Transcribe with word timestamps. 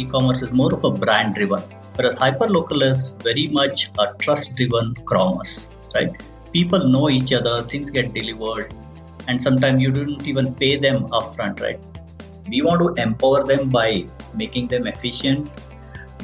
e-commerce 0.00 0.42
is 0.42 0.50
more 0.52 0.72
of 0.74 0.84
a 0.84 0.90
brand 0.90 1.34
driven, 1.34 1.62
whereas 1.94 2.14
hyperlocal 2.16 2.82
is 2.82 3.10
very 3.28 3.46
much 3.48 3.90
a 3.98 4.12
trust 4.18 4.56
driven 4.56 4.94
commerce, 5.06 5.68
right? 5.94 6.10
People 6.52 6.88
know 6.88 7.08
each 7.08 7.32
other, 7.32 7.62
things 7.62 7.90
get 7.90 8.12
delivered, 8.14 8.74
and 9.28 9.42
sometimes 9.42 9.82
you 9.82 9.90
don't 9.90 10.26
even 10.26 10.54
pay 10.54 10.76
them 10.76 11.06
upfront, 11.08 11.60
right? 11.60 11.80
We 12.48 12.62
want 12.62 12.80
to 12.82 13.02
empower 13.02 13.44
them 13.44 13.68
by 13.68 14.06
making 14.34 14.68
them 14.68 14.86
efficient, 14.86 15.50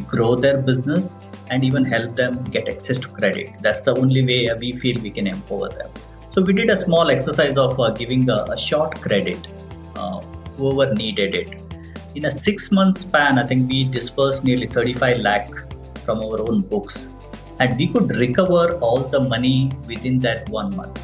grow 0.06 0.34
their 0.34 0.58
business, 0.58 1.20
and 1.50 1.62
even 1.64 1.84
help 1.84 2.16
them 2.16 2.43
get 2.45 2.68
access 2.68 2.98
to 2.98 3.08
credit. 3.08 3.50
That's 3.61 3.82
the 3.82 3.96
only 3.96 4.24
way 4.27 4.50
we 4.58 4.72
feel 4.72 5.00
we 5.00 5.11
can 5.11 5.27
empower 5.27 5.68
them. 5.68 5.90
So 6.30 6.43
we 6.43 6.52
did 6.52 6.70
a 6.70 6.77
small 6.77 7.11
exercise 7.11 7.56
of 7.56 7.79
uh, 7.80 7.90
giving 7.90 8.29
a, 8.29 8.45
a, 8.50 8.58
short 8.58 9.00
credit, 9.00 9.48
uh, 9.95 10.20
whoever 10.58 10.93
needed 10.95 11.34
it. 11.34 11.65
In 12.16 12.24
a 12.24 12.30
six 12.30 12.72
month 12.72 12.96
span, 12.96 13.38
I 13.38 13.45
think 13.45 13.68
we 13.70 13.84
dispersed 13.84 14.42
nearly 14.42 14.66
35 14.66 15.18
lakh 15.18 15.50
from 16.02 16.20
our 16.20 16.41
own 16.41 16.62
books, 16.62 17.10
and 17.58 17.77
we 17.77 17.88
could 17.88 18.10
recover 18.16 18.78
all 18.80 19.00
the 19.00 19.20
money 19.20 19.70
within 19.86 20.18
that 20.20 20.48
one 20.48 20.74
month. 20.74 20.94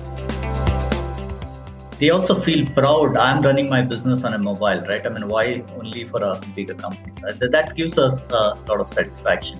They 1.98 2.08
also 2.08 2.40
feel 2.40 2.66
proud. 2.68 3.18
I'm 3.18 3.42
running 3.42 3.68
my 3.68 3.82
business 3.82 4.24
on 4.24 4.32
a 4.32 4.38
mobile 4.38 4.80
right? 4.92 5.06
I 5.06 5.10
mean 5.10 5.28
why 5.28 5.62
only 5.78 6.04
for 6.04 6.22
a 6.22 6.40
bigger 6.56 6.72
company? 6.72 7.12
So 7.20 7.46
that 7.46 7.76
gives 7.76 7.98
us 7.98 8.24
a 8.30 8.56
lot 8.66 8.80
of 8.80 8.88
satisfaction. 8.88 9.58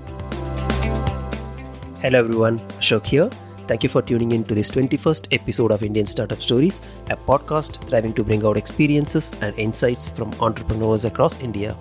Hello 2.01 2.19
everyone. 2.19 2.61
Ashok 2.81 3.05
here 3.05 3.31
thank 3.73 3.85
you 3.85 3.89
for 3.89 4.03
tuning 4.03 4.33
in 4.33 4.43
to 4.49 4.55
this 4.57 4.71
21st 4.71 5.29
episode 5.37 5.73
of 5.75 5.83
indian 5.83 6.09
startup 6.13 6.43
stories 6.47 6.81
a 7.15 7.17
podcast 7.29 7.77
striving 7.85 8.13
to 8.19 8.23
bring 8.23 8.45
out 8.49 8.59
experiences 8.61 9.33
and 9.41 9.59
insights 9.65 10.11
from 10.17 10.35
entrepreneurs 10.47 11.07
across 11.11 11.39
india 11.47 11.75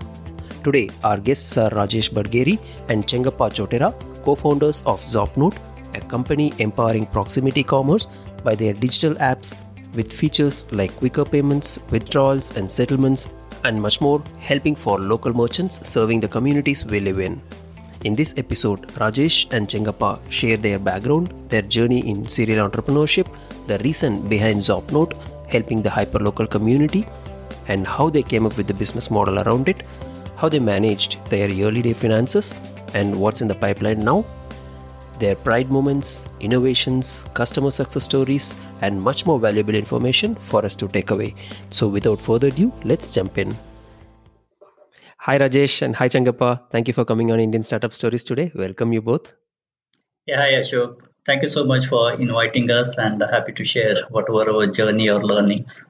today 0.67 0.87
our 1.09 1.17
guests 1.17 1.57
are 1.63 1.69
rajesh 1.79 2.09
badgeri 2.19 2.55
and 2.87 3.07
chengappa 3.13 3.49
chottera 3.57 3.89
co-founders 4.27 4.81
of 4.93 5.03
zopnote 5.15 5.59
a 5.99 6.01
company 6.15 6.47
empowering 6.67 7.05
proximity 7.17 7.63
commerce 7.75 8.07
by 8.47 8.55
their 8.63 8.73
digital 8.85 9.15
apps 9.31 9.51
with 9.99 10.13
features 10.19 10.65
like 10.71 10.91
quicker 10.99 11.25
payments, 11.25 11.77
withdrawals, 11.89 12.55
and 12.55 12.71
settlements, 12.71 13.27
and 13.65 13.81
much 13.85 13.99
more, 13.99 14.23
helping 14.39 14.77
for 14.83 14.97
local 14.99 15.33
merchants 15.33 15.81
serving 15.83 16.21
the 16.21 16.29
communities 16.35 16.85
we 16.85 17.01
live 17.01 17.19
in. 17.19 17.41
In 18.03 18.15
this 18.15 18.33
episode, 18.35 18.87
Rajesh 18.99 19.53
and 19.53 19.67
Chengappa 19.67 20.19
share 20.31 20.57
their 20.57 20.79
background, 20.79 21.33
their 21.49 21.61
journey 21.61 21.99
in 22.09 22.27
serial 22.27 22.67
entrepreneurship, 22.67 23.27
the 23.67 23.77
reason 23.79 24.27
behind 24.27 24.59
Zopnote, 24.61 25.13
helping 25.47 25.83
the 25.83 25.89
hyperlocal 25.89 26.49
community, 26.49 27.05
and 27.67 27.85
how 27.85 28.09
they 28.09 28.23
came 28.23 28.47
up 28.47 28.57
with 28.57 28.65
the 28.65 28.73
business 28.73 29.11
model 29.11 29.37
around 29.39 29.69
it, 29.69 29.83
how 30.35 30.49
they 30.49 30.57
managed 30.57 31.23
their 31.29 31.47
early 31.49 31.83
day 31.83 31.93
finances, 31.93 32.55
and 32.95 33.15
what's 33.15 33.41
in 33.41 33.47
the 33.47 33.55
pipeline 33.55 33.99
now 33.99 34.25
their 35.19 35.35
pride 35.35 35.71
moments, 35.71 36.27
innovations, 36.39 37.25
customer 37.35 37.69
success 37.69 38.03
stories, 38.03 38.55
and 38.81 38.99
much 38.99 39.27
more 39.27 39.39
valuable 39.39 39.75
information 39.75 40.33
for 40.33 40.65
us 40.65 40.73
to 40.73 40.87
take 40.87 41.11
away. 41.11 41.35
So, 41.69 41.87
without 41.87 42.19
further 42.19 42.47
ado, 42.47 42.73
let's 42.83 43.13
jump 43.13 43.37
in. 43.37 43.55
Hi, 45.25 45.37
Rajesh, 45.37 45.83
and 45.83 45.95
hi, 45.95 46.09
Chengappa. 46.09 46.61
Thank 46.71 46.87
you 46.87 46.95
for 46.95 47.05
coming 47.05 47.31
on 47.31 47.39
Indian 47.39 47.61
Startup 47.61 47.93
Stories 47.93 48.23
today. 48.23 48.51
Welcome 48.55 48.91
you 48.91 49.03
both. 49.03 49.31
Yeah, 50.25 50.37
hi, 50.37 50.53
Ashok. 50.53 51.03
Thank 51.27 51.43
you 51.43 51.47
so 51.47 51.63
much 51.63 51.85
for 51.85 52.13
inviting 52.13 52.71
us, 52.71 52.97
and 52.97 53.21
happy 53.31 53.53
to 53.53 53.63
share 53.63 53.97
whatever 54.09 54.49
our 54.49 54.65
journey 54.65 55.11
or 55.11 55.21
learnings. 55.21 55.85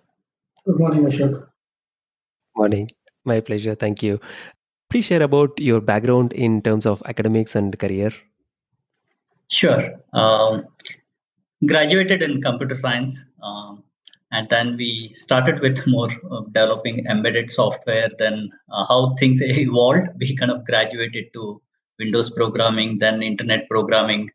Good 0.65 0.77
morning, 0.77 1.05
Ashok. 1.05 1.47
Morning. 2.57 2.89
My 3.23 3.39
pleasure. 3.39 3.73
Thank 3.73 4.03
you. 4.03 4.19
Please 4.89 5.05
share 5.05 5.23
about 5.23 5.57
your 5.57 5.79
background 5.79 6.33
in 6.33 6.61
terms 6.61 6.85
of 6.85 7.01
academics 7.05 7.55
and 7.55 7.79
career. 7.79 8.11
Sure. 9.47 9.81
Um, 10.11 10.65
graduated 11.65 12.21
in 12.21 12.41
computer 12.41 12.75
science, 12.75 13.25
um, 13.41 13.81
and 14.31 14.49
then 14.49 14.77
we 14.77 15.11
started 15.13 15.59
with 15.59 15.85
more 15.87 16.07
developing 16.53 17.05
embedded 17.05 17.51
software. 17.51 18.09
Then 18.17 18.49
uh, 18.71 18.85
how 18.85 19.15
things 19.19 19.41
evolved, 19.41 20.07
we 20.19 20.35
kind 20.35 20.51
of 20.51 20.65
graduated 20.65 21.25
to 21.33 21.61
Windows 21.99 22.29
programming, 22.29 22.99
then 22.99 23.21
internet 23.21 23.69
programming. 23.69 24.29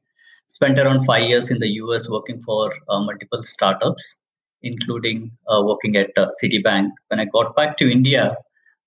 Spent 0.49 0.79
around 0.79 1.05
five 1.05 1.29
years 1.29 1.51
in 1.51 1.59
the 1.59 1.71
US 1.83 2.09
working 2.09 2.41
for 2.41 2.73
uh, 2.89 3.01
multiple 3.01 3.43
startups, 3.43 4.17
including 4.63 5.33
uh, 5.49 5.63
working 5.65 5.97
at 5.97 6.11
uh, 6.17 6.29
Citibank. 6.43 6.91
When 7.09 7.19
I 7.19 7.25
got 7.25 7.57
back 7.57 7.77
to 7.79 7.91
India, 7.91 8.37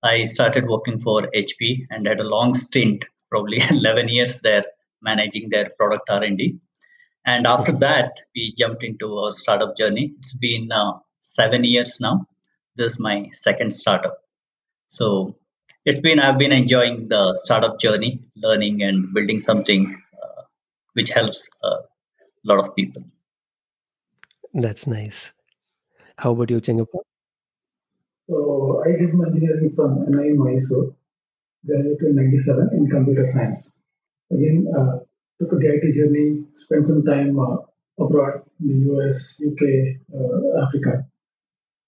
I 0.02 0.22
started 0.24 0.68
working 0.68 0.98
for 0.98 1.22
HP 1.34 1.86
and 1.90 2.06
had 2.06 2.20
a 2.20 2.28
long 2.28 2.54
stint, 2.54 3.04
probably 3.30 3.58
11 3.70 4.08
years 4.08 4.40
there 4.40 4.64
managing 5.02 5.48
their 5.50 5.70
product 5.78 6.08
R&D. 6.08 6.58
And 7.26 7.46
after 7.46 7.72
that, 7.72 8.20
we 8.34 8.54
jumped 8.56 8.82
into 8.82 9.16
our 9.18 9.32
startup 9.32 9.76
journey. 9.76 10.14
It's 10.18 10.32
been 10.32 10.72
uh, 10.72 10.98
seven 11.20 11.64
years 11.64 12.00
now. 12.00 12.26
This 12.76 12.94
is 12.94 13.00
my 13.00 13.28
second 13.32 13.72
startup. 13.72 14.18
So 14.86 15.36
it's 15.84 16.00
been 16.00 16.18
I've 16.18 16.38
been 16.38 16.52
enjoying 16.52 17.08
the 17.08 17.34
startup 17.34 17.78
journey, 17.78 18.20
learning 18.36 18.82
and 18.82 19.12
building 19.14 19.40
something 19.40 20.02
uh, 20.22 20.42
which 20.94 21.10
helps 21.10 21.48
a 21.62 21.70
lot 22.44 22.58
of 22.58 22.74
people. 22.74 23.04
That's 24.54 24.86
nice. 24.86 25.32
How 26.16 26.32
about 26.32 26.50
you, 26.50 26.60
Chengappa? 26.60 27.00
So 28.28 28.82
I 28.84 28.92
did 28.98 29.14
my 29.14 29.26
engineering 29.26 29.72
from 29.74 30.06
NIE 30.08 30.34
Mysore, 30.34 30.94
graduated 31.66 32.02
in 32.02 32.16
97 32.16 32.70
in 32.72 32.86
computer 32.88 33.24
science 33.24 33.76
again 34.30 34.66
uh, 34.76 34.98
took 35.40 35.50
the 35.58 35.66
IT 35.66 35.94
journey, 35.94 36.44
spent 36.56 36.86
some 36.86 37.04
time 37.04 37.38
uh, 37.38 37.56
abroad 37.98 38.42
in 38.60 38.68
the 38.68 38.92
US, 38.92 39.40
UK, 39.40 39.62
uh, 40.14 40.66
Africa, 40.66 41.06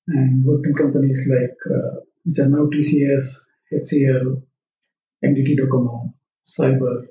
and 0.08 0.44
worked 0.44 0.66
in 0.66 0.74
companies 0.74 1.30
like 1.30 1.56
which 2.24 2.38
are 2.38 2.48
now 2.48 2.66
TCS, 2.66 3.40
HCL, 3.72 4.42
NTT 5.24 5.58
Docomo, 5.58 6.12
Cyber. 6.46 7.06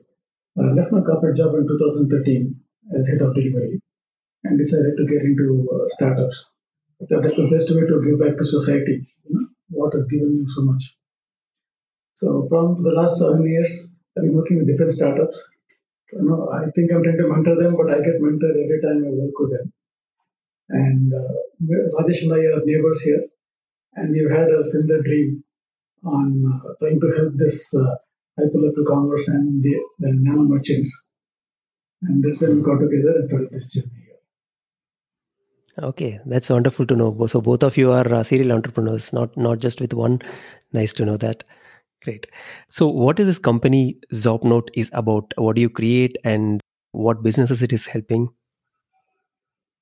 Uh, 0.60 0.74
left 0.76 0.92
my 0.92 1.02
corporate 1.02 1.38
job 1.38 1.56
in 1.56 1.68
2013 1.68 2.56
as 2.98 3.08
head 3.08 3.22
of 3.22 3.34
delivery 3.34 3.82
and 4.44 4.58
decided 4.58 4.98
to 4.98 5.06
get 5.06 5.22
into 5.22 5.68
uh, 5.74 5.88
startups. 5.88 6.46
That 7.10 7.26
is 7.26 7.36
the 7.36 7.50
best 7.50 7.70
way 7.72 7.82
to 7.82 8.02
give 8.04 8.20
back 8.20 8.38
to 8.38 8.46
society. 8.46 9.08
You 9.26 9.36
know, 9.36 9.48
what 9.70 9.94
has 9.94 10.08
given 10.08 10.36
you 10.36 10.46
so 10.48 10.64
much. 10.64 10.96
So 12.16 12.48
from 12.50 12.76
the 12.76 12.92
last 12.92 13.18
seven 13.18 13.48
years, 13.48 13.96
I've 14.18 14.24
been 14.24 14.36
working 14.36 14.58
with 14.58 14.68
different 14.68 14.92
startups. 14.92 15.42
You 16.14 16.24
know, 16.24 16.50
I 16.52 16.70
think 16.72 16.92
I'm 16.92 17.04
trying 17.04 17.18
to 17.18 17.28
mentor 17.28 17.56
them, 17.56 17.76
but 17.78 17.90
I 17.90 18.00
get 18.02 18.22
mentored 18.22 18.58
every 18.64 18.82
time 18.82 19.04
I 19.06 19.12
work 19.12 19.40
with 19.40 19.52
them. 19.52 19.74
And 20.70 21.14
uh, 21.14 21.98
Rajesh 21.98 22.24
and 22.24 22.34
I 22.34 22.38
are 22.38 22.66
neighbors 22.66 23.02
here, 23.02 23.24
and 23.96 24.12
we've 24.12 24.30
had 24.30 24.50
a 24.50 24.64
similar 24.64 25.02
dream 25.02 25.44
on 26.04 26.62
uh, 26.66 26.74
trying 26.80 27.00
to 27.00 27.12
help 27.18 27.34
this 27.36 27.74
uh, 27.74 27.96
hyperlocal 28.40 28.86
commerce 28.88 29.28
and 29.28 29.62
the, 29.64 29.76
the 30.00 30.12
nano 30.14 30.44
merchants. 30.44 31.08
And 32.04 32.24
this 32.24 32.42
when 32.42 32.58
we 32.58 32.64
got 32.64 32.80
together 32.80 33.16
and 33.16 33.26
started 33.26 33.52
this 33.52 33.68
journey. 33.68 34.02
Okay, 35.82 36.20
that's 36.26 36.50
wonderful 36.50 36.86
to 36.88 36.96
know. 36.96 37.28
So 37.28 37.42
both 37.42 37.64
of 37.64 37.78
you 37.78 37.92
are 37.92 38.14
uh, 38.14 38.24
serial 38.24 38.52
entrepreneurs, 38.52 39.14
not 39.14 39.36
not 39.38 39.60
just 39.60 39.80
with 39.80 39.94
one. 39.94 40.22
Nice 40.74 40.94
to 40.94 41.06
know 41.06 41.18
that. 41.18 41.44
Great. 42.04 42.28
So, 42.70 42.88
what 42.88 43.20
is 43.20 43.28
this 43.28 43.40
company 43.40 43.98
Zopnote 44.14 44.70
is 44.74 44.90
about? 44.94 45.34
What 45.38 45.56
do 45.56 45.62
you 45.62 45.70
create, 45.70 46.18
and 46.24 46.60
what 46.92 47.22
businesses 47.22 47.62
it 47.62 47.72
is 47.72 47.86
helping? 47.86 48.30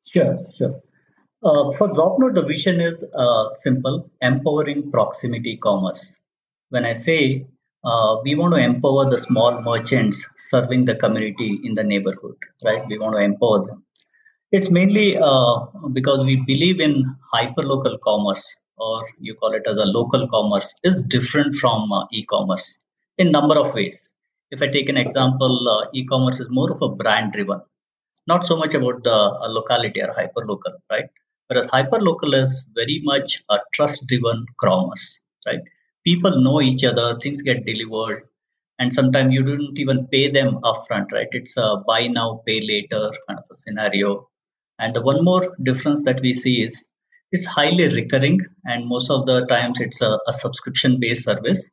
Sure, 0.06 0.38
sure. 0.58 0.82
Uh, 1.44 1.72
for 1.78 1.90
Zopnote, 1.90 2.36
the 2.36 2.46
vision 2.46 2.82
is 2.82 3.06
uh, 3.16 3.54
simple: 3.54 4.10
empowering 4.22 4.92
proximity 4.92 5.58
commerce. 5.58 6.18
When 6.70 6.86
I 6.86 6.94
say 6.94 7.48
uh, 7.84 8.18
we 8.24 8.36
want 8.36 8.54
to 8.54 8.60
empower 8.60 9.10
the 9.10 9.18
small 9.18 9.62
merchants 9.62 10.28
serving 10.36 10.86
the 10.86 10.96
community 10.96 11.60
in 11.64 11.76
the 11.76 11.84
neighborhood, 11.84 12.36
right? 12.66 12.86
We 12.88 12.98
want 13.00 13.16
to 13.16 13.22
empower 13.22 13.66
them. 13.66 13.84
It's 14.52 14.70
mainly 14.70 15.18
uh, 15.18 15.60
because 15.94 16.26
we 16.26 16.38
believe 16.38 16.82
in 16.82 17.16
hyperlocal 17.34 18.00
commerce 18.02 18.58
or 18.80 19.04
you 19.20 19.36
call 19.36 19.54
it 19.54 19.66
as 19.68 19.78
a 19.78 19.86
local 19.86 20.28
commerce 20.28 20.74
is 20.84 21.02
different 21.04 21.56
from 21.56 21.92
uh, 21.92 22.06
e-commerce 22.12 22.80
in 23.18 23.32
number 23.32 23.58
of 23.60 23.74
ways. 23.74 24.14
If 24.52 24.62
i 24.64 24.68
take 24.68 24.90
an 24.90 24.98
example 24.98 25.54
uh, 25.70 25.90
e-commerce 25.94 26.40
is 26.40 26.50
more 26.50 26.72
of 26.72 26.82
a 26.82 26.90
brand 26.90 27.34
driven 27.34 27.62
not 28.28 28.46
so 28.46 28.56
much 28.62 28.74
about 28.80 29.04
the 29.04 29.18
uh, 29.46 29.48
locality 29.58 30.02
or 30.02 30.12
hyper 30.14 30.46
local 30.46 30.74
right? 30.92 31.10
Whereas 31.48 31.70
hyper 31.72 32.00
local 32.00 32.34
is 32.34 32.66
very 32.76 33.02
much 33.04 33.44
a 33.50 33.58
trust 33.74 34.08
driven 34.08 34.46
commerce 34.62 35.22
right? 35.48 35.62
People 36.06 36.42
know 36.42 36.62
each 36.62 36.84
other 36.84 37.18
things 37.20 37.42
get 37.42 37.66
delivered 37.66 38.24
and 38.80 38.94
sometimes 38.94 39.34
you 39.34 39.44
don't 39.44 39.78
even 39.78 40.08
pay 40.08 40.30
them 40.30 40.60
upfront 40.64 41.12
right? 41.12 41.28
It's 41.32 41.58
a 41.58 41.84
buy 41.88 42.08
now 42.08 42.42
pay 42.46 42.62
later 42.62 43.10
kind 43.28 43.40
of 43.40 43.46
a 43.52 43.56
scenario. 43.56 44.30
And 44.80 44.96
the 44.96 45.02
one 45.02 45.24
more 45.24 45.56
difference 45.64 46.04
that 46.04 46.22
we 46.22 46.32
see 46.34 46.64
is 46.64 46.88
it's 47.32 47.46
highly 47.46 47.88
recurring 47.94 48.40
and 48.66 48.88
most 48.88 49.10
of 49.10 49.26
the 49.26 49.46
times 49.46 49.80
it's 49.80 50.02
a, 50.02 50.20
a 50.28 50.34
subscription 50.34 51.00
based 51.00 51.26
service 51.26 51.70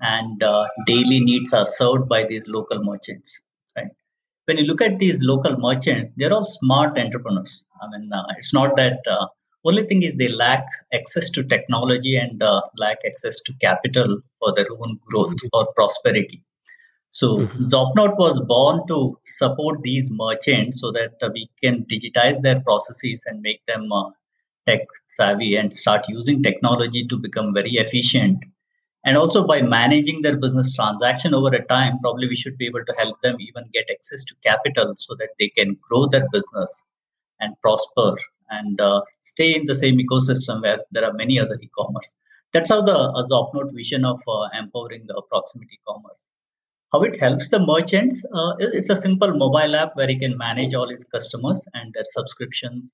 and 0.00 0.42
uh, 0.42 0.66
daily 0.86 1.20
needs 1.20 1.52
are 1.52 1.66
served 1.66 2.08
by 2.08 2.24
these 2.24 2.48
local 2.48 2.82
merchants. 2.82 3.40
Right. 3.76 3.88
When 4.46 4.58
you 4.58 4.64
look 4.64 4.80
at 4.80 4.98
these 4.98 5.22
local 5.24 5.56
merchants, 5.58 6.08
they're 6.16 6.32
all 6.32 6.44
smart 6.44 6.98
entrepreneurs. 6.98 7.64
I 7.80 7.98
mean, 7.98 8.12
uh, 8.12 8.24
it's 8.36 8.54
not 8.54 8.76
that. 8.76 8.98
Uh, 9.06 9.26
only 9.64 9.84
thing 9.84 10.02
is 10.02 10.14
they 10.14 10.28
lack 10.28 10.64
access 10.94 11.28
to 11.30 11.42
technology 11.42 12.16
and 12.16 12.40
uh, 12.40 12.60
lack 12.78 12.98
access 13.04 13.40
to 13.40 13.52
capital 13.60 14.20
for 14.38 14.54
their 14.54 14.66
own 14.70 15.00
growth 15.04 15.30
mm-hmm. 15.30 15.48
or 15.52 15.66
prosperity. 15.74 16.44
So 17.10 17.38
mm-hmm. 17.38 17.62
Zopnote 17.62 18.16
was 18.16 18.40
born 18.40 18.86
to 18.88 19.18
support 19.24 19.82
these 19.82 20.08
merchants 20.10 20.80
so 20.80 20.92
that 20.92 21.14
uh, 21.20 21.30
we 21.32 21.50
can 21.62 21.84
digitize 21.84 22.40
their 22.42 22.60
processes 22.60 23.24
and 23.26 23.40
make 23.40 23.64
them 23.66 23.90
uh, 23.90 24.10
tech 24.66 24.80
savvy 25.06 25.56
and 25.56 25.74
start 25.74 26.04
using 26.08 26.42
technology 26.42 27.06
to 27.06 27.16
become 27.16 27.54
very 27.54 27.72
efficient. 27.74 28.44
And 29.04 29.16
also 29.16 29.46
by 29.46 29.62
managing 29.62 30.22
their 30.22 30.36
business 30.36 30.74
transaction 30.74 31.32
over 31.32 31.54
a 31.54 31.64
time 31.64 31.98
probably 32.00 32.28
we 32.28 32.36
should 32.36 32.58
be 32.58 32.66
able 32.66 32.84
to 32.84 32.94
help 32.98 33.20
them 33.22 33.36
even 33.40 33.64
get 33.72 33.86
access 33.90 34.24
to 34.24 34.34
capital 34.44 34.94
so 34.96 35.14
that 35.18 35.30
they 35.38 35.48
can 35.56 35.76
grow 35.88 36.06
their 36.06 36.26
business 36.32 36.82
and 37.40 37.54
prosper 37.62 38.16
and 38.50 38.80
uh, 38.80 39.02
stay 39.20 39.54
in 39.54 39.66
the 39.66 39.74
same 39.74 39.98
ecosystem 39.98 40.62
where 40.62 40.78
there 40.90 41.04
are 41.04 41.12
many 41.12 41.38
other 41.38 41.54
e-commerce. 41.62 42.14
That's 42.52 42.70
how 42.70 42.82
the 42.82 42.96
uh, 42.96 43.26
Zopnote 43.26 43.74
vision 43.74 44.04
of 44.04 44.20
uh, 44.26 44.48
empowering 44.58 45.04
the 45.06 45.20
proximity 45.30 45.78
commerce. 45.86 46.28
How 46.92 47.02
it 47.02 47.20
helps 47.20 47.48
the 47.48 47.58
merchants 47.58 48.24
uh, 48.32 48.54
it's 48.58 48.90
a 48.90 48.96
simple 48.96 49.32
mobile 49.32 49.76
app 49.76 49.94
where 49.94 50.08
he 50.08 50.18
can 50.18 50.36
manage 50.36 50.74
all 50.74 50.88
his 50.88 51.04
customers 51.04 51.66
and 51.74 51.92
their 51.92 52.04
subscriptions 52.04 52.92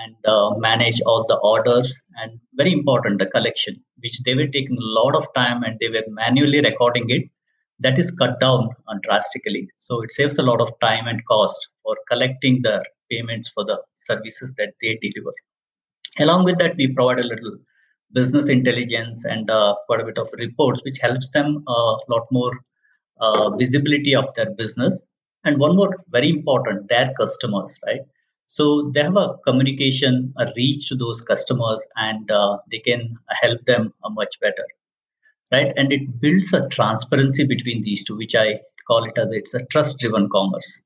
and 0.00 0.16
uh, 0.26 0.50
manage 0.56 1.00
all 1.06 1.24
the 1.28 1.38
orders 1.42 2.00
and 2.16 2.38
very 2.54 2.72
important 2.72 3.18
the 3.18 3.26
collection 3.26 3.82
which 4.02 4.22
they 4.24 4.34
were 4.34 4.46
taking 4.46 4.76
a 4.76 4.90
lot 5.00 5.14
of 5.14 5.26
time 5.34 5.62
and 5.62 5.78
they 5.80 5.88
were 5.88 6.04
manually 6.08 6.60
recording 6.60 7.04
it. 7.08 7.24
That 7.80 7.98
is 7.98 8.10
cut 8.12 8.38
down 8.38 8.70
uh, 8.88 8.94
drastically. 9.02 9.68
So 9.76 10.02
it 10.02 10.12
saves 10.12 10.38
a 10.38 10.42
lot 10.42 10.60
of 10.60 10.70
time 10.80 11.06
and 11.08 11.24
cost 11.26 11.68
for 11.82 11.96
collecting 12.08 12.60
the 12.62 12.84
payments 13.10 13.48
for 13.48 13.64
the 13.64 13.82
services 13.94 14.54
that 14.58 14.74
they 14.80 14.98
deliver. 15.02 15.32
Along 16.20 16.44
with 16.44 16.58
that 16.58 16.76
we 16.76 16.92
provide 16.92 17.20
a 17.20 17.26
little 17.26 17.56
business 18.12 18.48
intelligence 18.48 19.24
and 19.24 19.50
uh, 19.50 19.74
quite 19.86 20.00
a 20.00 20.04
bit 20.04 20.18
of 20.18 20.28
reports 20.38 20.82
which 20.84 20.98
helps 21.00 21.30
them 21.30 21.64
a 21.66 21.96
lot 22.08 22.26
more 22.30 22.52
uh, 23.20 23.50
visibility 23.56 24.14
of 24.14 24.32
their 24.34 24.50
business. 24.54 25.06
And 25.44 25.58
one 25.58 25.74
more 25.76 25.96
very 26.10 26.28
important 26.28 26.88
their 26.88 27.12
customers 27.18 27.78
right 27.84 28.02
so 28.56 28.86
they 28.92 29.02
have 29.02 29.16
a 29.16 29.38
communication, 29.46 30.34
a 30.36 30.46
reach 30.54 30.86
to 30.88 30.94
those 30.94 31.22
customers, 31.22 31.86
and 31.96 32.30
uh, 32.30 32.58
they 32.70 32.80
can 32.80 33.14
help 33.40 33.64
them 33.64 33.94
uh, 34.04 34.10
much 34.10 34.38
better, 34.40 34.66
right? 35.50 35.72
And 35.78 35.90
it 35.90 36.20
builds 36.20 36.52
a 36.52 36.68
transparency 36.68 37.44
between 37.46 37.80
these 37.80 38.04
two, 38.04 38.14
which 38.14 38.34
I 38.34 38.60
call 38.86 39.04
it 39.04 39.16
as 39.16 39.32
it's 39.32 39.54
a 39.54 39.64
trust-driven 39.64 40.28
commerce. 40.30 40.82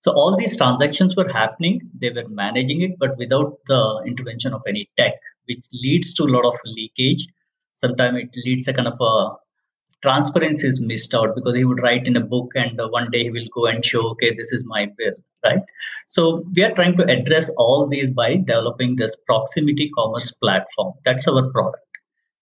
So 0.00 0.12
all 0.12 0.38
these 0.38 0.56
transactions 0.56 1.14
were 1.14 1.28
happening, 1.28 1.82
they 2.00 2.08
were 2.08 2.28
managing 2.30 2.80
it, 2.80 2.98
but 2.98 3.18
without 3.18 3.58
the 3.66 4.04
intervention 4.06 4.54
of 4.54 4.62
any 4.66 4.88
tech, 4.96 5.12
which 5.44 5.64
leads 5.74 6.14
to 6.14 6.22
a 6.22 6.32
lot 6.32 6.46
of 6.46 6.58
leakage. 6.64 7.26
Sometimes 7.74 8.20
it 8.22 8.30
leads 8.46 8.66
a 8.68 8.72
kind 8.72 8.88
of 8.88 8.98
a 8.98 9.36
transparency 10.02 10.66
is 10.66 10.80
missed 10.80 11.14
out 11.14 11.34
because 11.34 11.54
he 11.54 11.64
would 11.64 11.82
write 11.82 12.06
in 12.06 12.16
a 12.16 12.20
book 12.20 12.52
and 12.54 12.80
uh, 12.80 12.88
one 12.88 13.10
day 13.10 13.24
he 13.24 13.30
will 13.30 13.48
go 13.54 13.66
and 13.66 13.84
show 13.84 14.08
okay 14.10 14.34
this 14.34 14.52
is 14.52 14.64
my 14.64 14.86
bill 14.98 15.14
right? 15.44 15.62
So 16.08 16.44
we 16.54 16.62
are 16.64 16.74
trying 16.74 16.96
to 16.98 17.04
address 17.04 17.50
all 17.56 17.86
these 17.86 18.10
by 18.10 18.36
developing 18.36 18.96
this 18.96 19.16
proximity 19.26 19.90
commerce 19.96 20.30
platform. 20.30 20.94
That's 21.04 21.26
our 21.28 21.50
product. 21.50 21.84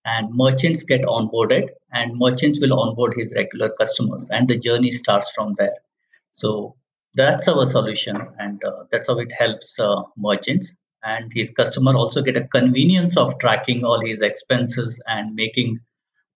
And 0.05 0.35
merchants 0.35 0.83
get 0.83 1.03
onboarded 1.03 1.69
and 1.93 2.19
merchants 2.19 2.61
will 2.61 2.79
onboard 2.79 3.15
his 3.17 3.33
regular 3.37 3.71
customers 3.79 4.29
and 4.33 4.49
the 4.49 4.59
journey 4.59 4.91
starts 4.91 5.31
from 5.31 5.53
there. 5.59 5.75
So 6.33 6.75
that's 7.15 7.49
our 7.49 7.67
solution 7.67 8.17
and 8.39 8.63
uh, 8.65 8.85
that's 8.91 9.09
how 9.09 9.19
it 9.19 9.33
helps 9.33 9.79
uh, 9.79 10.03
merchants. 10.17 10.75
And 11.03 11.31
his 11.35 11.51
customer 11.51 11.95
also 11.95 12.23
get 12.23 12.37
a 12.37 12.47
convenience 12.49 13.17
of 13.17 13.39
tracking 13.39 13.85
all 13.85 14.01
his 14.01 14.21
expenses 14.21 15.03
and 15.07 15.35
making 15.35 15.81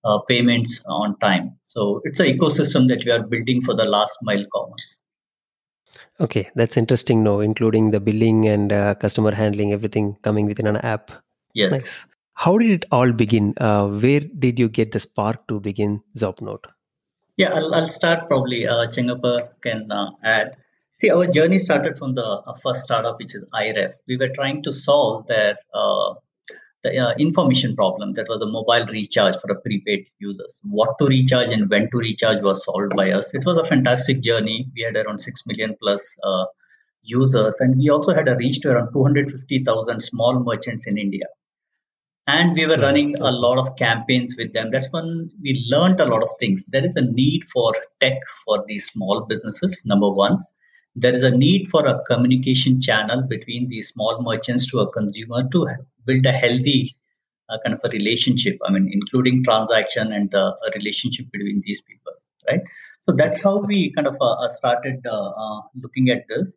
uh, 0.05 0.19
payments 0.29 0.83
on 0.87 1.19
time. 1.19 1.57
So 1.63 2.01
it's 2.05 2.21
an 2.21 2.27
ecosystem 2.27 2.89
that 2.89 3.05
we 3.05 3.11
are 3.11 3.23
building 3.23 3.63
for 3.63 3.75
the 3.75 3.85
last 3.85 4.19
mile 4.23 4.45
commerce. 4.55 5.01
Okay, 6.21 6.51
that's 6.55 6.77
interesting. 6.77 7.23
No, 7.23 7.41
including 7.41 7.91
the 7.91 8.01
billing 8.01 8.49
and 8.49 8.73
uh, 8.73 8.95
customer 8.95 9.35
handling, 9.35 9.73
everything 9.73 10.17
coming 10.23 10.47
within 10.47 10.67
an 10.67 10.77
app. 10.79 11.11
Yes. 11.55 11.73
Nice. 11.73 12.07
How 12.35 12.59
did 12.59 12.71
it 12.71 12.85
all 12.91 13.13
begin? 13.13 13.55
Uh, 13.59 13.87
where 13.89 14.21
did 14.21 14.59
you 14.59 14.69
get 14.69 14.93
the 14.93 15.01
spark 15.01 15.47
to 15.49 15.61
begin 15.61 16.03
Zopnote? 16.19 16.65
Yeah, 17.37 17.53
I'll, 17.53 17.75
I'll 17.75 17.87
start 17.89 18.29
probably. 18.29 18.67
Uh, 18.67 18.87
Chengappa 18.87 19.49
can 19.61 19.91
uh, 19.91 20.11
add. 20.23 20.57
See, 20.95 21.11
our 21.11 21.27
journey 21.27 21.59
started 21.59 21.99
from 21.99 22.13
the 22.13 22.25
uh, 22.25 22.55
first 22.63 22.83
startup, 22.83 23.19
which 23.19 23.35
is 23.35 23.45
iRef. 23.53 23.95
We 24.07 24.17
were 24.17 24.29
trying 24.29 24.63
to 24.63 24.73
solve 24.73 25.27
their 25.27 25.57
uh, 25.73 26.15
the 26.85 26.97
uh, 26.99 27.15
information 27.19 27.75
problem 27.75 28.13
that 28.13 28.29
was 28.29 28.43
a 28.43 28.47
mobile 28.47 28.87
recharge 28.87 29.37
for 29.39 29.51
a 29.51 29.61
prepaid 29.61 30.09
users. 30.19 30.61
What 30.63 30.97
to 30.99 31.07
recharge 31.07 31.51
and 31.51 31.69
when 31.69 31.91
to 31.91 31.99
recharge 31.99 32.43
was 32.43 32.65
solved 32.65 32.95
by 32.95 33.11
us. 33.11 33.35
It 33.35 33.45
was 33.45 33.57
a 33.57 33.65
fantastic 33.65 34.21
journey. 34.21 34.69
We 34.77 34.83
had 34.83 34.97
around 34.97 35.21
6 35.21 35.43
million 35.47 35.75
plus 35.81 36.17
uh, 36.23 36.45
users 37.03 37.59
and 37.61 37.79
we 37.79 37.89
also 37.89 38.15
had 38.15 38.29
a 38.29 38.37
reach 38.37 38.61
to 38.61 38.71
around 38.71 38.93
250000 38.93 40.01
small 40.01 40.41
merchants 40.41 40.87
in 40.87 40.99
india. 40.99 41.27
And 42.27 42.55
we 42.55 42.65
were 42.67 42.77
running 42.77 43.15
a 43.19 43.31
lot 43.31 43.59
of 43.59 43.77
campaigns 43.77 44.35
with 44.39 44.55
them. 44.55 44.71
That's 44.71 44.91
when 44.93 45.31
we 45.43 45.67
learned 45.69 46.01
a 46.01 46.07
lot 46.07 46.23
of 46.23 46.31
things. 46.39 46.65
There 46.65 46.85
is 46.85 46.97
a 46.97 47.05
need 47.13 47.45
for 47.45 47.75
tech 48.01 48.19
for 48.45 48.65
these 48.67 48.87
small 48.87 49.27
businesses 49.27 49.83
number 49.85 50.11
one 50.11 50.43
there 50.97 51.15
is 51.15 51.23
a 51.23 51.37
need 51.37 51.69
for 51.71 51.87
a 51.87 52.01
communication 52.05 52.81
channel 52.81 53.23
between 53.23 53.69
the 53.69 53.83
small 53.83 54.23
merchants 54.23 54.67
to 54.71 54.81
a 54.81 54.91
consumer 54.93 55.49
to 55.51 55.67
build 56.07 56.25
a 56.27 56.33
healthy 56.33 56.97
uh, 57.51 57.59
kind 57.65 57.75
of 57.75 57.81
a 57.85 57.89
relationship 57.89 58.59
i 58.67 58.71
mean 58.71 58.89
including 58.93 59.43
transaction 59.45 60.13
and 60.13 60.31
the 60.31 60.45
uh, 60.45 60.71
relationship 60.77 61.27
between 61.33 61.61
these 61.65 61.81
people 61.81 62.13
right? 62.51 62.61
So 63.03 63.13
that's 63.13 63.43
how 63.43 63.59
we 63.59 63.93
kind 63.95 64.07
of 64.07 64.17
uh, 64.21 64.35
uh 64.45 64.49
started 64.49 65.07
uh, 65.07 65.31
uh, 65.31 65.61
looking 65.83 66.11
at 66.11 66.25
this. 66.29 66.57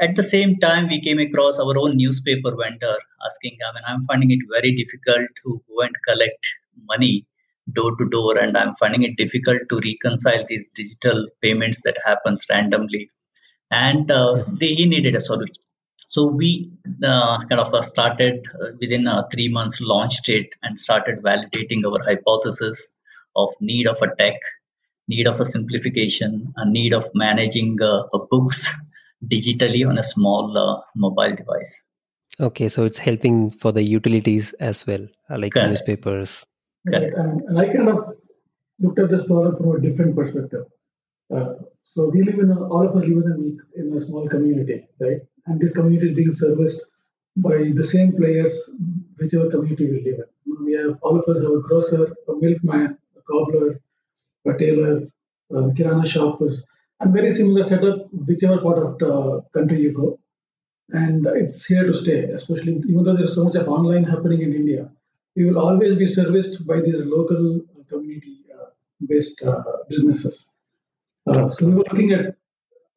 At 0.00 0.16
the 0.16 0.22
same 0.22 0.58
time 0.58 0.88
we 0.88 1.00
came 1.00 1.18
across 1.18 1.58
our 1.58 1.78
own 1.78 1.96
newspaper 1.96 2.50
vendor 2.60 2.96
asking 3.26 3.56
i 3.66 3.72
mean 3.74 3.84
i'm 3.86 4.02
finding 4.08 4.30
it 4.34 4.40
very 4.54 4.72
difficult 4.80 5.26
to 5.42 5.62
go 5.68 5.80
and 5.84 5.94
collect 6.06 6.48
money 6.90 7.26
door 7.72 7.92
to 8.00 8.08
door 8.14 8.36
and 8.36 8.58
i'm 8.58 8.74
finding 8.80 9.04
it 9.04 9.16
difficult 9.16 9.62
to 9.70 9.80
reconcile 9.86 10.44
these 10.48 10.66
digital 10.80 11.26
payments 11.40 11.80
that 11.86 11.96
happens 12.04 12.44
randomly 12.50 13.08
and 13.70 14.10
uh, 14.10 14.44
they 14.48 14.74
needed 14.74 15.14
a 15.14 15.20
solution. 15.20 15.54
So 16.06 16.26
we 16.26 16.70
uh, 17.02 17.38
kind 17.48 17.60
of 17.60 17.74
uh, 17.74 17.82
started 17.82 18.46
uh, 18.60 18.68
within 18.80 19.08
uh, 19.08 19.24
three 19.32 19.48
months, 19.48 19.80
launched 19.80 20.28
it 20.28 20.46
and 20.62 20.78
started 20.78 21.22
validating 21.22 21.84
our 21.84 22.00
hypothesis 22.04 22.94
of 23.34 23.50
need 23.60 23.88
of 23.88 24.00
a 24.00 24.14
tech, 24.16 24.34
need 25.08 25.26
of 25.26 25.40
a 25.40 25.44
simplification, 25.44 26.52
a 26.56 26.70
need 26.70 26.94
of 26.94 27.08
managing 27.14 27.82
uh, 27.82 28.04
books 28.30 28.72
digitally 29.26 29.88
on 29.88 29.98
a 29.98 30.02
small 30.02 30.84
mobile 30.94 31.34
device. 31.34 31.84
Okay, 32.40 32.68
so 32.68 32.84
it's 32.84 32.98
helping 32.98 33.50
for 33.50 33.72
the 33.72 33.82
utilities 33.82 34.52
as 34.54 34.86
well, 34.86 35.06
like 35.36 35.52
Correct. 35.52 35.70
newspapers. 35.70 36.44
Correct. 36.86 37.16
And, 37.16 37.40
and 37.42 37.58
I 37.58 37.72
kind 37.72 37.88
of 37.88 38.14
looked 38.78 38.98
at 38.98 39.10
this 39.10 39.26
problem 39.26 39.56
from 39.56 39.76
a 39.76 39.80
different 39.80 40.14
perspective. 40.14 40.66
Uh, 41.34 41.54
so 41.84 42.08
we 42.08 42.22
live 42.22 42.38
in 42.40 42.50
a, 42.50 42.68
all 42.68 42.88
of 42.88 42.96
us 42.96 43.06
live 43.06 43.22
in 43.24 43.58
a, 43.76 43.80
in 43.80 43.96
a 43.96 44.00
small 44.00 44.26
community, 44.28 44.86
right? 45.00 45.20
And 45.46 45.60
this 45.60 45.74
community 45.74 46.10
is 46.10 46.16
being 46.16 46.32
serviced 46.32 46.90
by 47.36 47.70
the 47.74 47.84
same 47.84 48.12
players, 48.16 48.70
whichever 49.18 49.50
community 49.50 49.90
we 49.90 50.02
live 50.02 50.20
in. 50.24 50.64
We 50.64 50.72
have 50.74 50.98
all 51.02 51.18
of 51.18 51.28
us 51.28 51.42
have 51.42 51.52
a 51.52 51.60
grocer, 51.60 52.14
a 52.28 52.34
milkman, 52.36 52.98
a 53.16 53.20
cobbler, 53.22 53.80
a 54.46 54.58
tailor, 54.58 55.02
a 55.50 55.54
kirana 55.76 56.06
shoppers, 56.06 56.64
and 57.00 57.12
very 57.12 57.30
similar 57.30 57.62
setup 57.62 58.12
whichever 58.12 58.58
part 58.58 58.78
of 58.78 58.98
the 58.98 59.42
country 59.52 59.80
you 59.82 59.92
go. 59.92 60.18
And 60.90 61.26
it's 61.26 61.64
here 61.66 61.86
to 61.86 61.94
stay, 61.94 62.24
especially 62.24 62.74
even 62.88 63.04
though 63.04 63.16
there's 63.16 63.34
so 63.34 63.44
much 63.44 63.56
of 63.56 63.68
online 63.68 64.04
happening 64.04 64.42
in 64.42 64.54
India. 64.54 64.90
We 65.36 65.44
will 65.46 65.58
always 65.58 65.96
be 65.96 66.06
serviced 66.06 66.66
by 66.66 66.80
these 66.80 67.04
local 67.04 67.60
community-based 67.88 69.42
uh, 69.42 69.50
uh, 69.50 69.62
businesses. 69.88 70.50
Uh, 71.26 71.50
so 71.50 71.66
we 71.66 71.74
were 71.74 71.84
looking 71.90 72.12
at 72.12 72.36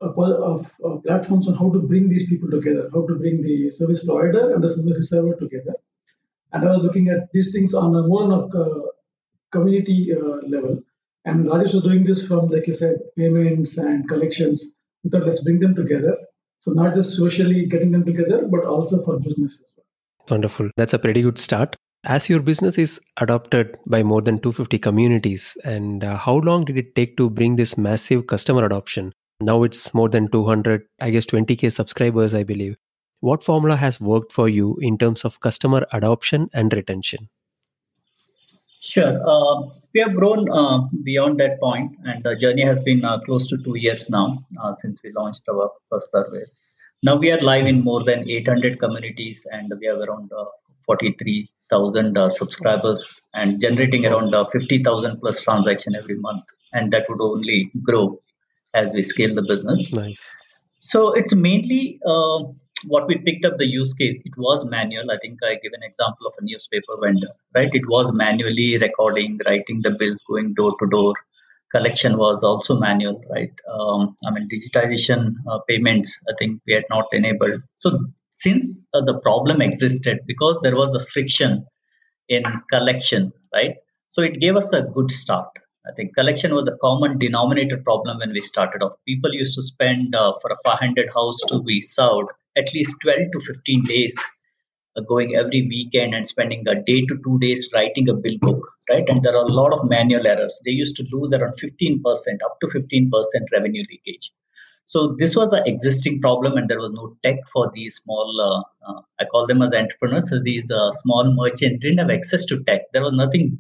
a, 0.01 0.05
of, 0.05 0.71
uh, 0.85 0.97
platforms 0.97 1.47
on 1.47 1.55
how 1.55 1.71
to 1.71 1.79
bring 1.79 2.09
these 2.09 2.27
people 2.29 2.49
together, 2.49 2.89
how 2.93 3.05
to 3.07 3.15
bring 3.15 3.41
the 3.41 3.71
service 3.71 4.03
provider 4.05 4.53
and 4.53 4.63
the 4.63 4.69
service 4.69 4.97
receiver 4.97 5.35
together. 5.35 5.73
And 6.53 6.63
I 6.63 6.71
was 6.71 6.83
looking 6.83 7.09
at 7.09 7.31
these 7.33 7.51
things 7.51 7.73
on 7.73 7.95
a 7.95 8.03
more 8.07 8.23
on 8.23 8.31
a 8.31 8.45
uh, 8.45 8.81
community 9.51 10.13
uh, 10.13 10.47
level. 10.47 10.81
And 11.25 11.45
Rajesh 11.45 11.73
was 11.73 11.83
doing 11.83 12.03
this 12.03 12.25
from, 12.25 12.47
like 12.47 12.67
you 12.67 12.73
said, 12.73 12.99
payments 13.17 13.77
and 13.77 14.07
collections. 14.07 14.75
We 15.03 15.09
thought 15.09 15.25
let's 15.25 15.43
bring 15.43 15.59
them 15.59 15.75
together. 15.75 16.17
So 16.61 16.71
not 16.71 16.93
just 16.93 17.15
socially 17.15 17.65
getting 17.65 17.91
them 17.91 18.05
together, 18.05 18.47
but 18.49 18.65
also 18.65 19.03
for 19.03 19.19
business 19.19 19.55
as 19.55 19.71
well. 19.75 19.85
Wonderful. 20.29 20.69
That's 20.77 20.93
a 20.93 20.99
pretty 20.99 21.21
good 21.21 21.37
start 21.37 21.75
as 22.07 22.29
your 22.29 22.39
business 22.39 22.77
is 22.77 23.01
adopted 23.17 23.77
by 23.85 24.01
more 24.01 24.21
than 24.21 24.39
250 24.39 24.79
communities 24.79 25.57
and 25.65 26.05
uh, 26.05 26.15
how 26.15 26.35
long 26.35 26.63
did 26.63 26.77
it 26.77 26.95
take 26.95 27.17
to 27.17 27.29
bring 27.29 27.57
this 27.57 27.77
massive 27.77 28.27
customer 28.27 28.63
adoption? 28.63 29.11
Now 29.41 29.63
it's 29.63 29.93
more 29.93 30.07
than 30.09 30.29
200 30.31 30.87
i 31.01 31.09
guess 31.09 31.25
20k 31.25 31.71
subscribers 31.71 32.33
i 32.33 32.43
believe. 32.43 32.77
What 33.19 33.43
formula 33.43 33.75
has 33.75 33.99
worked 33.99 34.31
for 34.31 34.47
you 34.47 34.77
in 34.81 34.97
terms 34.97 35.25
of 35.25 35.39
customer 35.41 35.85
adoption 35.91 36.49
and 36.53 36.71
retention? 36.71 37.27
Sure. 38.79 39.11
Uh, 39.27 39.63
we 39.93 39.99
have 39.99 40.15
grown 40.15 40.49
uh, 40.49 40.87
beyond 41.03 41.39
that 41.41 41.59
point 41.59 41.91
and 42.05 42.23
the 42.23 42.37
journey 42.37 42.63
has 42.63 42.81
been 42.85 43.03
uh, 43.03 43.19
close 43.19 43.47
to 43.49 43.57
2 43.57 43.77
years 43.77 44.09
now 44.09 44.37
uh, 44.63 44.71
since 44.71 45.03
we 45.03 45.11
launched 45.11 45.41
our 45.49 45.69
first 45.89 46.09
service. 46.11 46.51
Now 47.03 47.17
we 47.17 47.31
are 47.33 47.41
live 47.41 47.67
in 47.67 47.83
more 47.83 48.05
than 48.05 48.29
800 48.29 48.79
communities 48.79 49.45
and 49.51 49.69
we 49.81 49.87
have 49.87 49.99
around 50.07 50.31
uh, 50.31 50.45
43 50.85 51.49
thousand 51.69 52.17
uh, 52.17 52.29
subscribers 52.29 53.21
and 53.33 53.61
generating 53.61 54.05
around 54.05 54.33
uh, 54.33 54.45
fifty 54.51 54.83
thousand 54.83 55.19
plus 55.19 55.41
transaction 55.41 55.95
every 55.95 56.17
month, 56.19 56.43
and 56.73 56.91
that 56.93 57.05
would 57.09 57.21
only 57.21 57.71
grow 57.83 58.19
as 58.73 58.93
we 58.93 59.03
scale 59.03 59.33
the 59.33 59.43
business. 59.43 59.91
Nice. 59.93 60.23
So 60.79 61.13
it's 61.13 61.33
mainly 61.33 61.99
uh, 62.05 62.43
what 62.87 63.07
we 63.07 63.17
picked 63.17 63.45
up 63.45 63.57
the 63.57 63.67
use 63.67 63.93
case. 63.93 64.21
It 64.25 64.33
was 64.37 64.65
manual. 64.65 65.11
I 65.11 65.17
think 65.21 65.39
I 65.43 65.55
gave 65.55 65.73
an 65.73 65.83
example 65.83 66.27
of 66.27 66.33
a 66.39 66.43
newspaper 66.43 66.95
vendor, 67.01 67.27
right? 67.55 67.69
It 67.73 67.87
was 67.87 68.13
manually 68.13 68.77
recording, 68.77 69.39
writing 69.45 69.81
the 69.81 69.95
bills, 69.97 70.21
going 70.29 70.53
door 70.53 70.73
to 70.79 70.87
door. 70.89 71.13
Collection 71.73 72.17
was 72.17 72.43
also 72.43 72.79
manual, 72.79 73.21
right? 73.29 73.51
Um, 73.69 74.15
I 74.25 74.31
mean, 74.31 74.47
digitization 74.49 75.33
uh, 75.49 75.59
payments. 75.67 76.17
I 76.29 76.33
think 76.39 76.61
we 76.65 76.73
had 76.73 76.85
not 76.89 77.05
enabled. 77.11 77.59
So 77.75 77.91
since 78.43 78.63
uh, 78.93 79.03
the 79.09 79.17
problem 79.27 79.61
existed 79.61 80.19
because 80.31 80.57
there 80.63 80.77
was 80.81 80.93
a 80.95 81.05
friction 81.13 81.53
in 82.29 82.43
collection 82.73 83.31
right 83.53 83.75
so 84.09 84.21
it 84.29 84.41
gave 84.43 84.55
us 84.61 84.71
a 84.73 84.87
good 84.95 85.11
start 85.21 85.49
I 85.89 85.93
think 85.93 86.15
collection 86.15 86.53
was 86.53 86.67
a 86.67 86.77
common 86.81 87.17
denominator 87.17 87.77
problem 87.77 88.17
when 88.17 88.33
we 88.33 88.41
started 88.41 88.83
off. 88.83 88.97
People 89.07 89.33
used 89.33 89.55
to 89.55 89.63
spend 89.63 90.15
uh, 90.15 90.33
for 90.41 90.51
a 90.51 90.57
500 90.65 91.09
house 91.15 91.39
to 91.47 91.61
be 91.63 91.79
served 91.79 92.29
at 92.57 92.73
least 92.73 92.97
12 93.01 93.31
to 93.33 93.39
15 93.39 93.85
days 93.85 94.19
uh, 94.97 95.01
going 95.01 95.35
every 95.35 95.61
weekend 95.61 96.13
and 96.13 96.27
spending 96.27 96.67
a 96.67 96.75
day 96.75 97.05
to 97.05 97.17
two 97.23 97.37
days 97.39 97.69
writing 97.73 98.09
a 98.09 98.13
bill 98.13 98.37
book, 98.41 98.67
right? 98.89 99.07
And 99.07 99.23
there 99.23 99.35
are 99.35 99.45
a 99.45 99.51
lot 99.51 99.71
of 99.71 99.87
manual 99.89 100.27
errors. 100.27 100.59
They 100.65 100.71
used 100.71 100.97
to 100.97 101.05
lose 101.11 101.31
around 101.31 101.53
15%, 101.53 102.01
up 102.43 102.59
to 102.61 102.67
15% 102.67 103.09
revenue 103.53 103.83
leakage. 103.89 104.31
So 104.87 105.15
this 105.19 105.35
was 105.35 105.53
an 105.53 105.63
existing 105.65 106.21
problem, 106.21 106.57
and 106.57 106.69
there 106.69 106.79
was 106.79 106.91
no 106.93 107.15
tech 107.23 107.37
for 107.53 107.69
these 107.73 107.95
small. 107.97 108.29
Uh, 108.41 108.89
uh, 108.89 109.01
I 109.19 109.25
call 109.25 109.45
them 109.45 109.61
as 109.61 109.71
entrepreneurs. 109.73 110.29
So 110.29 110.39
these 110.41 110.71
uh, 110.71 110.91
small 110.91 111.33
merchants 111.35 111.81
didn't 111.81 111.99
have 111.99 112.09
access 112.09 112.45
to 112.45 112.63
tech. 112.63 112.81
There 112.93 113.03
was 113.03 113.13
nothing 113.13 113.59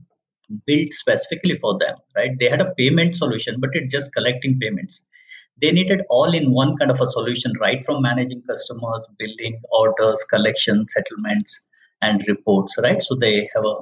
built 0.65 0.93
specifically 0.93 1.57
for 1.59 1.77
them, 1.79 1.95
right? 2.15 2.31
They 2.39 2.49
had 2.49 2.61
a 2.61 2.73
payment 2.77 3.15
solution, 3.15 3.59
but 3.59 3.71
it's 3.73 3.93
just 3.93 4.13
collecting 4.13 4.57
payments. 4.59 5.05
They 5.61 5.71
needed 5.71 6.01
all 6.09 6.33
in 6.33 6.51
one 6.51 6.77
kind 6.77 6.91
of 6.91 7.01
a 7.01 7.07
solution, 7.07 7.53
right? 7.59 7.83
From 7.85 8.01
managing 8.03 8.43
customers, 8.43 9.07
billing, 9.19 9.59
orders, 9.71 10.23
collections, 10.31 10.93
settlements, 10.93 11.67
and 12.01 12.23
reports, 12.27 12.77
right? 12.81 13.01
So 13.01 13.15
they 13.15 13.49
have 13.53 13.65
a 13.65 13.75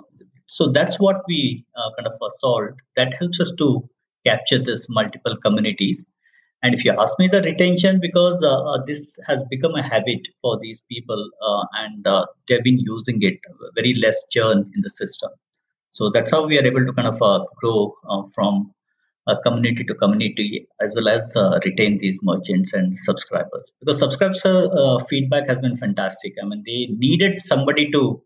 so 0.48 0.68
that's 0.72 1.00
what 1.00 1.24
we 1.28 1.66
uh, 1.76 1.90
kind 1.98 2.08
of 2.08 2.14
solved. 2.40 2.82
That 2.96 3.14
helps 3.16 3.40
us 3.40 3.54
to 3.58 3.88
capture 4.26 4.60
this 4.60 4.88
multiple 4.90 5.38
communities. 5.38 6.08
And 6.66 6.74
if 6.74 6.84
you 6.84 7.00
ask 7.00 7.20
me 7.20 7.28
the 7.28 7.42
retention, 7.44 8.00
because 8.00 8.44
uh, 8.44 8.60
uh 8.70 8.84
this 8.86 9.20
has 9.28 9.44
become 9.52 9.76
a 9.76 9.84
habit 9.84 10.28
for 10.42 10.58
these 10.62 10.82
people 10.92 11.30
uh, 11.50 11.64
and 11.82 12.08
uh, 12.08 12.26
they've 12.48 12.64
been 12.64 12.80
using 12.80 13.20
it, 13.22 13.38
very 13.76 13.94
less 13.94 14.26
churn 14.32 14.72
in 14.74 14.82
the 14.82 14.90
system. 14.90 15.30
So 15.92 16.10
that's 16.10 16.32
how 16.32 16.46
we 16.46 16.58
are 16.60 16.66
able 16.66 16.84
to 16.84 16.94
kind 16.94 17.08
of 17.08 17.22
uh, 17.22 17.46
grow 17.62 17.94
uh, 18.10 18.24
from 18.34 18.74
uh, 19.28 19.36
community 19.44 19.84
to 19.84 19.94
community 19.94 20.68
as 20.82 20.96
well 20.96 21.08
as 21.10 21.36
uh, 21.36 21.60
retain 21.66 22.00
these 22.00 22.18
merchants 22.24 22.74
and 22.74 22.98
subscribers 22.98 23.72
because 23.80 24.00
subscriber 24.00 24.70
uh, 24.72 24.98
feedback 25.06 25.48
has 25.48 25.60
been 25.60 25.78
fantastic. 25.78 26.34
I 26.42 26.48
mean, 26.48 26.64
they 26.66 26.94
needed 26.96 27.42
somebody 27.42 27.92
to 27.92 28.22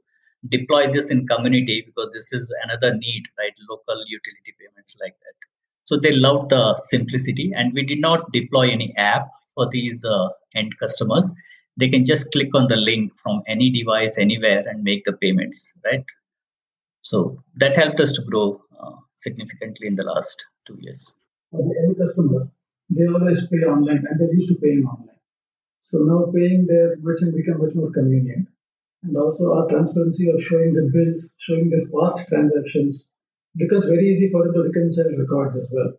deploy 0.48 0.88
this 0.88 1.12
in 1.12 1.28
community 1.28 1.84
because 1.86 2.10
this 2.14 2.32
is 2.32 2.54
another 2.64 2.96
need, 2.96 3.24
right? 3.38 3.54
Local 3.70 4.04
utility 4.08 4.56
payments 4.60 4.96
like 5.02 5.16
that. 5.20 5.49
So 5.90 5.98
they 5.98 6.12
loved 6.12 6.52
the 6.52 6.78
simplicity, 6.78 7.52
and 7.56 7.74
we 7.74 7.84
did 7.84 8.00
not 8.00 8.32
deploy 8.32 8.70
any 8.70 8.94
app 8.96 9.28
for 9.56 9.68
these 9.72 10.06
uh, 10.06 10.28
end 10.56 10.78
customers. 10.78 11.32
They 11.78 11.90
can 11.90 12.06
just 12.06 12.32
click 12.32 12.50
on 12.54 12.68
the 12.68 12.78
link 12.78 13.12
from 13.24 13.42
any 13.48 13.72
device 13.72 14.20
anywhere 14.20 14.64
and 14.68 14.84
make 14.84 15.04
the 15.06 15.14
payments, 15.14 15.74
right? 15.84 16.06
So 17.02 17.44
that 17.56 17.76
helped 17.76 18.00
us 18.00 18.14
to 18.14 18.22
grow 18.22 18.62
uh, 18.80 18.98
significantly 19.16 19.88
in 19.88 19.96
the 19.96 20.04
last 20.04 20.46
two 20.68 20.78
years. 20.80 21.12
For 21.50 21.64
the 21.64 21.76
end 21.82 21.98
customer, 21.98 22.48
they 22.92 23.08
always 23.08 23.48
pay 23.48 23.66
online 23.66 24.04
and 24.08 24.20
they're 24.20 24.32
used 24.32 24.50
to 24.50 24.60
paying 24.62 24.86
online. 24.86 25.22
So 25.86 25.98
now 26.06 26.32
paying 26.32 26.68
their 26.68 26.98
merchant 26.98 27.36
become 27.36 27.64
much 27.66 27.74
more 27.74 27.92
convenient. 27.92 28.48
And 29.02 29.18
also 29.18 29.54
our 29.54 29.68
transparency 29.68 30.30
of 30.30 30.44
showing 30.44 30.76
the 30.76 30.88
bills, 30.94 31.34
showing 31.40 31.72
the 31.72 31.90
past 31.92 32.28
transactions 32.28 33.10
becomes 33.56 33.86
very 33.86 34.10
easy 34.10 34.30
for 34.32 34.44
them 34.44 34.54
to 34.54 34.64
reconcile 34.70 35.12
records 35.18 35.58
as 35.58 35.70
well. 35.72 35.94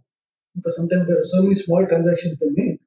Because 0.54 0.76
sometimes 0.76 1.07
there 1.07 1.19
are 1.19 1.30
so 1.35 1.42
many 1.42 1.54
small 1.54 1.87
transactions 1.87 2.38
they 2.38 2.50
make, 2.50 2.80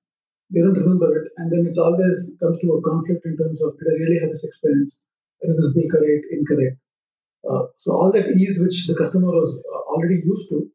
they 0.51 0.61
don't 0.61 0.77
remember 0.77 1.09
it, 1.17 1.31
and 1.37 1.51
then 1.51 1.65
it 1.65 1.77
always 1.77 2.29
comes 2.39 2.59
to 2.59 2.67
a 2.73 2.81
conflict 2.81 3.25
in 3.25 3.37
terms 3.37 3.61
of 3.61 3.77
did 3.79 3.87
I 3.87 3.95
really 4.03 4.19
have 4.21 4.29
this 4.29 4.43
experience? 4.43 4.99
Is 5.41 5.55
this 5.55 5.73
bill 5.73 5.89
correct, 5.91 6.25
incorrect? 6.31 6.77
Uh, 7.49 7.67
so 7.79 7.91
all 7.91 8.11
that 8.11 8.27
ease 8.37 8.59
which 8.61 8.87
the 8.87 8.95
customer 8.95 9.27
was 9.27 9.59
uh, 9.73 9.91
already 9.91 10.21
used 10.23 10.49
to, 10.49 10.69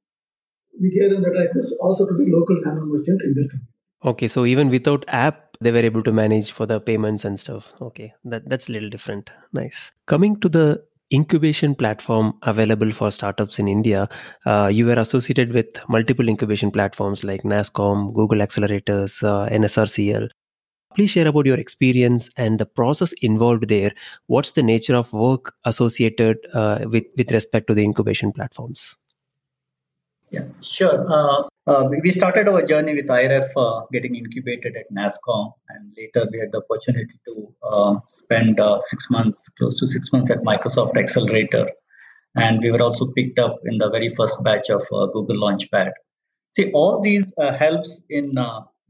we 0.80 0.90
gave 0.90 1.10
them 1.10 1.22
that 1.22 1.40
access 1.40 1.72
also 1.80 2.06
to 2.06 2.14
the 2.14 2.26
local 2.28 2.60
nano 2.64 2.84
merchant 2.84 3.22
in 3.22 3.34
their 3.34 3.48
community. 3.48 3.74
Okay, 4.04 4.28
so 4.28 4.46
even 4.46 4.68
without 4.68 5.04
app, 5.08 5.56
they 5.60 5.72
were 5.72 5.78
able 5.78 6.02
to 6.04 6.12
manage 6.12 6.52
for 6.52 6.66
the 6.66 6.78
payments 6.78 7.24
and 7.24 7.40
stuff. 7.40 7.72
Okay, 7.80 8.14
that 8.24 8.48
that's 8.48 8.68
a 8.68 8.72
little 8.72 8.88
different. 8.88 9.30
Nice. 9.52 9.90
Coming 10.06 10.38
to 10.40 10.48
the 10.48 10.84
incubation 11.12 11.74
platform 11.74 12.34
available 12.42 12.90
for 12.90 13.10
startups 13.10 13.58
in 13.58 13.68
India, 13.68 14.08
uh, 14.46 14.66
you 14.66 14.86
were 14.86 14.94
associated 14.94 15.52
with 15.52 15.66
multiple 15.88 16.28
incubation 16.28 16.70
platforms 16.70 17.24
like 17.24 17.42
NASSCOM, 17.42 18.14
Google 18.14 18.38
Accelerators, 18.38 19.22
uh, 19.22 19.48
NSRCEL. 19.50 20.28
Please 20.94 21.10
share 21.10 21.28
about 21.28 21.46
your 21.46 21.58
experience 21.58 22.28
and 22.36 22.58
the 22.58 22.66
process 22.66 23.12
involved 23.22 23.68
there. 23.68 23.92
What's 24.26 24.52
the 24.52 24.62
nature 24.62 24.96
of 24.96 25.12
work 25.12 25.54
associated 25.64 26.38
uh, 26.54 26.80
with, 26.86 27.04
with 27.16 27.30
respect 27.30 27.68
to 27.68 27.74
the 27.74 27.84
incubation 27.84 28.32
platforms? 28.32 28.96
Yeah, 30.30 30.44
sure. 30.60 31.48
Uh, 31.68 31.72
uh, 31.72 31.88
we 32.02 32.10
started 32.10 32.48
our 32.48 32.62
journey 32.62 32.94
with 32.94 33.06
IRF 33.06 33.50
uh, 33.56 33.84
getting 33.92 34.16
incubated 34.16 34.74
at 34.74 34.90
NASSCOM, 34.90 35.52
and 35.68 35.92
later 35.98 36.26
we 36.32 36.38
had 36.38 36.50
the 36.50 36.62
opportunity 36.64 37.14
to 37.26 37.54
uh, 37.62 37.94
spend 38.06 38.58
uh, 38.58 38.78
six 38.80 39.10
months, 39.10 39.50
close 39.58 39.78
to 39.78 39.86
six 39.86 40.10
months 40.10 40.30
at 40.30 40.38
Microsoft 40.38 40.96
Accelerator. 40.96 41.68
And 42.36 42.60
we 42.62 42.70
were 42.70 42.80
also 42.80 43.06
picked 43.12 43.38
up 43.38 43.56
in 43.66 43.76
the 43.78 43.90
very 43.90 44.08
first 44.14 44.42
batch 44.44 44.70
of 44.70 44.82
uh, 44.92 45.06
Google 45.06 45.36
Launchpad. 45.36 45.90
See, 46.52 46.70
all 46.72 47.00
these 47.00 47.34
helps 47.58 48.00
in 48.08 48.34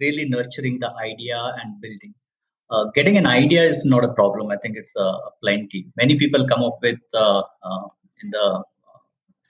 really 0.01 0.29
nurturing 0.29 0.79
the 0.79 0.93
idea 1.03 1.53
and 1.61 1.81
building. 1.81 2.15
Uh, 2.71 2.85
getting 2.95 3.17
an 3.17 3.27
idea 3.27 3.63
is 3.63 3.85
not 3.87 4.05
a 4.05 4.13
problem. 4.13 4.51
I 4.51 4.57
think 4.59 4.77
it's 4.77 4.95
a, 4.97 5.13
plenty. 5.43 5.87
Many 5.97 6.19
people 6.19 6.47
come 6.47 6.63
up 6.63 6.79
with 6.83 7.01
uh, 7.15 7.39
uh, 7.41 7.89
in 8.23 8.31
the 8.31 8.63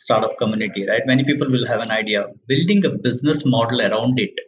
startup 0.02 0.36
community, 0.38 0.86
right? 0.88 1.02
Many 1.06 1.24
people 1.24 1.50
will 1.50 1.66
have 1.66 1.80
an 1.80 1.90
idea. 1.90 2.26
Building 2.46 2.84
a 2.84 2.90
business 2.90 3.44
model 3.44 3.82
around 3.82 4.18
it 4.18 4.38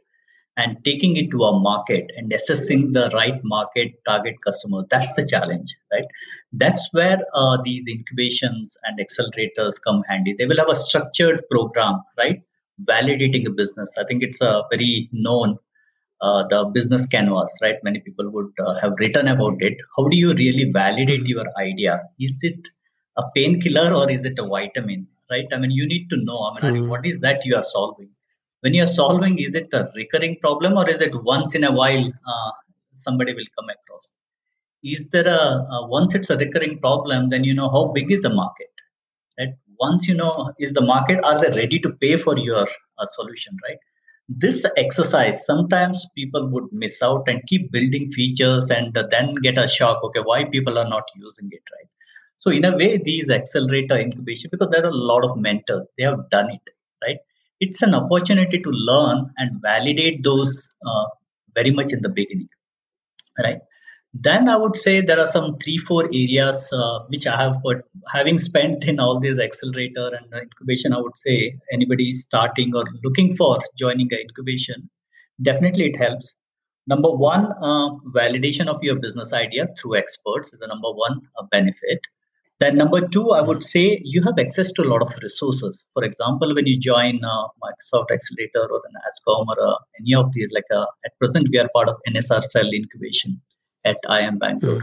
and 0.57 0.76
taking 0.85 1.16
it 1.16 1.30
to 1.30 1.42
a 1.42 1.61
market 1.61 2.11
and 2.16 2.33
assessing 2.33 2.92
the 2.92 3.11
right 3.14 3.40
market 3.45 3.92
target 4.07 4.35
customer 4.45 4.80
that's 4.90 5.14
the 5.14 5.25
challenge 5.25 5.71
right 5.92 6.09
that's 6.52 6.88
where 6.92 7.19
uh, 7.35 7.57
these 7.62 7.87
incubations 7.87 8.76
and 8.85 8.99
accelerators 9.04 9.80
come 9.87 10.02
handy 10.09 10.35
they 10.37 10.47
will 10.47 10.62
have 10.62 10.69
a 10.69 10.75
structured 10.75 11.40
program 11.52 12.02
right 12.19 12.42
validating 12.90 13.47
a 13.47 13.54
business 13.62 13.97
i 14.02 14.04
think 14.09 14.25
it's 14.28 14.40
a 14.40 14.52
very 14.73 15.09
known 15.12 15.57
uh, 16.23 16.47
the 16.49 16.64
business 16.66 17.07
canvas, 17.07 17.57
right? 17.62 17.76
Many 17.83 18.00
people 18.00 18.30
would 18.30 18.52
uh, 18.62 18.78
have 18.80 18.92
written 18.99 19.28
about 19.28 19.62
it. 19.62 19.78
How 19.97 20.07
do 20.09 20.16
you 20.16 20.35
really 20.35 20.71
validate 20.71 21.26
your 21.26 21.47
idea? 21.59 22.02
Is 22.19 22.40
it 22.42 22.69
a 23.16 23.23
painkiller 23.35 23.95
or 23.95 24.11
is 24.11 24.25
it 24.25 24.38
a 24.38 24.47
vitamin, 24.47 25.07
right? 25.30 25.46
I 25.52 25.58
mean, 25.58 25.70
you 25.70 25.87
need 25.87 26.08
to 26.10 26.16
know. 26.16 26.52
I 26.62 26.70
mean, 26.70 26.84
mm. 26.84 26.88
what 26.88 27.06
is 27.06 27.20
that 27.20 27.44
you 27.44 27.54
are 27.56 27.62
solving? 27.62 28.10
When 28.60 28.75
you 28.75 28.82
are 28.82 28.94
solving, 29.00 29.38
is 29.38 29.54
it 29.54 29.68
a 29.72 29.90
recurring 29.96 30.37
problem 30.40 30.76
or 30.76 30.88
is 30.88 31.00
it 31.00 31.14
once 31.22 31.54
in 31.54 31.64
a 31.64 31.72
while 31.72 32.12
uh, 32.26 32.50
somebody 32.92 33.32
will 33.32 33.50
come 33.58 33.68
across? 33.70 34.16
Is 34.82 35.08
there 35.08 35.28
a 35.28 35.87
once 35.88 36.14
it's 36.14 36.30
a 36.30 36.37
recurring 36.37 36.78
problem, 36.78 37.30
then 37.30 37.44
you 37.44 37.54
know 37.54 37.70
how 37.70 37.92
big 37.92 38.10
is 38.10 38.22
the 38.22 38.30
market, 38.30 38.72
right? 39.38 39.54
Once 39.78 40.08
you 40.08 40.14
know 40.14 40.52
is 40.58 40.75
the 40.75 40.80
market, 40.82 41.22
are 41.25 41.40
they 41.40 41.54
ready 41.54 41.78
to 41.78 41.90
pay 42.00 42.16
for 42.16 42.38
your 42.38 42.66
uh, 42.99 43.06
solution, 43.06 43.56
right? 43.68 43.78
this 44.38 44.64
exercise 44.76 45.44
sometimes 45.44 46.06
people 46.14 46.49
would 46.50 46.72
miss 46.72 47.02
out 47.02 47.25
and 47.26 47.44
keep 47.46 47.72
building 47.72 48.08
features 48.12 48.70
and 48.70 48.94
then 49.10 49.34
get 49.42 49.58
a 49.58 49.66
shock 49.66 50.04
okay 50.04 50.20
why 50.20 50.44
people 50.44 50.78
are 50.78 50.88
not 50.88 51.02
using 51.16 51.49
it 51.50 51.62
right 51.72 51.88
So 52.40 52.50
in 52.50 52.64
a 52.64 52.75
way, 52.75 52.97
these 52.97 53.28
accelerator 53.28 53.99
incubation, 53.99 54.49
because 54.50 54.70
there 54.70 54.82
are 54.82 54.88
a 54.88 54.94
lot 54.94 55.25
of 55.26 55.37
mentors, 55.37 55.87
they 55.99 56.04
have 56.04 56.30
done 56.30 56.50
it, 56.50 56.70
right? 57.02 57.18
It's 57.61 57.82
an 57.82 57.94
opportunity 57.94 58.59
to 58.59 58.70
learn 58.70 59.26
and 59.37 59.61
validate 59.61 60.25
those 60.25 60.70
uh, 60.87 61.04
very 61.54 61.70
much 61.70 61.92
in 61.92 62.00
the 62.00 62.09
beginning, 62.09 62.49
right? 63.42 63.59
Then 64.14 64.49
I 64.49 64.56
would 64.56 64.75
say 64.75 65.02
there 65.02 65.20
are 65.20 65.26
some 65.26 65.59
three, 65.59 65.76
four 65.76 66.04
areas 66.06 66.73
uh, 66.73 67.00
which 67.09 67.26
I 67.26 67.37
have, 67.37 67.59
but 67.62 67.82
having 68.11 68.38
spent 68.38 68.88
in 68.88 68.99
all 69.00 69.20
these 69.20 69.38
accelerator 69.38 70.06
and 70.06 70.32
incubation, 70.32 70.94
I 70.94 71.00
would 71.00 71.18
say 71.18 71.59
anybody 71.70 72.14
starting 72.14 72.75
or 72.75 72.85
looking 73.04 73.37
for 73.37 73.59
joining 73.78 74.09
an 74.12 74.18
incubation, 74.18 74.88
definitely 75.42 75.90
it 75.90 75.97
helps. 75.97 76.35
Number 76.87 77.11
one, 77.11 77.52
uh, 77.61 77.90
validation 78.16 78.66
of 78.66 78.82
your 78.82 78.97
business 78.97 79.35
idea 79.35 79.66
through 79.78 79.99
experts 79.99 80.54
is 80.54 80.61
the 80.61 80.68
number 80.68 80.90
one 80.90 81.20
uh, 81.38 81.44
benefit. 81.50 82.00
Then 82.60 82.76
number 82.76 83.08
two, 83.08 83.30
I 83.30 83.40
would 83.40 83.62
say 83.62 84.02
you 84.04 84.22
have 84.22 84.38
access 84.38 84.70
to 84.72 84.82
a 84.82 84.88
lot 84.88 85.00
of 85.00 85.14
resources. 85.22 85.86
For 85.94 86.04
example, 86.04 86.54
when 86.54 86.66
you 86.66 86.78
join 86.78 87.24
uh, 87.24 87.46
Microsoft 87.64 88.10
Accelerator 88.12 88.68
or 88.70 88.82
the 88.84 88.90
NASSCOM 88.98 89.46
or 89.48 89.66
uh, 89.66 89.76
any 89.98 90.14
of 90.14 90.30
these, 90.32 90.50
like 90.52 90.70
uh, 90.70 90.84
at 91.06 91.18
present 91.18 91.48
we 91.50 91.58
are 91.58 91.70
part 91.74 91.88
of 91.88 91.96
NSRCEL 92.06 92.70
Incubation 92.74 93.40
at 93.86 93.96
IIM 94.04 94.38
Bangalore. 94.38 94.80
Mm. 94.80 94.82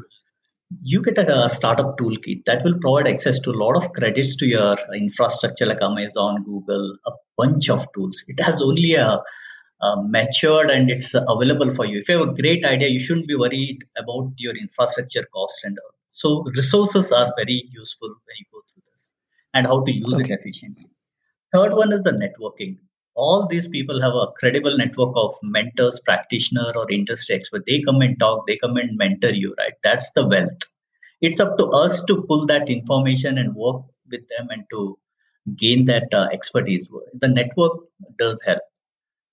You 0.82 1.04
get 1.04 1.20
a, 1.20 1.46
a, 1.46 1.50
startup 1.50 1.98
toolkit 1.98 2.44
that 2.46 2.64
will 2.64 2.78
provide 2.80 3.08
access 3.08 3.40
to 3.40 3.52
a 3.52 3.58
lot 3.64 3.78
of 3.78 3.94
credits 3.94 4.36
to 4.38 4.48
your 4.48 4.76
infrastructure 4.96 5.68
like 5.68 5.82
Amazon, 5.82 6.44
Google, 6.44 6.98
a 7.06 7.12
bunch 7.38 7.70
of 7.70 7.86
tools. 7.94 8.24
It 8.28 8.44
has 8.44 8.62
only 8.62 8.96
a, 8.96 9.22
a 9.82 9.96
matured 10.02 10.70
and 10.72 10.90
it's 10.90 11.14
available 11.16 11.74
for 11.74 11.86
you. 11.86 12.00
If 12.00 12.10
you 12.10 12.20
have 12.20 12.30
a 12.30 12.34
great 12.34 12.66
idea, 12.66 12.88
you 12.88 13.00
shouldn't 13.00 13.28
be 13.28 13.36
worried 13.36 13.86
about 13.98 14.34
your 14.38 14.56
infrastructure 14.56 15.24
cost 15.34 15.64
and 15.64 15.78
all. 15.84 15.96
So 16.08 16.44
resources 16.56 17.12
are 17.12 17.34
very 17.38 17.64
useful 17.72 18.10
when 18.10 18.36
you 18.40 18.46
go 18.52 18.62
through 18.72 18.84
this 18.90 19.14
and 19.54 19.68
how 19.68 19.84
to 19.84 19.92
use 19.92 20.14
okay. 20.14 20.26
it 20.26 20.40
efficiently. 20.40 20.90
Third 21.54 21.74
one 21.74 21.92
is 21.92 22.04
the 22.04 22.12
networking 22.12 22.78
all 23.18 23.48
these 23.48 23.68
people 23.68 24.00
have 24.00 24.14
a 24.14 24.32
credible 24.40 24.78
network 24.78 25.12
of 25.16 25.36
mentors, 25.42 26.00
practitioner, 26.00 26.72
or 26.76 26.90
industry 26.92 27.36
experts. 27.36 27.66
They 27.68 27.82
come 27.82 28.02
and 28.02 28.18
talk, 28.20 28.46
they 28.48 28.58
come 28.58 28.78
and 28.78 28.96
mentor 28.96 29.34
you, 29.34 29.56
right? 29.58 29.74
That's 29.84 30.12
the 30.12 30.28
wealth. 30.28 30.62
It's 31.20 31.40
up 31.40 31.58
to 31.58 31.66
us 31.66 32.06
to 32.06 32.22
pull 32.30 32.46
that 32.46 32.70
information 32.70 33.40
and 33.40 33.56
work 33.56 33.82
with 34.10 34.22
them 34.38 34.50
and 34.52 34.64
to 34.70 35.00
gain 35.56 35.86
that 35.86 36.14
uh, 36.14 36.28
expertise. 36.32 36.88
The 37.14 37.28
network 37.28 37.80
does 38.20 38.40
help. 38.46 38.62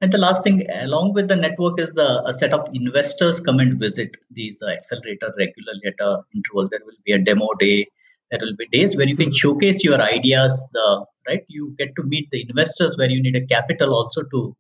And 0.05 0.13
the 0.13 0.19
last 0.19 0.45
thing, 0.45 0.67
along 0.71 1.15
with 1.15 1.29
the 1.29 1.37
network, 1.37 1.81
is 1.81 1.95
the 1.95 2.23
a 2.27 2.33
set 2.35 2.53
of 2.53 2.69
investors 2.75 3.41
come 3.41 3.59
and 3.59 3.81
visit 3.81 4.19
these 4.31 4.61
uh, 4.61 4.69
accelerator 4.69 5.33
regularly 5.39 5.81
at 5.87 5.99
a 5.99 6.21
interval. 6.35 6.69
There 6.69 6.83
will 6.85 6.99
be 7.07 7.13
a 7.13 7.19
demo 7.19 7.49
day. 7.59 7.87
There 8.31 8.41
will 8.43 8.55
be 8.55 8.67
days 8.67 8.95
where 8.99 9.09
you 9.09 9.17
can 9.17 9.33
showcase 9.33 9.83
your 9.83 10.03
ideas 10.03 10.53
the 10.75 11.07
right? 11.27 11.41
You 11.49 11.75
get 11.79 11.97
to 11.97 12.03
meet 12.03 12.31
the 12.31 12.45
investors 12.47 12.99
where 12.99 13.09
you 13.09 13.23
need 13.23 13.35
a 13.35 13.47
capital 13.47 13.95
also 13.95 14.25
to 14.25 14.55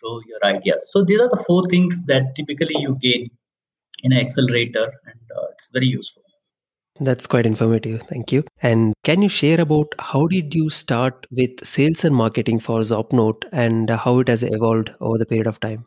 grow 0.00 0.20
your 0.28 0.44
ideas. 0.44 0.88
So 0.92 1.02
these 1.02 1.20
are 1.20 1.28
the 1.28 1.42
four 1.48 1.64
things 1.68 2.04
that 2.06 2.36
typically 2.36 2.78
you 2.78 2.96
gain 3.00 3.28
in 4.04 4.12
an 4.12 4.20
accelerator 4.20 4.92
and 5.04 5.20
uh, 5.36 5.46
it's 5.50 5.68
very 5.72 5.88
useful 5.88 6.22
that's 7.00 7.26
quite 7.26 7.46
informative 7.46 8.02
thank 8.08 8.32
you 8.32 8.42
and 8.62 8.94
can 9.04 9.22
you 9.22 9.28
share 9.28 9.60
about 9.60 9.94
how 9.98 10.26
did 10.26 10.54
you 10.54 10.68
start 10.70 11.26
with 11.30 11.64
sales 11.64 12.04
and 12.04 12.14
marketing 12.14 12.58
for 12.58 12.80
zopnote 12.80 13.44
and 13.52 13.90
how 13.90 14.18
it 14.18 14.28
has 14.28 14.42
evolved 14.42 14.94
over 15.00 15.18
the 15.18 15.26
period 15.26 15.46
of 15.46 15.60
time 15.60 15.84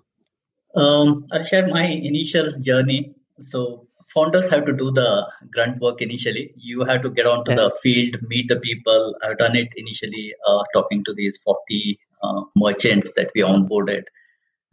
um, 0.75 1.25
i'll 1.31 1.43
share 1.43 1.67
my 1.67 1.85
initial 1.85 2.51
journey 2.59 3.13
so 3.39 3.87
founders 4.13 4.49
have 4.49 4.65
to 4.65 4.73
do 4.73 4.91
the 4.91 5.31
grunt 5.51 5.79
work 5.81 6.01
initially. 6.01 6.51
You 6.55 6.83
have 6.83 7.01
to 7.03 7.09
get 7.09 7.25
onto 7.25 7.51
yeah. 7.51 7.57
the 7.57 7.77
field, 7.81 8.17
meet 8.27 8.47
the 8.47 8.59
people. 8.59 9.15
I've 9.23 9.37
done 9.37 9.55
it 9.55 9.69
initially, 9.75 10.33
uh, 10.47 10.63
talking 10.73 11.03
to 11.05 11.13
these 11.13 11.37
40 11.37 11.99
uh, 12.23 12.41
merchants 12.55 13.13
that 13.13 13.31
we 13.35 13.41
onboarded 13.41 14.03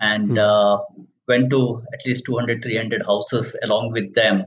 and 0.01 0.31
mm. 0.31 0.39
uh, 0.39 0.83
went 1.29 1.51
to 1.51 1.83
at 1.93 2.07
least 2.07 2.25
200, 2.27 2.63
300 2.63 3.03
houses 3.03 3.57
along 3.63 3.93
with 3.93 4.15
them. 4.15 4.45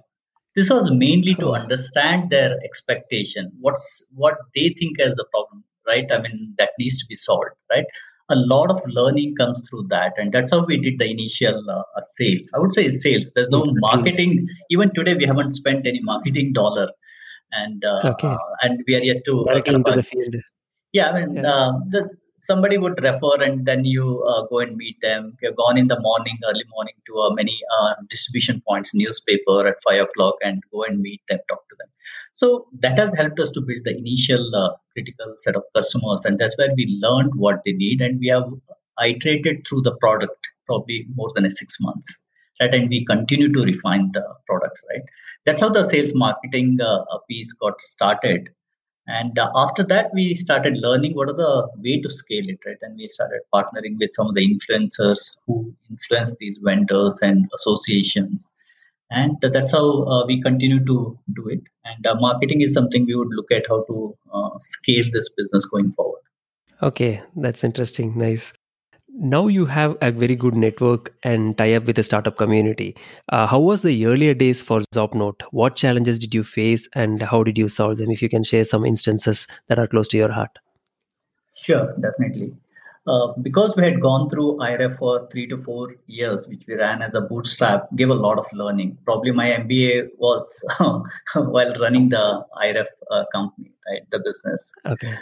This 0.56 0.70
was 0.70 0.92
mainly 0.92 1.36
to 1.36 1.52
understand 1.52 2.30
their 2.30 2.58
expectation. 2.64 3.52
What's 3.60 4.08
what 4.14 4.38
they 4.56 4.70
think 4.78 5.00
as 5.00 5.18
a 5.20 5.26
problem, 5.32 5.64
right? 5.88 6.06
I 6.12 6.22
mean, 6.22 6.56
that 6.58 6.72
needs 6.80 6.98
to 6.98 7.06
be 7.08 7.16
solved, 7.16 7.52
right? 7.72 7.86
a 8.30 8.36
lot 8.36 8.70
of 8.72 8.82
learning 8.88 9.36
comes 9.36 9.68
through 9.68 9.86
that 9.90 10.14
and 10.18 10.32
that's 10.32 10.52
how 10.52 10.64
we 10.66 10.78
did 10.78 11.00
the 11.00 11.10
initial 11.10 11.60
uh, 11.70 12.02
sales 12.02 12.52
i 12.56 12.60
would 12.60 12.74
say 12.74 12.88
sales 12.90 13.32
there's 13.36 13.50
no 13.50 13.64
marketing 13.88 14.48
even 14.70 14.94
today 14.94 15.16
we 15.16 15.26
haven't 15.26 15.50
spent 15.50 15.88
any 15.88 16.02
marketing 16.04 16.54
dollar 16.54 16.88
and 17.52 17.84
uh, 17.84 18.12
okay. 18.12 18.28
uh, 18.28 18.38
and 18.62 18.84
we 18.88 18.96
are 18.96 19.04
yet 19.04 19.24
to 19.26 19.46
into 19.66 19.92
the 19.92 20.04
field 20.04 20.36
yeah 20.94 21.10
i 21.12 21.26
mean 21.26 21.38
yeah. 21.38 21.52
Uh, 21.52 21.72
the, 21.94 22.02
somebody 22.40 22.78
would 22.78 23.04
refer 23.04 23.42
and 23.44 23.66
then 23.66 23.86
you 23.86 24.24
uh, 24.28 24.46
go 24.48 24.60
and 24.60 24.76
meet 24.78 25.00
them. 25.02 25.38
Have 25.44 25.56
gone 25.56 25.78
in 25.78 25.88
the 25.88 26.00
morning, 26.00 26.38
early 26.50 26.64
morning 26.70 26.96
to 27.08 27.18
uh, 27.18 27.34
many 27.34 27.58
uh, 27.80 27.94
distribution 28.10 28.62
points, 28.68 28.96
newspaper 28.96 29.68
at 29.68 29.76
five 29.84 30.02
o'clock, 30.02 30.36
and 30.42 30.64
go 30.72 30.84
and 30.84 31.02
meet 31.02 31.22
them, 31.28 31.40
talk 31.50 31.68
to 31.70 31.76
them. 31.80 31.88
So 32.34 32.68
that 32.80 32.98
has 32.98 33.14
helped 33.16 33.40
us 33.40 33.52
to 33.52 33.62
build 33.62 33.84
the 33.84 33.98
initial 33.98 34.56
uh, 34.56 34.76
critical 34.94 35.36
set 35.38 35.56
of 35.56 35.64
customers, 35.76 36.26
and 36.26 36.38
that's 36.38 36.58
where 36.58 36.74
we 36.76 37.00
learned 37.02 37.32
what 37.36 37.62
they 37.66 37.74
need, 37.74 38.02
and 38.02 38.20
we 38.20 38.30
have 38.30 38.50
iterated 39.04 39.68
through 39.68 39.82
the 39.82 39.96
product 39.98 40.50
probably 40.66 41.06
more 41.16 41.32
than 41.36 41.46
a 41.46 41.50
six 41.50 41.78
months. 41.82 42.24
Right, 42.62 42.74
and 42.74 42.90
we 42.90 43.06
continue 43.06 43.54
to 43.54 43.62
refine 43.64 44.12
the 44.12 44.26
products. 44.46 44.84
Right, 44.90 45.04
that's 45.46 45.62
how 45.62 45.70
the 45.70 45.84
sales 45.84 46.14
marketing 46.14 46.80
uh, 46.82 47.06
piece 47.30 47.54
got 47.54 47.82
started 47.82 48.50
and 49.18 49.40
uh, 49.40 49.50
after 49.56 49.84
that 49.92 50.12
we 50.14 50.34
started 50.36 50.78
learning 50.78 51.16
what 51.16 51.30
are 51.30 51.40
the 51.42 51.68
way 51.84 52.00
to 52.00 52.10
scale 52.12 52.48
it 52.48 52.60
right? 52.66 52.78
And 52.82 52.96
we 52.96 53.08
started 53.08 53.42
partnering 53.54 53.98
with 54.00 54.12
some 54.14 54.28
of 54.28 54.36
the 54.36 54.46
influencers 54.48 55.36
who 55.48 55.74
influence 55.90 56.36
these 56.40 56.60
vendors 56.62 57.20
and 57.22 57.48
associations. 57.56 58.52
And 59.10 59.38
that's 59.42 59.72
how 59.72 60.04
uh, 60.04 60.26
we 60.28 60.40
continue 60.44 60.86
to 60.86 61.18
do 61.34 61.48
it. 61.48 61.62
And 61.86 62.06
uh, 62.06 62.16
marketing 62.20 62.62
is 62.62 62.74
something 62.74 63.08
we 63.08 63.16
would 63.16 63.32
look 63.32 63.52
at 63.52 63.66
how 63.68 63.84
to 63.86 64.16
uh, 64.32 64.50
scale 64.60 65.06
this 65.12 65.30
business 65.36 65.66
going 65.66 65.92
forward. 65.94 66.22
Okay 66.84 67.22
that's 67.36 67.64
interesting. 67.64 68.18
Nice 68.18 68.54
now 69.14 69.48
you 69.48 69.66
have 69.66 69.98
a 70.02 70.12
very 70.12 70.36
good 70.36 70.56
network 70.56 71.14
and 71.24 71.58
tie 71.58 71.74
up 71.74 71.86
with 71.86 71.96
the 71.96 72.04
startup 72.04 72.38
community. 72.38 72.96
Uh, 73.30 73.48
how 73.48 73.60
was 73.60 73.82
the 73.82 74.06
earlier 74.06 74.34
days 74.34 74.62
for 74.62 74.82
Zopnote? 74.94 75.42
What 75.52 75.76
challenges 75.76 76.20
did 76.20 76.34
you 76.34 76.44
face 76.44 76.88
and 76.94 77.22
how 77.22 77.44
did 77.44 77.58
you 77.58 77.70
solve 77.70 77.98
them? 77.98 78.12
If 78.12 78.22
you 78.22 78.30
can 78.30 78.44
share 78.44 78.64
some 78.64 78.86
instances 78.86 79.48
that 79.68 79.80
are 79.80 79.88
close 79.88 80.08
to 80.10 80.18
your 80.18 80.32
heart. 80.32 80.52
Sure, 81.56 81.94
definitely. 82.00 82.56
Uh, 83.08 83.34
because 83.42 83.74
we 83.76 83.84
had 83.84 84.00
gone 84.02 84.30
through 84.30 84.58
IRF 84.58 84.98
for 84.98 85.28
three 85.32 85.48
to 85.48 85.58
four 85.58 85.96
years, 86.06 86.48
which 86.48 86.64
we 86.68 86.76
ran 86.76 87.02
as 87.02 87.16
a 87.16 87.22
bootstrap, 87.22 87.88
gave 87.96 88.10
a 88.10 88.14
lot 88.14 88.38
of 88.38 88.46
learning. 88.54 88.98
Probably 89.04 89.32
my 89.32 89.48
MBA 89.48 90.10
was 90.18 90.64
while 91.34 91.74
running 91.80 92.10
the 92.10 92.46
IRF 92.62 92.86
uh, 93.10 93.24
company, 93.34 93.72
right, 93.90 94.10
the 94.12 94.20
business. 94.20 94.72
Okay. 94.86 95.16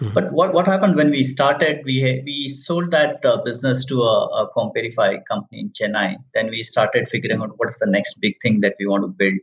Mm-hmm. 0.00 0.12
But 0.12 0.32
what, 0.32 0.52
what 0.52 0.66
happened 0.66 0.96
when 0.96 1.10
we 1.10 1.22
started, 1.22 1.82
we 1.84 2.20
we 2.24 2.48
sold 2.48 2.90
that 2.90 3.24
uh, 3.24 3.42
business 3.44 3.84
to 3.86 4.02
a, 4.02 4.26
a 4.42 4.50
Comperify 4.56 5.24
company 5.30 5.60
in 5.60 5.70
Chennai. 5.70 6.16
Then 6.34 6.48
we 6.50 6.64
started 6.64 7.08
figuring 7.10 7.40
out 7.40 7.52
what's 7.58 7.78
the 7.78 7.86
next 7.86 8.14
big 8.20 8.34
thing 8.42 8.60
that 8.62 8.74
we 8.80 8.86
want 8.86 9.04
to 9.04 9.08
build. 9.08 9.38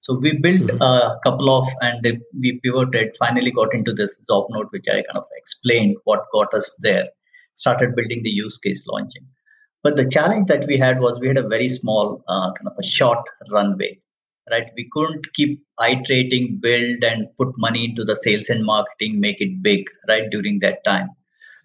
So 0.00 0.18
we 0.18 0.36
built 0.36 0.68
mm-hmm. 0.68 0.82
a 0.82 1.18
couple 1.24 1.56
of, 1.56 1.66
and 1.80 2.20
we 2.38 2.60
pivoted, 2.62 3.16
finally 3.18 3.50
got 3.50 3.74
into 3.74 3.94
this 3.94 4.20
Zopnote, 4.30 4.70
which 4.70 4.84
I 4.88 4.96
kind 4.96 5.16
of 5.16 5.24
explained 5.38 5.96
what 6.04 6.26
got 6.32 6.52
us 6.52 6.78
there. 6.82 7.08
Started 7.54 7.96
building 7.96 8.22
the 8.22 8.30
use 8.30 8.58
case 8.58 8.84
launching. 8.86 9.26
But 9.82 9.96
the 9.96 10.08
challenge 10.08 10.48
that 10.48 10.66
we 10.66 10.76
had 10.76 11.00
was 11.00 11.18
we 11.18 11.28
had 11.28 11.38
a 11.38 11.48
very 11.48 11.68
small, 11.68 12.22
uh, 12.28 12.52
kind 12.52 12.68
of 12.68 12.74
a 12.78 12.82
short 12.84 13.26
runway 13.50 13.98
right 14.50 14.70
we 14.76 14.88
couldn't 14.92 15.26
keep 15.34 15.62
iterating 15.88 16.58
build 16.60 17.02
and 17.02 17.26
put 17.36 17.52
money 17.58 17.84
into 17.84 18.04
the 18.04 18.16
sales 18.16 18.48
and 18.48 18.64
marketing 18.64 19.20
make 19.20 19.40
it 19.40 19.62
big 19.62 19.84
right 20.08 20.30
during 20.30 20.58
that 20.58 20.84
time 20.84 21.08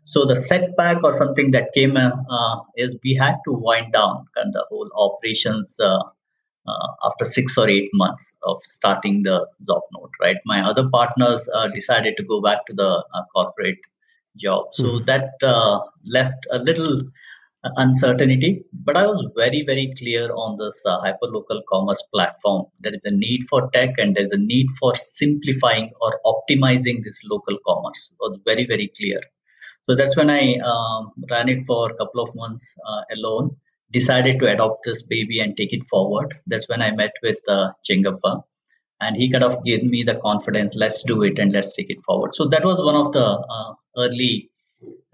so 0.03 0.25
the 0.25 0.35
setback 0.35 1.03
or 1.03 1.15
something 1.15 1.51
that 1.51 1.73
came 1.73 1.95
uh, 1.95 2.09
uh, 2.31 2.55
is 2.77 2.95
we 3.03 3.13
had 3.13 3.35
to 3.45 3.51
wind 3.51 3.93
down 3.93 4.25
kind 4.35 4.47
of 4.47 4.53
the 4.53 4.65
whole 4.69 4.89
operations 4.95 5.77
uh, 5.79 6.01
uh, 6.67 6.87
after 7.03 7.25
six 7.25 7.57
or 7.59 7.69
eight 7.69 7.89
months 7.93 8.35
of 8.43 8.57
starting 8.63 9.21
the 9.21 9.47
Zopnote, 9.61 10.11
right? 10.19 10.37
My 10.45 10.61
other 10.61 10.89
partners 10.89 11.47
uh, 11.53 11.67
decided 11.67 12.17
to 12.17 12.23
go 12.23 12.41
back 12.41 12.65
to 12.65 12.73
the 12.73 13.05
uh, 13.13 13.23
corporate 13.35 13.77
job. 14.35 14.65
So 14.73 14.83
mm-hmm. 14.83 15.05
that 15.05 15.29
left 16.05 16.45
a 16.51 16.57
little 16.57 17.03
uncertainty. 17.63 18.63
But 18.73 18.97
I 18.97 19.05
was 19.05 19.25
very, 19.35 19.63
very 19.63 19.93
clear 19.97 20.31
on 20.33 20.57
this 20.57 20.81
uh, 20.85 20.99
hyperlocal 21.01 21.61
commerce 21.71 22.01
platform. 22.13 22.65
There 22.81 22.93
is 22.93 23.05
a 23.05 23.11
need 23.11 23.43
for 23.49 23.69
tech 23.71 23.95
and 23.97 24.15
there's 24.15 24.31
a 24.31 24.37
need 24.37 24.67
for 24.79 24.95
simplifying 24.95 25.91
or 26.01 26.19
optimizing 26.25 27.03
this 27.03 27.23
local 27.25 27.57
commerce. 27.67 28.13
It 28.13 28.17
was 28.19 28.39
very, 28.45 28.65
very 28.65 28.91
clear. 28.97 29.19
So 29.83 29.95
that's 29.95 30.15
when 30.15 30.29
I 30.29 30.55
um, 30.65 31.11
ran 31.29 31.49
it 31.49 31.63
for 31.65 31.91
a 31.91 31.95
couple 31.95 32.21
of 32.21 32.33
months 32.35 32.75
uh, 32.87 33.01
alone. 33.15 33.55
Decided 33.91 34.39
to 34.39 34.51
adopt 34.51 34.85
this 34.85 35.01
baby 35.01 35.39
and 35.39 35.57
take 35.57 35.73
it 35.73 35.87
forward. 35.89 36.37
That's 36.47 36.69
when 36.69 36.81
I 36.81 36.91
met 36.91 37.13
with 37.23 37.37
uh, 37.47 37.71
Chengappa. 37.89 38.43
and 39.01 39.15
he 39.15 39.29
kind 39.31 39.43
of 39.43 39.63
gave 39.65 39.83
me 39.83 40.03
the 40.03 40.15
confidence 40.19 40.75
let's 40.75 41.03
do 41.03 41.23
it 41.23 41.39
and 41.39 41.53
let's 41.53 41.73
take 41.75 41.89
it 41.89 42.03
forward 42.05 42.35
so 42.35 42.45
that 42.47 42.65
was 42.65 42.81
one 42.81 42.95
of 42.95 43.11
the 43.13 43.25
uh, 43.55 43.73
early 43.97 44.49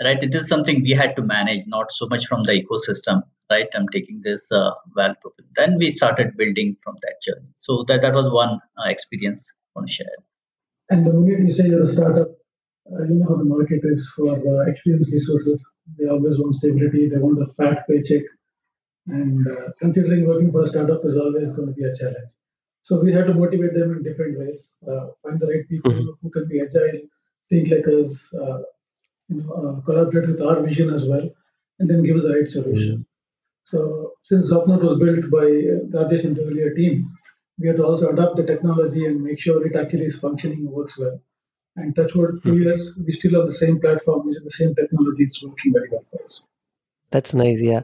right? 0.04 0.22
It 0.22 0.36
is 0.36 0.48
something 0.48 0.82
we 0.82 0.92
had 0.92 1.16
to 1.16 1.22
manage 1.22 1.64
not 1.68 1.92
so 1.92 2.08
much 2.08 2.26
from 2.28 2.44
the 2.44 2.54
ecosystem 2.62 3.24
right? 3.50 3.68
I'm 3.74 3.88
taking 3.90 4.22
this 4.24 4.52
uh, 4.52 4.72
value 4.96 5.16
then 5.56 5.78
we 5.78 5.90
started 5.90 6.36
building 6.38 6.76
from 6.84 6.96
that 7.02 7.16
journey. 7.22 7.48
So 7.56 7.84
that 7.88 8.02
that 8.02 8.14
was 8.14 8.32
one 8.32 8.60
uh, 8.78 8.90
experience 8.90 9.54
i 9.54 9.80
want 9.80 9.88
to 9.88 9.94
share. 9.94 10.18
And 10.90 11.06
the 11.06 11.14
minute 11.14 11.40
you 11.40 11.52
say 11.52 11.68
you're 11.68 11.84
a 11.84 11.88
startup 11.88 12.30
uh, 12.92 13.04
you 13.04 13.16
know 13.16 13.28
how 13.30 13.36
the 13.36 13.46
market 13.46 13.82
is 13.84 14.08
for 14.16 14.30
uh, 14.30 14.70
experienced 14.70 15.12
resources. 15.12 15.72
They 15.98 16.08
always 16.08 16.40
want 16.40 16.56
stability. 16.56 17.10
They 17.10 17.18
want 17.18 17.42
a 17.42 17.52
fat 17.54 17.88
paycheck. 17.90 18.24
And 19.08 19.46
uh, 19.48 19.70
considering 19.80 20.28
working 20.28 20.52
for 20.52 20.62
a 20.62 20.68
startup 20.68 21.02
is 21.04 21.18
always 21.18 21.52
going 21.52 21.68
to 21.68 21.74
be 21.74 21.84
a 21.84 21.94
challenge. 21.94 22.30
So 22.84 23.00
we 23.02 23.12
had 23.12 23.26
to 23.28 23.34
motivate 23.34 23.74
them 23.74 23.92
in 23.94 24.04
different 24.04 24.38
ways, 24.38 24.72
uh, 24.88 25.08
find 25.24 25.40
the 25.40 25.48
right 25.48 25.68
people 25.68 25.92
mm-hmm. 25.92 26.12
who 26.22 26.30
can 26.30 26.48
be 26.48 26.62
agile, 26.62 27.02
think 27.50 27.72
like 27.72 27.88
us, 27.88 28.32
uh, 28.34 28.60
you 29.30 29.42
know, 29.42 29.52
uh, 29.54 29.82
collaborate 29.86 30.30
with 30.30 30.42
our 30.42 30.62
vision 30.62 30.94
as 30.94 31.08
well, 31.08 31.30
and 31.80 31.90
then 31.90 32.04
give 32.04 32.16
us 32.16 32.24
the 32.24 32.34
right 32.34 32.48
solution. 32.48 32.94
Mm-hmm. 32.94 33.02
So 33.66 34.14
since 34.24 34.52
Zopnote 34.52 34.84
was 34.84 35.00
built 35.00 35.32
by 35.32 35.46
Rajesh 35.98 36.26
and 36.26 36.36
the 36.36 36.46
earlier 36.46 36.74
team, 36.74 37.10
we 37.60 37.68
had 37.68 37.78
to 37.78 37.86
also 37.86 38.10
adapt 38.10 38.36
the 38.36 38.44
technology 38.44 39.06
and 39.06 39.24
make 39.24 39.40
sure 39.40 39.66
it 39.66 39.76
actually 39.76 40.06
is 40.06 40.20
functioning 40.20 40.60
and 40.60 40.70
works 40.70 41.00
well. 41.00 41.20
And 41.78 41.96
touchwood, 41.96 42.44
two 42.44 42.52
mm-hmm. 42.52 42.64
years, 42.64 43.02
we 43.06 43.12
still 43.12 43.40
have 43.40 43.48
the 43.48 43.54
same 43.54 43.80
platform, 43.80 44.28
using 44.28 44.44
the 44.44 44.50
same 44.50 44.76
technology. 44.76 45.24
It's 45.24 45.44
working 45.44 45.74
very 45.74 45.90
well 45.92 46.06
for 46.12 46.24
us. 46.24 46.48
That's 47.12 47.34
nice, 47.34 47.62
yeah. 47.62 47.82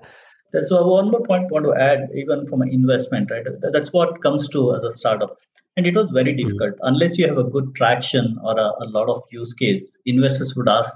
So 0.66 0.86
one 0.86 1.12
more 1.12 1.24
point 1.24 1.46
I 1.46 1.48
want 1.52 1.66
to 1.66 1.76
add, 1.76 2.10
even 2.16 2.46
from 2.46 2.62
an 2.62 2.70
investment, 2.70 3.32
right? 3.32 3.46
That's 3.72 3.94
what 3.94 4.22
comes 4.22 4.48
to 4.50 4.74
as 4.74 4.84
a 4.84 4.92
startup. 4.92 5.38
And 5.78 5.88
it 5.88 5.96
was 5.96 6.10
very 6.12 6.34
hmm. 6.34 6.38
difficult. 6.38 6.74
Mm-hmm. 6.74 6.88
Unless 6.94 7.18
you 7.18 7.28
have 7.28 7.38
a 7.38 7.44
good 7.44 7.74
traction 7.76 8.38
or 8.44 8.58
a, 8.60 8.72
a, 8.80 8.88
lot 8.88 9.10
of 9.10 9.24
use 9.32 9.54
case, 9.54 10.00
investors 10.06 10.56
would 10.56 10.68
ask, 10.68 10.94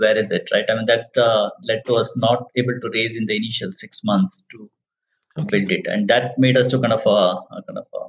where 0.00 0.16
is 0.16 0.30
it, 0.30 0.48
right? 0.52 0.64
I 0.68 0.74
mean, 0.74 0.86
that 0.86 1.16
uh, 1.16 1.50
led 1.62 1.82
to 1.86 1.94
us 1.94 2.10
not 2.16 2.44
able 2.56 2.74
to 2.80 2.90
raise 2.92 3.16
in 3.16 3.26
the 3.26 3.36
initial 3.36 3.70
six 3.70 4.00
months 4.02 4.44
to 4.50 4.70
okay. 5.38 5.60
build 5.60 5.72
it. 5.72 5.86
And 5.86 6.08
that 6.08 6.38
made 6.38 6.56
us 6.56 6.66
to 6.68 6.80
kind 6.80 6.92
of, 6.92 7.06
uh, 7.06 7.40
kind 7.66 7.78
of 7.78 7.86
uh, 7.94 8.08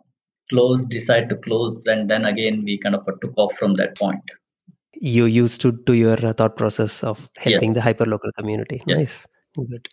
close, 0.50 0.86
decide 0.86 1.30
to 1.30 1.36
close. 1.36 1.86
And 1.86 2.10
then 2.10 2.26
again, 2.26 2.64
we 2.64 2.78
kind 2.78 2.96
of 2.96 3.06
took 3.22 3.38
off 3.38 3.56
from 3.56 3.76
that 3.76 3.98
point. 3.98 4.22
You 4.94 5.26
used 5.26 5.62
to 5.62 5.72
do 5.72 5.94
your 5.94 6.26
uh, 6.26 6.34
thought 6.34 6.58
process 6.58 7.04
of 7.04 7.30
helping 7.38 7.74
yes. 7.74 7.76
the 7.76 7.82
hyperlocal 7.82 8.32
community. 8.38 8.82
Yes. 8.88 8.98
Nice. 8.98 9.68
Good. 9.68 9.88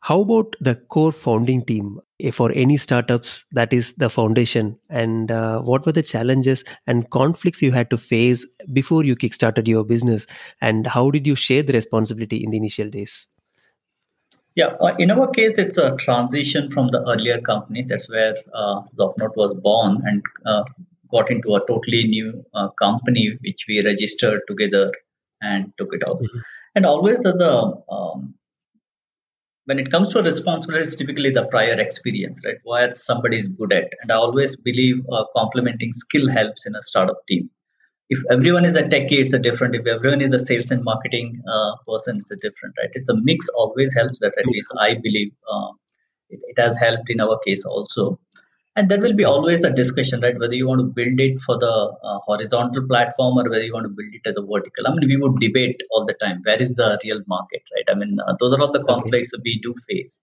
How 0.00 0.20
about 0.20 0.56
the 0.60 0.74
core 0.74 1.12
founding 1.12 1.64
team 1.64 2.00
for 2.30 2.52
any 2.52 2.76
startups? 2.76 3.44
That 3.52 3.72
is 3.72 3.94
the 3.94 4.08
foundation. 4.08 4.78
And 4.88 5.30
uh, 5.30 5.60
what 5.60 5.84
were 5.84 5.92
the 5.92 6.02
challenges 6.02 6.64
and 6.86 7.10
conflicts 7.10 7.62
you 7.62 7.72
had 7.72 7.90
to 7.90 7.96
face 7.96 8.46
before 8.72 9.04
you 9.04 9.16
kickstarted 9.16 9.66
your 9.66 9.84
business? 9.84 10.26
And 10.60 10.86
how 10.86 11.10
did 11.10 11.26
you 11.26 11.34
share 11.34 11.62
the 11.62 11.72
responsibility 11.72 12.44
in 12.44 12.50
the 12.50 12.56
initial 12.56 12.90
days? 12.90 13.26
Yeah, 14.54 14.76
uh, 14.80 14.94
in 14.98 15.10
our 15.10 15.30
case, 15.30 15.56
it's 15.56 15.78
a 15.78 15.96
transition 15.96 16.70
from 16.70 16.88
the 16.88 17.02
earlier 17.08 17.40
company. 17.40 17.84
That's 17.88 18.10
where 18.10 18.34
uh, 18.52 18.82
Zopnote 18.98 19.34
was 19.34 19.54
born 19.54 20.02
and 20.04 20.22
uh, 20.44 20.64
got 21.10 21.30
into 21.30 21.54
a 21.54 21.66
totally 21.66 22.04
new 22.04 22.44
uh, 22.52 22.68
company, 22.70 23.38
which 23.40 23.64
we 23.66 23.82
registered 23.84 24.42
together 24.46 24.92
and 25.40 25.72
took 25.78 25.88
it 25.92 26.02
out. 26.06 26.18
Mm-hmm. 26.18 26.38
And 26.74 26.86
always 26.86 27.24
as 27.24 27.40
a 27.40 27.72
um, 27.90 28.34
when 29.66 29.78
it 29.78 29.90
comes 29.90 30.12
to 30.12 30.22
responsibility, 30.22 30.84
it's 30.84 30.96
typically 30.96 31.30
the 31.30 31.44
prior 31.46 31.78
experience, 31.78 32.40
right? 32.44 32.56
Where 32.64 32.94
somebody 32.94 33.36
is 33.38 33.48
good 33.48 33.72
at. 33.72 33.88
And 34.02 34.10
I 34.10 34.16
always 34.16 34.56
believe 34.56 35.04
uh, 35.12 35.24
complementing 35.36 35.92
skill 35.92 36.28
helps 36.28 36.66
in 36.66 36.74
a 36.74 36.82
startup 36.82 37.26
team. 37.28 37.48
If 38.10 38.22
everyone 38.30 38.64
is 38.64 38.74
a 38.74 38.82
techie, 38.82 39.20
it's 39.20 39.32
a 39.32 39.38
different. 39.38 39.74
If 39.74 39.86
everyone 39.86 40.20
is 40.20 40.32
a 40.32 40.38
sales 40.38 40.70
and 40.70 40.82
marketing 40.84 41.40
uh, 41.48 41.76
person, 41.88 42.16
it's 42.16 42.30
a 42.30 42.36
different, 42.36 42.74
right? 42.78 42.90
It's 42.92 43.08
a 43.08 43.16
mix 43.16 43.48
always 43.50 43.94
helps. 43.94 44.18
That's 44.20 44.36
at 44.36 44.46
least 44.46 44.74
I 44.78 44.94
believe 44.94 45.32
uh, 45.50 45.68
it, 46.28 46.40
it 46.48 46.60
has 46.60 46.76
helped 46.78 47.08
in 47.08 47.20
our 47.20 47.38
case 47.46 47.64
also 47.64 48.18
and 48.76 48.88
there 48.88 49.00
will 49.00 49.14
be 49.14 49.24
always 49.24 49.64
a 49.64 49.70
discussion 49.70 50.20
right 50.22 50.38
whether 50.38 50.54
you 50.54 50.66
want 50.66 50.80
to 50.80 50.86
build 50.98 51.20
it 51.20 51.38
for 51.40 51.58
the 51.58 51.74
uh, 52.02 52.18
horizontal 52.26 52.86
platform 52.88 53.38
or 53.38 53.48
whether 53.50 53.64
you 53.64 53.72
want 53.72 53.84
to 53.84 53.96
build 53.98 54.14
it 54.14 54.26
as 54.26 54.36
a 54.36 54.42
vertical. 54.42 54.86
I 54.86 54.94
mean 54.94 55.08
we 55.08 55.16
would 55.16 55.36
debate 55.40 55.82
all 55.90 56.06
the 56.06 56.14
time 56.14 56.40
where 56.44 56.60
is 56.60 56.74
the 56.74 56.98
real 57.04 57.20
market 57.26 57.62
right? 57.74 57.84
I 57.88 57.94
mean 57.94 58.18
uh, 58.26 58.34
those 58.40 58.54
are 58.54 58.60
all 58.60 58.72
the 58.72 58.84
conflicts 58.84 59.34
okay. 59.34 59.42
we 59.44 59.60
do 59.62 59.74
face. 59.88 60.22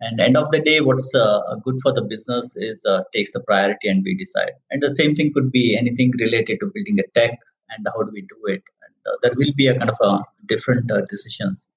And 0.00 0.20
end 0.20 0.36
of 0.36 0.50
the 0.50 0.60
day 0.60 0.80
what's 0.80 1.14
uh, 1.14 1.40
good 1.64 1.78
for 1.82 1.92
the 1.92 2.02
business 2.02 2.56
is 2.56 2.84
uh, 2.86 3.02
takes 3.12 3.32
the 3.32 3.40
priority 3.40 3.88
and 3.88 4.02
we 4.04 4.14
decide. 4.14 4.52
And 4.70 4.82
the 4.82 4.90
same 4.90 5.14
thing 5.14 5.32
could 5.34 5.50
be 5.50 5.76
anything 5.76 6.12
related 6.18 6.60
to 6.60 6.70
building 6.72 6.98
a 7.00 7.18
tech 7.18 7.38
and 7.70 7.86
how 7.92 8.02
do 8.02 8.10
we 8.12 8.22
do 8.22 8.54
it. 8.54 8.62
And 8.84 8.94
uh, 9.06 9.16
there 9.22 9.32
will 9.36 9.52
be 9.56 9.66
a 9.66 9.76
kind 9.76 9.90
of 9.90 9.98
a 10.00 10.20
different 10.46 10.90
uh, 10.90 11.02
decisions 11.08 11.68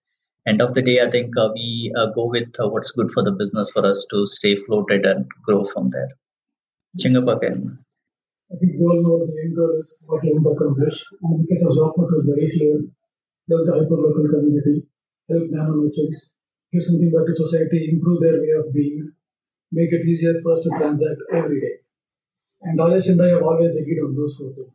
end 0.48 0.62
of 0.62 0.74
the 0.74 0.82
day, 0.82 1.02
I 1.02 1.10
think 1.10 1.36
uh, 1.38 1.50
we 1.54 1.92
uh, 1.96 2.08
go 2.16 2.28
with 2.28 2.50
uh, 2.60 2.70
what's 2.70 2.92
good 2.92 3.12
for 3.12 3.24
the 3.24 3.32
business 3.32 3.70
for 3.72 3.86
us 3.86 4.06
to 4.12 4.26
stay 4.26 4.56
floated 4.56 5.06
and 5.06 5.26
grow 5.44 5.64
from 5.64 5.90
there. 5.90 6.10
Chingap 7.00 7.28
again. 7.38 7.80
I 8.52 8.56
think 8.58 8.74
we 8.78 8.86
all 8.86 9.02
know 9.02 9.26
the 9.26 9.34
end 9.44 9.58
is 9.80 9.96
what 10.06 10.24
you 10.24 10.34
want 10.34 10.46
to 10.46 10.52
accomplish. 10.54 11.04
And 11.24 11.42
because 11.42 11.64
of 11.64 11.74
Zopnote 11.74 12.14
was 12.14 12.26
very 12.30 12.50
clear, 12.50 12.82
build 13.48 13.68
the 13.68 13.74
hyper-local 13.74 14.28
community, 14.30 14.86
help 15.30 15.50
nano 15.50 15.74
merchants, 15.82 16.36
give 16.72 16.84
something 16.84 17.12
back 17.12 17.26
to 17.26 17.34
society, 17.34 17.90
improve 17.92 18.22
their 18.22 18.38
way 18.42 18.54
of 18.60 18.74
being, 18.74 19.12
make 19.72 19.92
it 19.92 20.06
easier 20.06 20.36
for 20.44 20.54
us 20.54 20.62
to 20.62 20.70
transact 20.78 21.20
every 21.34 21.62
day. 21.62 21.76
And 22.62 22.80
Rajesh 22.80 23.10
and 23.10 23.22
I 23.22 23.30
have 23.30 23.44
always 23.44 23.76
agreed 23.76 24.02
on 24.02 24.16
those 24.16 24.36
four 24.38 24.54
things. 24.54 24.74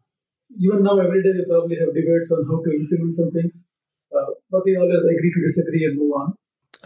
Even 0.59 0.83
now, 0.83 0.99
every 0.99 1.23
day 1.23 1.33
we 1.37 1.45
probably 1.49 1.77
have 1.79 1.95
debates 1.95 2.33
on 2.33 2.47
how 2.49 2.59
to 2.65 2.71
implement 2.73 3.15
some 3.15 3.31
things, 3.31 3.67
uh, 4.17 4.33
but 4.51 4.63
we 4.65 4.77
always 4.77 5.03
agree 5.03 5.33
to 5.35 5.43
disagree 5.47 5.85
and 5.85 5.99
move 5.99 6.13
on. 6.13 6.35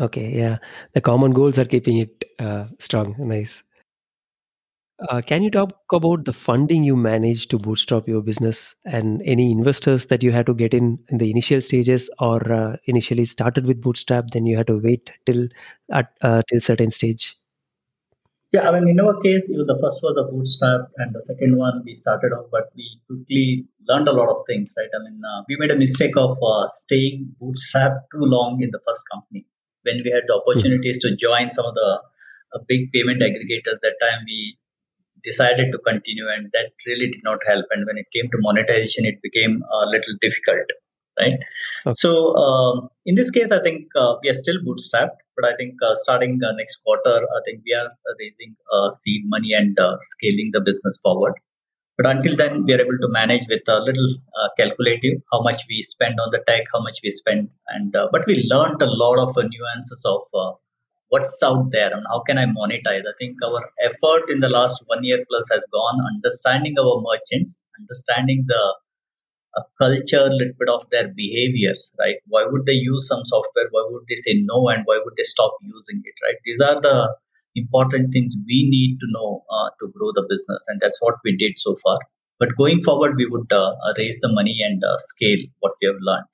Okay, 0.01 0.37
yeah. 0.37 0.59
The 0.95 1.01
common 1.01 1.33
goals 1.33 1.59
are 1.59 1.65
keeping 1.65 1.99
it 1.99 2.25
uh, 2.39 2.67
strong. 2.79 3.15
Nice. 3.19 3.63
Uh, 5.09 5.21
can 5.21 5.43
you 5.43 5.51
talk 5.51 5.73
about 5.93 6.25
the 6.25 6.33
funding 6.33 6.85
you 6.85 6.95
managed 6.95 7.51
to 7.51 7.59
bootstrap 7.59 8.07
your 8.07 8.23
business 8.23 8.77
and 8.85 9.21
any 9.25 9.51
investors 9.51 10.07
that 10.07 10.23
you 10.23 10.31
had 10.31 10.47
to 10.47 10.55
get 10.55 10.73
in 10.73 10.99
in 11.09 11.19
the 11.19 11.29
initial 11.29 11.61
stages 11.61 12.09
or 12.21 12.53
uh, 12.53 12.77
initially 12.85 13.25
started 13.25 13.67
with 13.67 13.81
bootstrap 13.81 14.31
then 14.31 14.47
you 14.47 14.57
had 14.57 14.69
to 14.69 14.79
wait 14.79 15.11
till 15.27 15.49
at 15.91 16.13
uh, 16.21 16.43
till 16.49 16.61
certain 16.61 16.91
stage 16.91 17.35
yeah, 18.53 18.69
I 18.69 18.73
mean, 18.73 18.89
in 18.89 19.01
our 19.01 19.19
case, 19.23 19.49
the 19.49 19.79
first 19.81 20.01
was 20.05 20.15
the 20.15 20.29
bootstrap, 20.31 20.93
and 20.99 21.15
the 21.15 21.21
second 21.21 21.57
one 21.57 21.83
we 21.87 21.95
started 21.95 22.33
off, 22.37 22.47
but 22.53 22.69
we 22.77 23.01
quickly 23.09 23.65
learned 23.89 24.09
a 24.09 24.13
lot 24.13 24.29
of 24.29 24.45
things, 24.47 24.73
right? 24.77 24.93
I 24.93 25.01
mean, 25.03 25.21
uh, 25.25 25.43
we 25.49 25.57
made 25.59 25.71
a 25.71 25.79
mistake 25.79 26.17
of 26.17 26.37
uh, 26.37 26.69
staying 26.69 27.35
bootstrap 27.41 27.93
too 28.13 28.21
long 28.21 28.61
in 28.61 28.71
the 28.71 28.81
first 28.87 29.03
company. 29.11 29.47
When 29.85 30.03
we 30.05 30.13
had 30.13 30.29
the 30.29 30.37
opportunities 30.37 30.99
to 31.01 31.17
join 31.17 31.51
some 31.51 31.65
of 31.65 31.75
the 31.75 31.91
uh, 32.55 32.59
big 32.69 32.93
payment 32.93 33.23
aggregators, 33.23 33.81
that 33.81 33.97
time 34.05 34.21
we 34.27 34.59
decided 35.25 35.73
to 35.73 35.79
continue, 35.79 36.29
and 36.29 36.53
that 36.53 36.77
really 36.87 37.09
did 37.09 37.25
not 37.25 37.41
help. 37.49 37.65
And 37.73 37.87
when 37.87 37.97
it 37.97 38.07
came 38.13 38.29
to 38.31 38.39
monetization, 38.45 39.07
it 39.07 39.23
became 39.23 39.63
a 39.65 39.87
little 39.89 40.15
difficult 40.21 40.69
right? 41.21 41.39
Okay. 41.87 41.93
So 41.95 42.35
um, 42.37 42.89
in 43.07 43.15
this 43.15 43.31
case, 43.31 43.51
I 43.51 43.63
think 43.63 43.87
uh, 43.97 44.15
we 44.23 44.31
are 44.31 44.35
still 44.35 44.57
bootstrapped, 44.67 45.19
but 45.37 45.47
I 45.47 45.55
think 45.57 45.75
uh, 45.83 45.95
starting 45.95 46.41
uh, 46.45 46.53
next 46.53 46.77
quarter, 46.85 47.27
I 47.37 47.41
think 47.45 47.63
we 47.67 47.75
are 47.75 47.91
raising 48.19 48.57
uh, 48.73 48.91
seed 48.91 49.23
money 49.27 49.53
and 49.53 49.79
uh, 49.79 49.97
scaling 50.01 50.51
the 50.53 50.61
business 50.61 50.99
forward. 51.03 51.35
But 51.99 52.07
until 52.07 52.37
then, 52.37 52.65
we 52.65 52.73
are 52.73 52.81
able 52.81 52.99
to 53.03 53.09
manage 53.09 53.43
with 53.49 53.63
a 53.69 53.79
little 53.81 54.15
uh, 54.41 54.49
calculative 54.59 55.21
how 55.31 55.43
much 55.43 55.61
we 55.69 55.83
spend 55.83 56.19
on 56.21 56.31
the 56.33 56.43
tech, 56.49 56.65
how 56.73 56.83
much 56.83 56.99
we 57.05 57.11
spend, 57.11 57.51
and 57.69 57.93
but 57.93 58.27
we 58.27 58.47
learned 58.51 58.81
a 58.81 58.91
lot 58.91 59.19
of 59.19 59.37
nuances 59.37 60.03
of 60.07 60.23
what's 61.09 61.43
out 61.43 61.71
there 61.71 61.93
and 61.93 62.05
how 62.11 62.23
can 62.27 62.39
I 62.39 62.47
monetize. 62.47 63.05
I 63.11 63.15
think 63.21 63.37
our 63.45 63.61
effort 63.85 64.31
in 64.31 64.41
the 64.41 64.49
last 64.49 64.83
one 64.87 65.05
year 65.05 65.23
plus 65.29 65.47
has 65.53 65.65
gone 65.71 65.99
understanding 66.15 66.75
our 66.81 67.03
merchants, 67.03 67.61
understanding 67.79 68.47
the 68.49 68.63
a 69.57 69.63
culture, 69.79 70.21
a 70.21 70.33
little 70.33 70.57
bit 70.59 70.69
of 70.69 70.87
their 70.91 71.09
behaviors, 71.15 71.93
right? 71.99 72.17
Why 72.27 72.45
would 72.47 72.67
they 72.67 72.73
use 72.73 73.07
some 73.07 73.25
software? 73.25 73.69
Why 73.71 73.87
would 73.91 74.05
they 74.09 74.17
say 74.17 74.41
no? 74.43 74.69
And 74.69 74.83
why 74.85 75.01
would 75.05 75.15
they 75.17 75.25
stop 75.25 75.57
using 75.63 76.03
it, 76.05 76.15
right? 76.27 76.37
These 76.45 76.61
are 76.61 76.81
the 76.81 77.15
important 77.55 78.13
things 78.13 78.35
we 78.47 78.67
need 78.69 78.99
to 79.01 79.07
know 79.13 79.45
uh, 79.51 79.69
to 79.81 79.93
grow 79.93 80.13
the 80.15 80.27
business. 80.29 80.65
And 80.69 80.81
that's 80.81 81.01
what 81.01 81.17
we 81.25 81.37
did 81.37 81.59
so 81.59 81.77
far. 81.85 81.99
But 82.39 82.57
going 82.57 82.83
forward, 82.83 83.15
we 83.17 83.27
would 83.27 83.53
uh, 83.53 83.75
raise 83.99 84.19
the 84.21 84.33
money 84.33 84.57
and 84.67 84.83
uh, 84.83 84.97
scale 84.99 85.39
what 85.61 85.73
we 85.81 85.87
have 85.89 86.01
learned. 86.01 86.25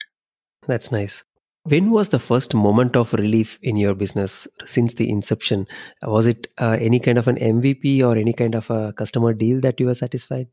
That's 0.67 0.93
nice. 0.93 1.25
When 1.65 1.91
was 1.91 2.09
the 2.09 2.19
first 2.19 2.55
moment 2.55 2.97
of 2.97 3.13
relief 3.13 3.59
in 3.63 3.77
your 3.77 3.95
business 3.95 4.49
since 4.65 4.95
the 4.95 5.11
inception? 5.11 5.67
Was 6.03 6.25
it 6.25 6.47
uh, 6.57 6.79
any 6.81 6.99
kind 6.99 7.19
of 7.19 7.29
an 7.29 7.37
MVP 7.37 8.03
or 8.03 8.17
any 8.17 8.33
kind 8.33 8.55
of 8.55 8.71
a 8.71 8.95
customer 8.95 9.35
deal 9.35 9.61
that 9.61 9.79
you 9.79 9.87
were 9.87 9.95
satisfied? 9.95 10.47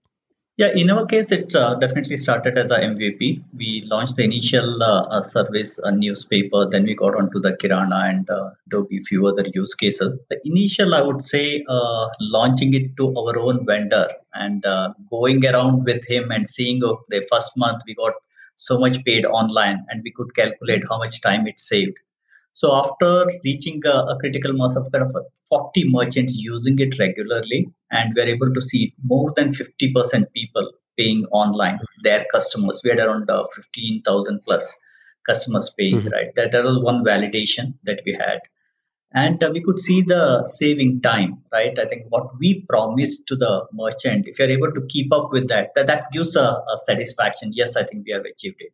Yeah, 0.58 0.70
in 0.74 0.90
our 0.90 1.06
case, 1.06 1.34
it 1.34 1.54
uh, 1.54 1.76
definitely 1.76 2.16
started 2.16 2.58
as 2.58 2.72
a 2.72 2.80
MVP. 2.80 3.44
We 3.58 3.84
launched 3.88 4.16
the 4.16 4.24
initial 4.24 4.82
uh, 4.82 5.02
uh, 5.08 5.22
service, 5.22 5.78
a 5.80 5.92
newspaper, 5.92 6.66
then 6.70 6.86
we 6.86 6.96
got 6.96 7.14
onto 7.14 7.42
the 7.42 7.58
Kirana 7.58 8.10
and 8.10 8.30
uh, 8.30 8.52
Adobe, 8.68 9.00
few 9.00 9.28
other 9.28 9.44
use 9.54 9.74
cases. 9.74 10.18
The 10.30 10.40
initial, 10.46 10.96
I 10.96 11.02
would 11.02 11.22
say, 11.22 11.66
uh, 11.68 12.08
launching 12.22 12.74
it 12.74 12.96
to 12.96 13.14
our 13.18 13.38
own 13.38 13.66
vendor 13.66 14.08
and 14.34 14.66
uh, 14.66 14.94
going 15.10 15.46
around 15.46 15.84
with 15.84 16.08
him 16.08 16.32
and 16.32 16.48
seeing 16.48 16.80
the 16.80 17.28
first 17.30 17.58
month 17.58 17.82
we 17.86 17.94
got 17.94 18.14
so 18.56 18.80
much 18.80 19.04
paid 19.04 19.26
online 19.26 19.86
and 19.90 20.02
we 20.04 20.12
could 20.12 20.34
calculate 20.36 20.84
how 20.90 20.98
much 20.98 21.22
time 21.22 21.48
it 21.48 21.60
saved 21.60 21.98
so 22.60 22.74
after 22.74 23.26
reaching 23.44 23.82
a, 23.86 23.96
a, 24.12 24.18
critical 24.18 24.54
mass 24.54 24.78
of 24.78 24.90
kind 24.90 25.04
of 25.04 25.14
40 25.50 25.90
merchants 25.90 26.36
using 26.38 26.80
it 26.80 26.98
regularly, 26.98 27.68
and 27.92 28.14
we're 28.16 28.30
able 28.30 28.54
to 28.54 28.62
see 28.62 28.94
more 29.04 29.34
than 29.36 29.50
50% 29.50 30.32
people 30.34 30.72
paying 30.98 31.26
online, 31.34 31.80
their 32.04 32.26
customers. 32.32 32.80
We 32.82 32.92
had 32.92 33.00
around 33.00 33.30
uh, 33.30 33.46
15,000 33.54 34.40
plus 34.46 34.74
customers 35.28 35.70
paying, 35.78 35.98
mm-hmm. 35.98 36.14
right? 36.14 36.36
That, 36.36 36.54
that 36.54 36.64
was 36.64 36.80
one 36.80 37.04
validation 37.04 37.74
that 37.84 38.02
we 38.06 38.14
had. 38.14 38.40
And 39.14 39.44
uh, 39.44 39.50
we 39.52 39.62
could 39.62 39.82
see 39.82 40.02
the 40.02 40.46
saving 40.46 41.02
time, 41.02 41.44
right? 41.52 41.78
I 41.78 41.86
think 41.88 42.06
what 42.08 42.40
we 42.40 42.66
promised 42.70 43.28
to 43.28 43.36
the 43.36 43.66
merchant, 43.74 44.30
if 44.30 44.40
you're 44.40 44.50
able 44.50 44.72
to 44.72 44.86
keep 44.88 45.14
up 45.14 45.34
with 45.34 45.50
that, 45.50 45.72
that, 45.76 45.88
that 45.88 46.10
gives 46.14 46.38
a, 46.38 46.40
a 46.40 46.78
satisfaction. 46.86 47.52
Yes, 47.54 47.76
I 47.76 47.84
think 47.84 48.06
we 48.06 48.14
have 48.14 48.24
achieved 48.24 48.58
it. 48.60 48.72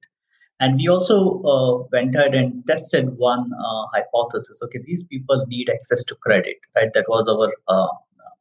And 0.62 0.78
we 0.78 0.88
also 0.88 1.42
uh, 1.42 1.88
went 1.92 2.16
ahead 2.16 2.36
and 2.36 2.66
tested 2.68 3.18
one 3.18 3.52
uh, 3.52 3.86
hypothesis. 3.94 4.62
Okay, 4.64 4.80
these 4.84 5.04
people 5.04 5.44
need 5.48 5.70
access 5.70 6.04
to 6.04 6.16
credit, 6.16 6.58
right? 6.76 6.94
That 6.94 7.06
was 7.10 7.28
our 7.28 7.52
uh, 7.68 7.88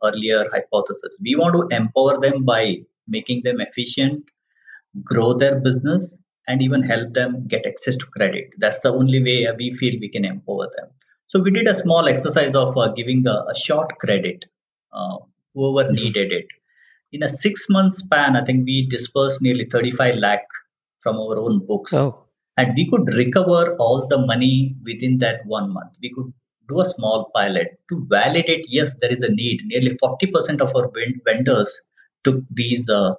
earlier 0.05 0.45
hypothesis. 0.53 1.19
We 1.23 1.35
want 1.35 1.55
to 1.55 1.75
empower 1.75 2.21
them 2.21 2.45
by 2.45 2.83
making 3.09 3.41
them 3.45 3.59
efficient, 3.61 4.25
grow 5.03 5.33
their 5.33 5.61
business, 5.61 6.21
and 6.47 6.61
even 6.61 6.83
help 6.83 7.15
them 7.15 7.47
get 7.49 7.67
access 7.67 7.97
to 7.97 8.07
credit. 8.07 8.53
That's 8.59 8.81
the 8.81 8.93
only 8.93 9.23
way 9.23 9.49
we 9.57 9.75
feel 9.75 9.99
we 9.99 10.11
can 10.11 10.27
empower 10.27 10.69
them. 10.77 10.89
So 11.29 11.41
we 11.41 11.51
did 11.51 11.69
a 11.69 11.75
small 11.75 12.07
exercise 12.07 12.55
of 12.55 12.77
uh, 12.77 12.89
giving 12.89 13.27
a, 13.27 13.45
a, 13.49 13.55
short 13.57 13.99
credit, 13.99 14.45
uh, 14.93 15.19
whoever 15.55 15.89
mm-hmm. 15.89 15.95
needed 15.95 16.33
it. 16.33 16.49
In 17.13 17.23
a 17.23 17.29
six 17.31 17.67
month 17.71 17.95
span, 17.95 18.37
I 18.37 18.45
think 18.45 18.67
we 18.67 18.87
dispersed 18.87 19.41
nearly 19.41 19.65
35 19.65 20.17
lakh 20.17 20.45
from 21.01 21.17
our 21.17 21.39
own 21.39 21.65
books. 21.67 21.95
Oh. 21.95 22.27
And 22.57 22.73
we 22.77 22.89
could 22.91 23.15
recover 23.15 23.77
all 23.79 24.07
the 24.09 24.19
money 24.27 24.77
within 24.85 25.19
that 25.19 25.41
one 25.47 25.73
month. 25.73 25.97
We 26.03 26.13
could 26.15 26.33
do 26.69 26.81
a 26.81 26.85
small 26.85 27.31
pilot 27.35 27.79
to 27.89 28.07
validate 28.09 28.67
yes, 28.69 28.97
there 29.01 29.13
is 29.13 29.23
a 29.23 29.33
need. 29.33 29.63
Nearly 29.67 29.97
40% 29.97 30.61
of 30.61 30.75
our 30.77 30.91
vendors 31.25 31.81
took 32.25 32.43
these 32.51 32.89
uh, 32.89 33.15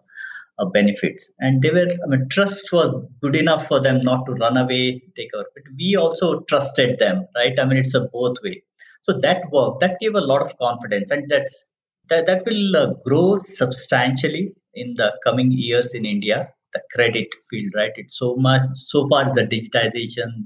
uh, 0.59 0.65
benefits. 0.65 1.31
And 1.39 1.61
they 1.61 1.71
were, 1.71 1.89
I 2.03 2.07
mean, 2.07 2.27
trust 2.29 2.71
was 2.71 2.95
good 3.21 3.35
enough 3.35 3.67
for 3.67 3.81
them 3.81 4.01
not 4.01 4.25
to 4.27 4.33
run 4.33 4.57
away, 4.57 5.01
take 5.15 5.35
our, 5.35 5.45
but 5.53 5.63
we 5.77 5.95
also 5.95 6.41
trusted 6.41 6.99
them, 6.99 7.27
right? 7.35 7.59
I 7.59 7.65
mean, 7.65 7.77
it's 7.77 7.95
a 7.95 8.01
both 8.01 8.37
way. 8.43 8.63
So 9.01 9.13
that 9.21 9.51
worked. 9.51 9.79
That 9.79 9.99
gave 9.99 10.13
a 10.13 10.21
lot 10.21 10.43
of 10.43 10.57
confidence, 10.57 11.09
and 11.09 11.27
that's 11.27 11.67
that, 12.09 12.27
that 12.27 12.45
will 12.45 12.75
uh, 12.75 12.93
grow 13.03 13.37
substantially 13.37 14.53
in 14.75 14.93
the 14.95 15.17
coming 15.23 15.51
years 15.51 15.95
in 15.95 16.05
India 16.05 16.53
the 16.73 16.81
credit 16.93 17.27
field, 17.49 17.71
right? 17.75 17.91
It's 17.95 18.17
so 18.17 18.35
much, 18.35 18.61
so 18.73 19.07
far 19.09 19.33
the 19.33 19.43
digitization, 19.43 20.45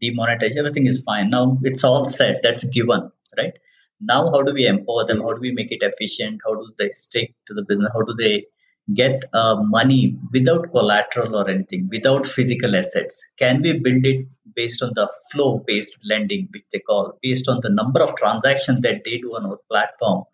demonetization, 0.00 0.58
everything 0.58 0.86
is 0.86 1.02
fine. 1.02 1.30
Now 1.30 1.58
it's 1.62 1.84
all 1.84 2.08
set, 2.08 2.42
that's 2.42 2.64
given, 2.64 3.10
right? 3.36 3.54
Now, 4.00 4.30
how 4.30 4.42
do 4.42 4.54
we 4.54 4.66
empower 4.66 5.04
them? 5.04 5.20
How 5.20 5.34
do 5.34 5.40
we 5.40 5.52
make 5.52 5.70
it 5.70 5.82
efficient? 5.82 6.40
How 6.44 6.54
do 6.54 6.72
they 6.78 6.88
stick 6.90 7.34
to 7.46 7.54
the 7.54 7.64
business? 7.68 7.90
How 7.92 8.00
do 8.00 8.14
they 8.18 8.46
get 8.94 9.22
uh, 9.34 9.56
money 9.58 10.16
without 10.32 10.70
collateral 10.70 11.36
or 11.36 11.48
anything, 11.50 11.88
without 11.92 12.26
physical 12.26 12.74
assets? 12.74 13.30
Can 13.38 13.60
we 13.60 13.78
build 13.78 14.06
it 14.06 14.26
based 14.56 14.82
on 14.82 14.92
the 14.94 15.08
flow 15.30 15.62
based 15.66 15.98
lending, 16.08 16.48
which 16.52 16.64
they 16.72 16.78
call, 16.78 17.18
based 17.22 17.48
on 17.48 17.60
the 17.60 17.70
number 17.70 18.02
of 18.02 18.16
transactions 18.16 18.80
that 18.80 19.04
they 19.04 19.18
do 19.18 19.36
on 19.36 19.44
our 19.44 19.58
platform? 19.70 20.24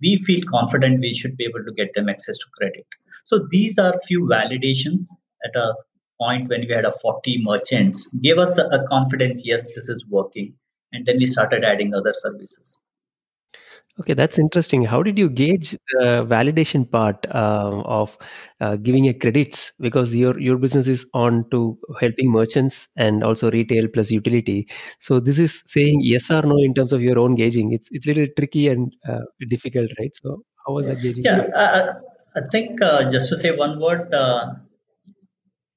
We 0.00 0.16
feel 0.16 0.40
confident 0.48 1.00
we 1.00 1.12
should 1.12 1.36
be 1.36 1.44
able 1.44 1.64
to 1.64 1.72
get 1.72 1.92
them 1.94 2.08
access 2.08 2.38
to 2.38 2.46
credit. 2.58 2.86
So 3.24 3.46
these 3.50 3.78
are 3.78 3.92
few 4.06 4.28
validations 4.30 5.00
at 5.44 5.56
a 5.56 5.74
point 6.20 6.48
when 6.48 6.60
we 6.60 6.72
had 6.72 6.84
a 6.84 6.92
40 6.92 7.40
merchants 7.42 8.08
gave 8.22 8.38
us 8.38 8.56
a, 8.56 8.64
a 8.66 8.86
confidence 8.86 9.42
yes 9.44 9.66
this 9.74 9.88
is 9.88 10.04
working 10.08 10.54
and 10.92 11.04
then 11.06 11.18
we 11.18 11.26
started 11.26 11.64
adding 11.64 11.92
other 11.92 12.12
services 12.14 12.78
Okay, 14.00 14.14
that's 14.14 14.40
interesting. 14.40 14.84
How 14.84 15.04
did 15.04 15.16
you 15.16 15.30
gauge 15.30 15.78
the 15.92 16.26
validation 16.28 16.90
part 16.90 17.24
uh, 17.30 17.80
of 17.84 18.18
uh, 18.60 18.74
giving 18.74 19.06
a 19.06 19.14
credits? 19.14 19.70
Because 19.78 20.12
your 20.12 20.36
your 20.40 20.58
business 20.58 20.88
is 20.88 21.06
on 21.14 21.48
to 21.52 21.78
helping 22.00 22.32
merchants 22.32 22.88
and 22.96 23.22
also 23.22 23.52
retail 23.52 23.86
plus 23.86 24.10
utility. 24.10 24.68
So 24.98 25.20
this 25.20 25.38
is 25.38 25.62
saying 25.66 26.00
yes 26.02 26.28
or 26.28 26.42
no 26.42 26.56
in 26.56 26.74
terms 26.74 26.92
of 26.92 27.02
your 27.02 27.20
own 27.20 27.36
gauging. 27.36 27.70
It's 27.70 27.86
it's 27.92 28.08
a 28.08 28.14
little 28.14 28.34
tricky 28.36 28.66
and 28.66 28.92
uh, 29.08 29.20
difficult, 29.46 29.92
right? 30.00 30.10
So 30.20 30.42
how 30.66 30.72
was 30.72 30.86
that 30.86 31.00
gauging? 31.00 31.22
Yeah, 31.22 31.46
uh, 31.54 31.92
I 32.36 32.40
think 32.50 32.82
uh, 32.82 33.08
just 33.08 33.28
to 33.28 33.36
say 33.36 33.54
one 33.54 33.80
word, 33.80 34.12
uh, 34.12 34.54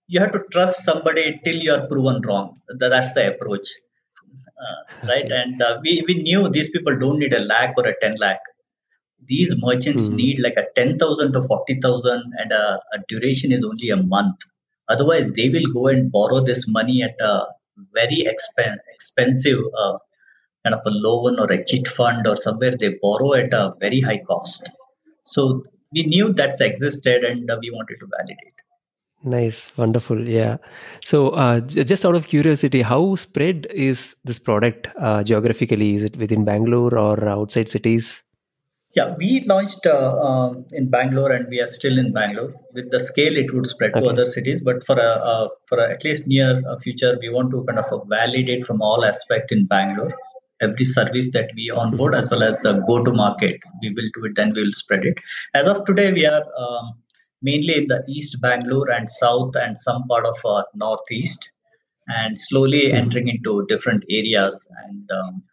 you 0.07 0.19
have 0.19 0.31
to 0.31 0.41
trust 0.51 0.83
somebody 0.83 1.39
till 1.43 1.55
you 1.55 1.71
are 1.73 1.87
proven 1.87 2.21
wrong. 2.21 2.61
That's 2.79 3.13
the 3.13 3.33
approach, 3.33 3.67
uh, 4.65 5.07
right? 5.07 5.29
And 5.29 5.61
uh, 5.61 5.79
we 5.83 6.03
we 6.07 6.15
knew 6.23 6.49
these 6.49 6.69
people 6.69 6.97
don't 6.97 7.19
need 7.19 7.33
a 7.33 7.41
lakh 7.41 7.75
or 7.77 7.85
a 7.87 7.99
ten 7.99 8.15
lakh. 8.17 8.39
These 9.25 9.55
merchants 9.57 10.07
mm. 10.07 10.15
need 10.15 10.39
like 10.39 10.57
a 10.57 10.65
ten 10.75 10.97
thousand 10.97 11.33
to 11.33 11.41
forty 11.43 11.79
thousand, 11.79 12.33
and 12.37 12.51
a, 12.51 12.79
a, 12.93 12.99
duration 13.07 13.51
is 13.51 13.63
only 13.63 13.89
a 13.89 14.01
month. 14.15 14.39
Otherwise, 14.89 15.31
they 15.35 15.49
will 15.49 15.71
go 15.73 15.87
and 15.87 16.11
borrow 16.11 16.39
this 16.39 16.67
money 16.67 17.03
at 17.03 17.15
a 17.19 17.45
very 17.93 18.25
expen- 18.33 18.83
expensive 18.95 19.59
uh, 19.77 19.97
kind 20.63 20.73
of 20.73 20.81
a 20.85 20.89
loan 20.89 21.39
or 21.39 21.51
a 21.51 21.63
chit 21.63 21.87
fund 21.87 22.25
or 22.25 22.35
somewhere 22.35 22.75
they 22.75 22.97
borrow 23.01 23.33
at 23.33 23.53
a 23.53 23.73
very 23.79 23.99
high 24.01 24.21
cost. 24.25 24.69
So 25.23 25.63
we 25.91 26.03
knew 26.03 26.33
that's 26.33 26.61
existed 26.61 27.23
and 27.23 27.49
uh, 27.49 27.57
we 27.61 27.71
wanted 27.71 27.97
to 27.99 28.07
validate. 28.17 28.53
Nice. 29.23 29.71
Wonderful. 29.77 30.27
Yeah. 30.27 30.57
So 31.03 31.29
uh, 31.29 31.59
just 31.61 32.05
out 32.05 32.15
of 32.15 32.27
curiosity 32.27 32.81
how 32.81 33.15
spread 33.15 33.67
is 33.71 34.15
this 34.23 34.39
product 34.39 34.87
uh, 34.99 35.23
geographically? 35.23 35.95
Is 35.95 36.03
it 36.03 36.17
within 36.17 36.45
bangalore 36.45 36.97
or 36.97 37.27
outside 37.27 37.67
cities? 37.67 38.23
Yeah 38.95 39.15
we 39.17 39.43
launched 39.45 39.85
uh, 39.85 40.17
um, 40.19 40.65
in 40.71 40.89
bangalore 40.89 41.31
and 41.31 41.47
we 41.49 41.59
are 41.61 41.67
still 41.67 41.97
in 41.97 42.13
bangalore. 42.13 42.53
With 42.73 42.91
the 42.91 42.99
scale 42.99 43.35
it 43.35 43.53
would 43.53 43.65
spread 43.65 43.91
okay. 43.91 44.01
to 44.01 44.09
other 44.09 44.25
cities 44.25 44.61
but 44.61 44.85
for 44.85 44.97
a 44.97 45.11
uh, 45.33 45.47
for 45.65 45.79
a, 45.79 45.91
at 45.91 46.03
least 46.03 46.27
near 46.27 46.61
future 46.81 47.17
we 47.19 47.29
want 47.29 47.51
to 47.51 47.63
kind 47.65 47.79
of 47.79 48.07
validate 48.07 48.65
from 48.65 48.81
all 48.81 49.03
aspect 49.03 49.51
in 49.51 49.65
bangalore 49.65 50.13
every 50.61 50.85
service 50.85 51.31
that 51.31 51.49
we 51.55 51.69
onboard 51.69 52.15
as 52.15 52.29
well 52.29 52.43
as 52.43 52.59
the 52.61 52.73
go 52.87 53.03
to 53.03 53.11
market 53.11 53.59
we 53.81 53.89
will 53.89 54.09
do 54.15 54.25
it 54.25 54.35
then 54.35 54.53
we 54.53 54.63
will 54.63 54.71
spread 54.71 55.03
it 55.05 55.19
as 55.53 55.67
of 55.67 55.85
today 55.85 56.11
we 56.11 56.25
are 56.25 56.45
um, 56.57 56.93
mainly 57.41 57.75
in 57.77 57.87
the 57.87 58.03
east 58.07 58.37
bangalore 58.41 58.89
and 58.91 59.09
south 59.09 59.55
and 59.55 59.77
some 59.77 60.03
part 60.07 60.25
of 60.25 60.37
uh, 60.45 60.63
northeast 60.73 61.51
and 62.07 62.39
slowly 62.39 62.85
mm-hmm. 62.85 62.97
entering 62.97 63.27
into 63.27 63.65
different 63.67 64.03
areas 64.09 64.67
and 64.85 65.09
um, 65.11 65.43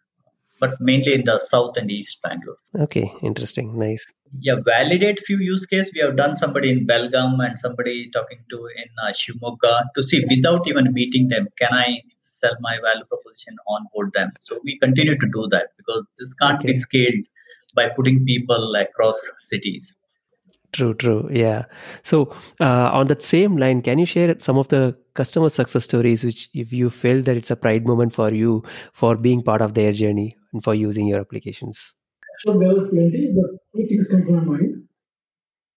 but 0.65 0.79
mainly 0.89 1.13
in 1.13 1.23
the 1.25 1.37
south 1.39 1.77
and 1.77 1.91
east 1.91 2.21
bangalore. 2.21 2.57
Okay 2.85 3.05
interesting 3.21 3.77
nice. 3.79 4.05
Yeah 4.39 4.59
validate 4.65 5.19
few 5.19 5.37
use 5.37 5.65
case. 5.65 5.91
We 5.93 6.01
have 6.01 6.15
done 6.17 6.33
somebody 6.35 6.71
in 6.71 6.85
belgaum 6.87 7.39
and 7.45 7.57
somebody 7.57 8.09
talking 8.17 8.41
to 8.51 8.59
in 8.83 8.89
uh, 9.03 9.11
shimoga 9.21 9.73
to 9.95 10.03
see 10.03 10.23
without 10.29 10.67
even 10.67 10.93
meeting 10.93 11.27
them 11.27 11.47
can 11.59 11.73
i 11.73 11.87
sell 12.19 12.55
my 12.61 12.75
value 12.87 13.05
proposition 13.05 13.55
on 13.67 13.85
board 13.93 14.11
them? 14.13 14.31
So 14.41 14.59
we 14.63 14.79
continue 14.79 15.17
to 15.17 15.27
do 15.37 15.47
that 15.51 15.69
because 15.77 16.03
this 16.17 16.33
can't 16.33 16.59
okay. 16.59 16.67
be 16.67 16.73
scaled 16.73 17.25
by 17.75 17.89
putting 17.89 18.25
people 18.25 18.73
across 18.75 19.21
cities 19.37 19.95
true 20.75 20.93
true 20.93 21.27
yeah 21.31 21.63
so 22.11 22.21
uh, 22.59 22.89
on 22.99 23.07
that 23.07 23.21
same 23.21 23.57
line 23.63 23.81
can 23.89 23.99
you 24.03 24.05
share 24.13 24.35
some 24.47 24.57
of 24.63 24.67
the 24.69 24.95
customer 25.21 25.49
success 25.49 25.83
stories 25.89 26.23
which 26.29 26.49
if 26.53 26.73
you 26.73 26.89
feel 27.01 27.21
that 27.27 27.37
it's 27.37 27.51
a 27.51 27.61
pride 27.65 27.85
moment 27.91 28.13
for 28.13 28.31
you 28.43 28.63
for 28.93 29.15
being 29.27 29.43
part 29.51 29.61
of 29.61 29.73
their 29.73 29.91
journey 29.91 30.35
and 30.53 30.63
for 30.63 30.75
using 30.75 31.07
your 31.07 31.21
applications 31.27 31.85
so 32.39 32.57
there 32.59 32.69
are 32.69 32.87
plenty, 32.87 33.33
but 33.35 33.51
two 33.75 33.87
things 33.87 34.07
come 34.07 34.25
to 34.25 34.31
my 34.31 34.43
mind. 34.43 34.83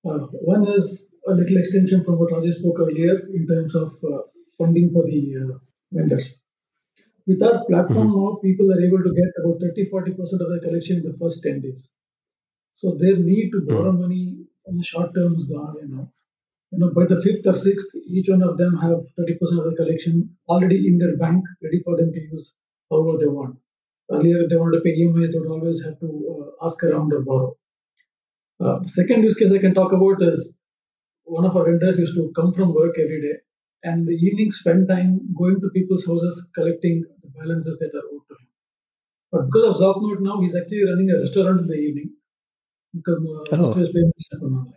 Uh, 0.04 0.26
one 0.52 0.66
is 0.68 1.06
a 1.26 1.32
little 1.32 1.58
extension 1.58 2.04
from 2.04 2.18
what 2.18 2.32
Rajesh 2.32 2.54
spoke 2.54 2.80
earlier 2.80 3.18
in 3.34 3.46
terms 3.46 3.74
of 3.74 3.92
uh, 4.04 4.22
funding 4.56 4.90
for 4.92 5.04
the 5.04 5.20
uh, 5.42 5.58
vendors. 5.92 6.38
With 7.26 7.42
our 7.42 7.64
platform 7.66 8.08
mm-hmm. 8.08 8.16
now, 8.16 8.40
people 8.42 8.72
are 8.72 8.80
able 8.80 9.02
to 9.04 9.12
get 9.14 9.30
about 9.44 9.60
30 9.60 9.90
40% 9.90 10.40
of 10.40 10.48
their 10.48 10.60
collection 10.60 10.96
in 10.98 11.02
the 11.02 11.16
first 11.20 11.42
10 11.42 11.60
days. 11.60 11.90
So 12.74 12.96
their 12.98 13.16
need 13.16 13.50
to 13.50 13.60
borrow 13.66 13.92
mm-hmm. 13.92 14.00
money 14.00 14.37
the 14.76 14.84
short 14.84 15.14
term 15.14 15.34
is 15.36 15.44
gone, 15.44 15.76
you 15.80 15.88
know. 15.88 16.12
You 16.72 16.78
know, 16.80 16.90
by 16.90 17.06
the 17.06 17.20
fifth 17.22 17.46
or 17.46 17.56
sixth, 17.56 17.94
each 18.06 18.28
one 18.28 18.42
of 18.42 18.58
them 18.58 18.76
have 18.76 18.98
30% 19.16 19.58
of 19.58 19.70
the 19.70 19.76
collection 19.76 20.36
already 20.48 20.86
in 20.88 20.98
their 20.98 21.16
bank, 21.16 21.44
ready 21.62 21.80
for 21.84 21.96
them 21.96 22.12
to 22.12 22.20
use 22.20 22.54
however 22.90 23.18
they 23.18 23.26
want. 23.26 23.58
Earlier, 24.10 24.48
they 24.48 24.56
wanted 24.56 24.78
to 24.78 24.82
pay 24.82 24.94
EMIs, 24.96 25.32
they 25.32 25.38
would 25.38 25.50
always 25.50 25.82
have 25.84 25.98
to 26.00 26.08
uh, 26.32 26.66
ask 26.66 26.82
around 26.84 27.12
or 27.12 27.22
borrow. 27.22 27.56
Uh, 28.60 28.82
second 28.86 29.22
use 29.22 29.36
case 29.36 29.52
I 29.52 29.58
can 29.58 29.74
talk 29.74 29.92
about 29.92 30.22
is 30.22 30.52
one 31.24 31.44
of 31.44 31.56
our 31.56 31.64
vendors 31.64 31.98
used 31.98 32.14
to 32.16 32.32
come 32.36 32.52
from 32.52 32.74
work 32.74 32.96
every 32.98 33.20
day 33.22 33.38
and 33.84 34.06
the 34.06 34.12
evening 34.12 34.50
spend 34.50 34.88
time 34.88 35.20
going 35.38 35.60
to 35.60 35.70
people's 35.70 36.06
houses 36.06 36.50
collecting 36.54 37.04
the 37.22 37.28
balances 37.28 37.78
that 37.78 37.94
are 37.94 38.06
owed 38.12 38.22
to 38.28 38.34
him. 38.34 38.48
But 39.32 39.46
because 39.46 39.76
of 39.76 39.80
Zopnote 39.80 40.20
now, 40.20 40.40
he's 40.40 40.56
actually 40.56 40.84
running 40.84 41.10
a 41.10 41.20
restaurant 41.20 41.60
in 41.60 41.66
the 41.66 41.74
evening 41.74 42.12
because 42.12 42.12
uh, 42.12 42.14
most 42.48 42.68
of 42.68 42.77
Oh, 43.52 43.72
his 43.74 43.90
payments 43.92 44.28
happen 44.32 44.72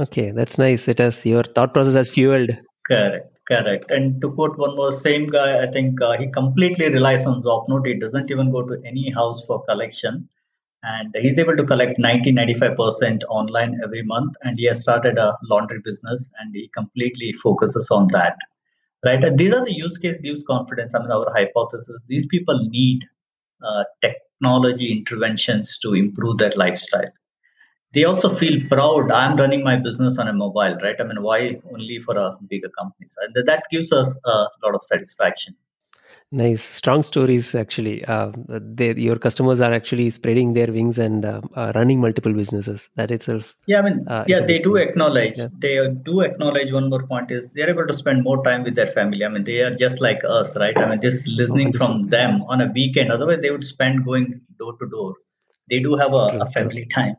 okay, 0.00 0.30
that's 0.30 0.58
nice. 0.58 0.88
It 0.88 0.98
has 0.98 1.24
your 1.24 1.42
thought 1.42 1.72
process 1.72 1.94
has 1.94 2.08
fueled. 2.08 2.50
Correct, 2.86 3.28
correct. 3.48 3.90
And 3.90 4.20
to 4.20 4.30
quote 4.32 4.58
one 4.58 4.76
more, 4.76 4.92
same 4.92 5.26
guy, 5.26 5.62
I 5.62 5.70
think 5.70 6.00
uh, 6.00 6.18
he 6.18 6.28
completely 6.30 6.90
relies 6.90 7.26
on 7.26 7.42
Zopnote. 7.42 7.86
He 7.86 7.94
doesn't 7.94 8.30
even 8.30 8.50
go 8.50 8.62
to 8.62 8.80
any 8.84 9.10
house 9.10 9.42
for 9.46 9.64
collection. 9.64 10.28
And 10.82 11.14
he's 11.18 11.38
able 11.38 11.56
to 11.56 11.64
collect 11.64 11.98
90 11.98 12.32
95% 12.32 13.22
online 13.30 13.80
every 13.82 14.02
month. 14.02 14.34
And 14.42 14.58
he 14.58 14.66
has 14.66 14.80
started 14.80 15.16
a 15.16 15.36
laundry 15.44 15.80
business 15.82 16.30
and 16.38 16.54
he 16.54 16.68
completely 16.68 17.32
focuses 17.32 17.90
on 17.90 18.06
that. 18.10 18.36
Right. 19.02 19.22
And 19.22 19.38
these 19.38 19.54
are 19.54 19.64
the 19.64 19.74
use 19.74 19.96
case 19.96 20.20
gives 20.20 20.42
confidence. 20.42 20.94
I 20.94 20.98
mean, 20.98 21.10
our 21.10 21.30
hypothesis 21.34 22.02
these 22.08 22.26
people 22.26 22.58
need 22.70 23.06
uh, 23.62 23.84
technology 24.02 24.92
interventions 24.92 25.78
to 25.78 25.94
improve 25.94 26.36
their 26.38 26.52
lifestyle 26.56 27.10
they 27.94 28.04
also 28.04 28.28
feel 28.40 28.56
proud 28.68 29.10
i'm 29.10 29.36
running 29.36 29.62
my 29.62 29.76
business 29.76 30.18
on 30.18 30.28
a 30.28 30.32
mobile 30.32 30.76
right? 30.82 31.00
I 31.00 31.04
mean 31.04 31.22
why 31.22 31.60
only 31.72 31.98
for 31.98 32.16
a 32.16 32.36
bigger 32.48 32.70
companies 32.78 33.16
and 33.22 33.46
that 33.46 33.64
gives 33.70 33.92
us 33.92 34.18
a 34.24 34.36
lot 34.64 34.74
of 34.74 34.82
satisfaction. 34.82 35.54
Nice, 36.32 36.64
strong 36.64 37.02
stories 37.04 37.54
actually. 37.54 38.04
Uh, 38.04 38.32
they, 38.48 38.92
your 38.94 39.16
customers 39.16 39.60
are 39.60 39.72
actually 39.72 40.10
spreading 40.10 40.54
their 40.54 40.66
wings 40.66 40.98
and 40.98 41.24
uh, 41.24 41.40
uh, 41.54 41.70
running 41.76 42.00
multiple 42.00 42.32
businesses. 42.32 42.90
That 42.96 43.10
itself 43.12 43.54
yeah 43.66 43.78
i 43.80 43.82
mean 43.82 44.06
uh, 44.08 44.24
yeah 44.26 44.40
they 44.40 44.58
do 44.58 44.76
acknowledge 44.76 45.38
Yeah, 45.38 45.48
they 45.58 45.74
do 46.08 46.20
acknowledge 46.20 46.70
one 46.72 46.88
more 46.90 47.04
point 47.06 47.30
is 47.30 47.52
they're 47.52 47.70
able 47.70 47.86
to 47.86 47.94
spend 47.94 48.22
more 48.22 48.42
time 48.44 48.62
with 48.64 48.74
their 48.74 48.88
family. 48.98 49.24
I 49.24 49.28
mean 49.28 49.44
they 49.44 49.60
are 49.66 49.74
just 49.74 50.00
like 50.00 50.22
us 50.38 50.56
right? 50.56 50.76
I 50.76 50.88
mean 50.88 51.00
just 51.00 51.28
listening 51.28 51.72
from 51.72 52.02
them 52.02 52.42
on 52.48 52.60
a 52.60 52.70
weekend. 52.74 53.12
Otherwise 53.12 53.40
they 53.42 53.50
would 53.50 53.64
spend 53.64 54.04
going 54.04 54.40
door 54.58 54.76
to 54.80 54.88
door. 54.88 55.14
They 55.70 55.80
do 55.80 55.94
have 55.94 56.12
a, 56.12 56.26
a 56.46 56.50
family 56.56 56.86
time 56.98 57.16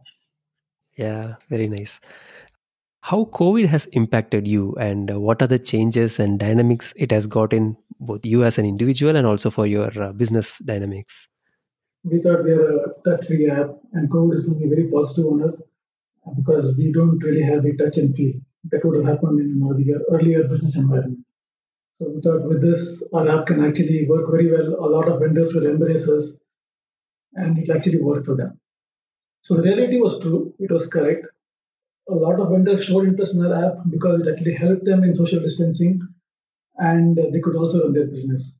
Yeah, 0.97 1.35
very 1.49 1.67
nice. 1.67 1.99
How 3.01 3.25
COVID 3.25 3.67
has 3.67 3.85
impacted 3.87 4.47
you, 4.47 4.73
and 4.79 5.11
uh, 5.11 5.19
what 5.19 5.41
are 5.41 5.47
the 5.47 5.59
changes 5.59 6.19
and 6.19 6.39
dynamics 6.39 6.93
it 6.95 7.11
has 7.11 7.27
got 7.27 7.53
in 7.53 7.77
both 7.99 8.25
you 8.25 8.43
as 8.43 8.57
an 8.57 8.65
individual 8.65 9.15
and 9.15 9.27
also 9.27 9.49
for 9.49 9.67
your 9.67 9.91
uh, 10.01 10.11
business 10.13 10.57
dynamics? 10.59 11.27
We 12.03 12.21
thought 12.21 12.43
we 12.43 12.51
are 12.51 12.77
a 12.77 12.87
touch-free 13.03 13.49
app, 13.49 13.69
and 13.93 14.09
COVID 14.09 14.33
is 14.33 14.45
going 14.45 14.59
to 14.59 14.67
be 14.67 14.75
very 14.75 14.89
positive 14.89 15.25
on 15.25 15.43
us 15.43 15.61
because 16.35 16.75
we 16.77 16.91
don't 16.91 17.19
really 17.19 17.43
have 17.43 17.61
the 17.61 17.77
touch 17.77 17.97
and 17.97 18.15
feel 18.15 18.33
that 18.71 18.83
would 18.83 19.05
have 19.05 19.15
happened 19.15 19.39
in 19.39 19.61
an 19.61 20.01
earlier 20.11 20.47
business 20.47 20.75
environment. 20.75 21.19
So 21.99 22.09
we 22.09 22.21
thought 22.21 22.47
with 22.47 22.61
this, 22.61 23.03
our 23.13 23.29
app 23.29 23.45
can 23.45 23.63
actually 23.63 24.07
work 24.07 24.31
very 24.31 24.51
well. 24.51 24.75
A 24.79 24.89
lot 24.89 25.07
of 25.07 25.19
vendors 25.19 25.53
will 25.53 25.67
embrace 25.67 26.09
us, 26.09 26.39
and 27.33 27.57
it 27.59 27.69
actually 27.69 28.01
work 28.01 28.25
for 28.25 28.35
them. 28.35 28.59
So 29.45 29.55
the 29.55 29.61
reality 29.63 29.97
was 29.97 30.19
true; 30.19 30.53
it 30.59 30.69
was 30.69 30.87
correct. 30.87 31.25
A 32.09 32.15
lot 32.15 32.39
of 32.41 32.51
vendors 32.51 32.83
showed 32.85 33.07
interest 33.07 33.35
in 33.35 33.45
our 33.45 33.55
app 33.65 33.77
because 33.89 34.21
it 34.21 34.29
actually 34.31 34.55
helped 34.55 34.85
them 34.85 35.03
in 35.05 35.15
social 35.15 35.41
distancing, 35.41 35.99
and 36.77 37.17
they 37.17 37.41
could 37.41 37.55
also 37.55 37.83
run 37.83 37.93
their 37.93 38.07
business. 38.07 38.57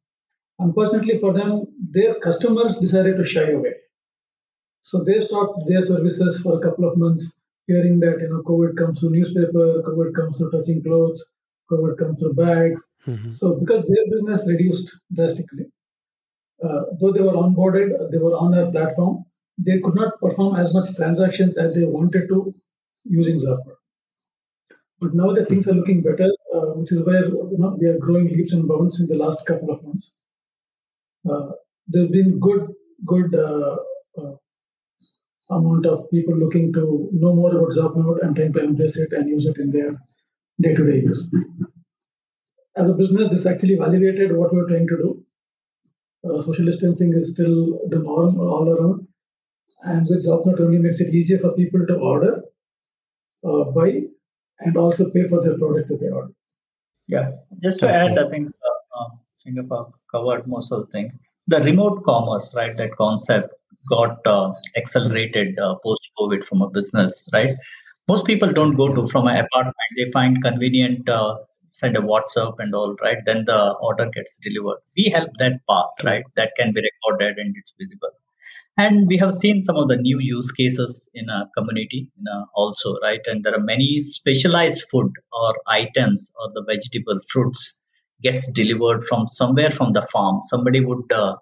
Unfortunately 0.60 1.20
for 1.20 1.34
them, 1.34 1.66
their 1.92 2.20
customers 2.20 2.80
decided 2.80 3.18
to 3.18 3.26
shy 3.26 3.52
away. 3.52 3.76
So 4.84 5.04
they 5.04 5.20
stopped 5.20 5.60
their 5.68 5.82
services 5.82 6.40
for 6.40 6.58
a 6.58 6.62
couple 6.62 6.88
of 6.90 6.98
months, 6.98 7.42
hearing 7.68 8.00
that 8.00 8.20
you 8.22 8.30
know 8.30 8.42
COVID 8.44 8.78
comes 8.78 9.00
through 9.02 9.10
newspaper, 9.10 9.82
COVID 9.84 10.14
comes 10.16 10.38
through 10.38 10.52
touching 10.52 10.82
clothes, 10.82 11.22
COVID 11.70 11.98
comes 11.98 12.20
through 12.20 12.36
bags. 12.36 12.82
Mhm. 13.06 13.34
So 13.34 13.56
because 13.60 13.84
their 13.86 14.06
business 14.14 14.48
reduced 14.50 14.98
drastically, 15.14 15.66
uh, 16.64 16.84
though 17.02 17.14
they 17.14 17.22
were 17.22 17.34
onboarded, 17.46 17.90
they 18.12 18.20
were 18.20 18.36
on 18.36 18.56
our 18.56 18.72
platform, 18.72 19.25
they 19.58 19.80
could 19.80 19.96
not 19.96 20.20
perform 20.20 20.56
as 20.56 20.74
much 20.74 20.96
transactions 20.96 21.58
as 21.58 21.76
they 21.76 21.86
wanted 21.86 22.28
to 22.28 22.46
using 23.06 23.38
Zapper. 23.40 23.76
But 25.00 25.14
now 25.14 25.34
that 25.34 25.50
things 25.50 25.68
are 25.68 25.74
looking 25.74 26.02
better, 26.04 26.30
uh, 26.54 26.74
which 26.76 26.92
is 26.92 27.04
where 27.04 27.26
you 27.26 27.58
know 27.58 27.78
we 27.80 27.88
are 27.88 27.98
growing 27.98 28.28
leaps 28.28 28.54
and 28.54 28.68
bounds 28.68 29.00
in 29.00 29.08
the 29.08 29.18
last 29.18 29.46
couple 29.46 29.72
of 29.72 29.84
months. 29.84 30.12
Uh, 31.30 31.52
there's 31.88 32.12
been 32.12 32.40
good, 32.40 32.68
good 33.06 33.34
uh, 33.36 33.78
uh, 34.18 34.36
amount 35.52 35.86
of 35.86 36.10
people 36.12 36.36
looking 36.36 36.74
to 36.74 37.10
know 37.14 37.36
more 37.36 37.52
about 37.52 37.74
Zopnote 37.76 38.24
and 38.24 38.36
trying 38.36 38.54
to 38.54 38.64
embrace 38.64 38.98
it 38.98 39.10
and 39.12 39.30
use 39.30 39.46
it 39.46 39.56
in 39.58 39.72
their 39.72 39.92
day-to-day 40.62 41.02
use. 41.02 41.28
As 42.78 42.90
a 42.90 42.94
business, 42.94 43.30
this 43.30 43.46
actually 43.46 43.78
validated 43.78 44.36
what 44.36 44.54
we 44.54 44.60
were 44.62 44.68
trying 44.68 44.88
to 44.88 44.98
do. 44.98 45.26
Uh, 46.28 46.42
social 46.44 46.66
distancing 46.66 47.14
is 47.14 47.34
still 47.34 47.80
the 47.90 48.00
norm 48.00 48.40
all 48.40 48.68
around, 48.70 49.08
and 49.84 50.08
with 50.10 50.26
Zopnote 50.26 50.60
only 50.60 50.80
makes 50.80 51.00
it 51.00 51.14
easier 51.14 51.40
for 51.40 51.56
people 51.56 51.86
to 51.88 51.96
order, 51.96 52.42
uh, 53.44 53.64
buy, 53.72 54.02
and 54.60 54.78
also 54.78 55.10
pay 55.12 55.28
for 55.28 55.44
their 55.44 55.58
products 55.58 55.90
that 55.90 56.00
they 56.00 56.10
order. 56.10 56.32
Yeah, 57.08 57.30
just 57.62 57.80
to 57.82 57.90
add, 57.90 58.18
I 58.18 58.30
think 58.30 58.50
uh, 58.50 59.00
uh, 59.00 59.10
Chengappa 59.46 59.92
covered 60.12 60.48
most 60.48 60.72
of 60.72 60.82
the 60.82 60.88
things. 60.88 61.20
The 61.48 61.62
remote 61.62 62.04
commerce, 62.04 62.54
right? 62.56 62.76
That 62.76 62.96
concept 62.96 63.54
got 63.90 64.26
uh, 64.26 64.52
accelerated 64.76 65.60
uh, 65.60 65.76
post 65.84 66.10
COVID 66.18 66.44
from 66.44 66.62
a 66.64 66.70
business, 66.70 67.24
right? 67.34 67.56
Most 68.08 68.26
people 68.26 68.52
don't 68.52 68.76
go 68.76 68.94
to 68.94 69.08
from 69.08 69.28
an 69.28 69.38
apartment; 69.38 69.76
they 69.98 70.10
find 70.12 70.42
convenient, 70.42 71.08
uh, 71.08 71.38
send 71.72 71.96
a 71.98 72.02
WhatsApp 72.02 72.56
and 72.60 72.74
all, 72.74 72.96
right? 73.04 73.18
Then 73.26 73.46
the 73.46 73.76
order 73.82 74.10
gets 74.14 74.38
delivered. 74.38 74.80
We 74.98 75.12
help 75.14 75.30
that 75.40 75.60
part, 75.68 75.92
right? 76.04 76.24
That 76.36 76.54
can 76.58 76.74
be 76.74 76.82
recorded 76.82 77.38
and 77.38 77.56
it's 77.58 77.74
visible 77.80 78.10
and 78.78 79.08
we 79.08 79.18
have 79.18 79.32
seen 79.34 79.62
some 79.62 79.78
of 79.78 79.88
the 79.88 79.98
new 79.98 80.20
use 80.20 80.52
cases 80.52 81.10
in 81.14 81.30
a 81.30 81.50
community 81.58 82.10
also 82.54 82.96
right? 83.02 83.22
And 83.26 83.44
there 83.44 83.56
are 83.56 83.64
many 83.64 84.00
specialized 84.02 84.84
food 84.92 85.12
or 85.32 85.56
items 85.68 86.32
or 86.40 86.52
the 86.54 86.64
vegetable 86.68 87.20
fruits 87.30 87.82
gets 88.22 88.52
delivered 88.52 89.04
from 89.04 89.28
somewhere 89.28 89.72
from 89.72 89.94
the 89.94 90.06
farm. 90.12 90.42
Somebody 90.46 90.82
would 90.82 91.12
uh, 91.12 91.36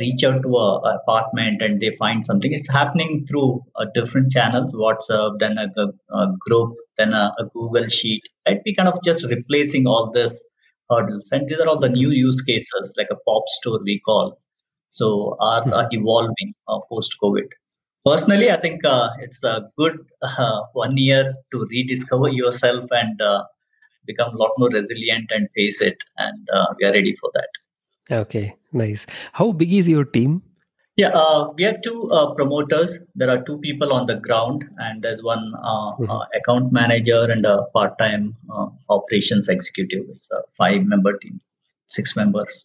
reach 0.00 0.24
out 0.24 0.42
to 0.42 0.48
a, 0.48 0.80
a 0.80 0.98
apartment 1.02 1.62
and 1.62 1.80
they 1.80 1.94
find 1.96 2.24
something. 2.24 2.52
It's 2.52 2.70
happening 2.70 3.24
through 3.28 3.62
uh, 3.76 3.86
different 3.94 4.32
channels 4.32 4.74
whatsapp 4.74 5.38
then 5.38 5.58
a, 5.58 5.68
a, 5.80 6.16
a 6.16 6.36
group 6.40 6.76
then 6.98 7.12
a, 7.12 7.32
a 7.38 7.44
google 7.54 7.86
sheet 7.86 8.22
right? 8.46 8.60
We 8.66 8.74
kind 8.74 8.88
of 8.88 8.98
just 9.04 9.24
replacing 9.24 9.86
all 9.86 10.10
this 10.10 10.48
hurdles. 10.90 11.30
And 11.32 11.48
these 11.48 11.60
are 11.60 11.68
all 11.68 11.78
the 11.78 11.88
new 11.88 12.10
use 12.10 12.42
cases 12.42 12.94
like 12.96 13.08
a 13.10 13.16
pop 13.26 13.44
store 13.46 13.80
we 13.84 14.00
call 14.00 14.40
so 14.88 15.36
are 15.40 15.62
uh, 15.78 15.86
Mhm. 15.86 15.96
evolving 15.98 16.50
uh, 16.68 16.80
post 16.90 17.16
covid 17.22 17.48
personally 18.10 18.50
i 18.56 18.58
think 18.64 18.84
uh, 18.96 19.08
it's 19.26 19.42
a 19.52 19.56
good 19.82 19.96
uh, 20.28 20.60
one 20.84 20.96
year 21.06 21.24
to 21.52 21.66
rediscover 21.76 22.28
yourself 22.40 22.84
and 23.02 23.20
uh, 23.30 23.42
become 24.10 24.30
a 24.34 24.38
lot 24.42 24.52
more 24.58 24.70
resilient 24.80 25.30
and 25.36 25.48
face 25.58 25.80
it 25.90 25.98
and 26.26 26.48
uh, 26.58 26.66
we 26.78 26.86
are 26.90 26.92
ready 27.00 27.14
for 27.22 27.30
that 27.38 27.64
Okay, 28.10 28.54
nice. 28.72 29.02
How 29.34 29.52
big 29.52 29.70
is 29.78 29.86
your 29.94 30.04
team? 30.06 30.42
yeah 31.00 31.10
uh, 31.22 31.40
we 31.56 31.64
have 31.64 31.80
two 31.86 31.98
uh, 32.18 32.34
promoters 32.38 32.98
there 33.14 33.30
are 33.34 33.42
two 33.48 33.56
people 33.66 33.92
on 33.96 34.06
the 34.10 34.16
ground 34.26 34.64
and 34.86 35.02
there's 35.02 35.22
one 35.22 35.44
uh, 35.72 35.90
Mhm. 35.98 36.08
uh, 36.14 36.24
account 36.38 36.72
manager 36.78 37.20
and 37.34 37.44
a 37.46 37.56
part-time 37.76 38.24
uh, 38.54 38.66
operations 38.96 39.48
executive 39.56 40.08
it's 40.14 40.26
a 40.38 40.40
five 40.62 40.80
member 40.94 41.12
team 41.24 41.36
six 41.98 42.16
members 42.22 42.64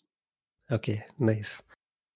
Okay, 0.71 0.97
nice. 1.19 1.51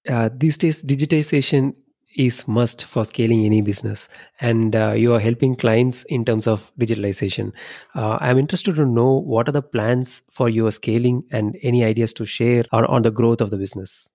Uh, 0.08 0.30
these 0.34 0.58
days, 0.58 0.84
digitization 0.84 1.74
is 2.15 2.48
must 2.48 2.86
for 2.86 3.06
scaling 3.06 3.46
any 3.46 3.62
business, 3.62 4.10
and 4.41 4.76
uh, 4.76 4.91
you 4.91 5.13
are 5.13 5.20
helping 5.20 5.56
clients 5.56 6.04
in 6.10 6.26
terms 6.26 6.48
of 6.48 6.72
digitalization. 6.80 7.52
Uh, 7.96 8.17
I'm 8.20 8.39
interested 8.39 8.76
to 8.76 8.86
know 8.86 9.20
what 9.20 9.48
are 9.48 9.52
the 9.52 9.62
plans 9.62 10.24
for 10.32 10.50
your 10.50 10.72
scaling 10.72 11.24
and 11.32 11.56
any 11.62 11.84
ideas 11.84 12.13
to 12.13 12.26
share 12.26 12.63
on, 12.72 12.86
on 12.86 13.04
the 13.04 13.12
growth 13.12 13.41
of 13.41 13.52
the 13.52 13.58
business. 13.58 14.10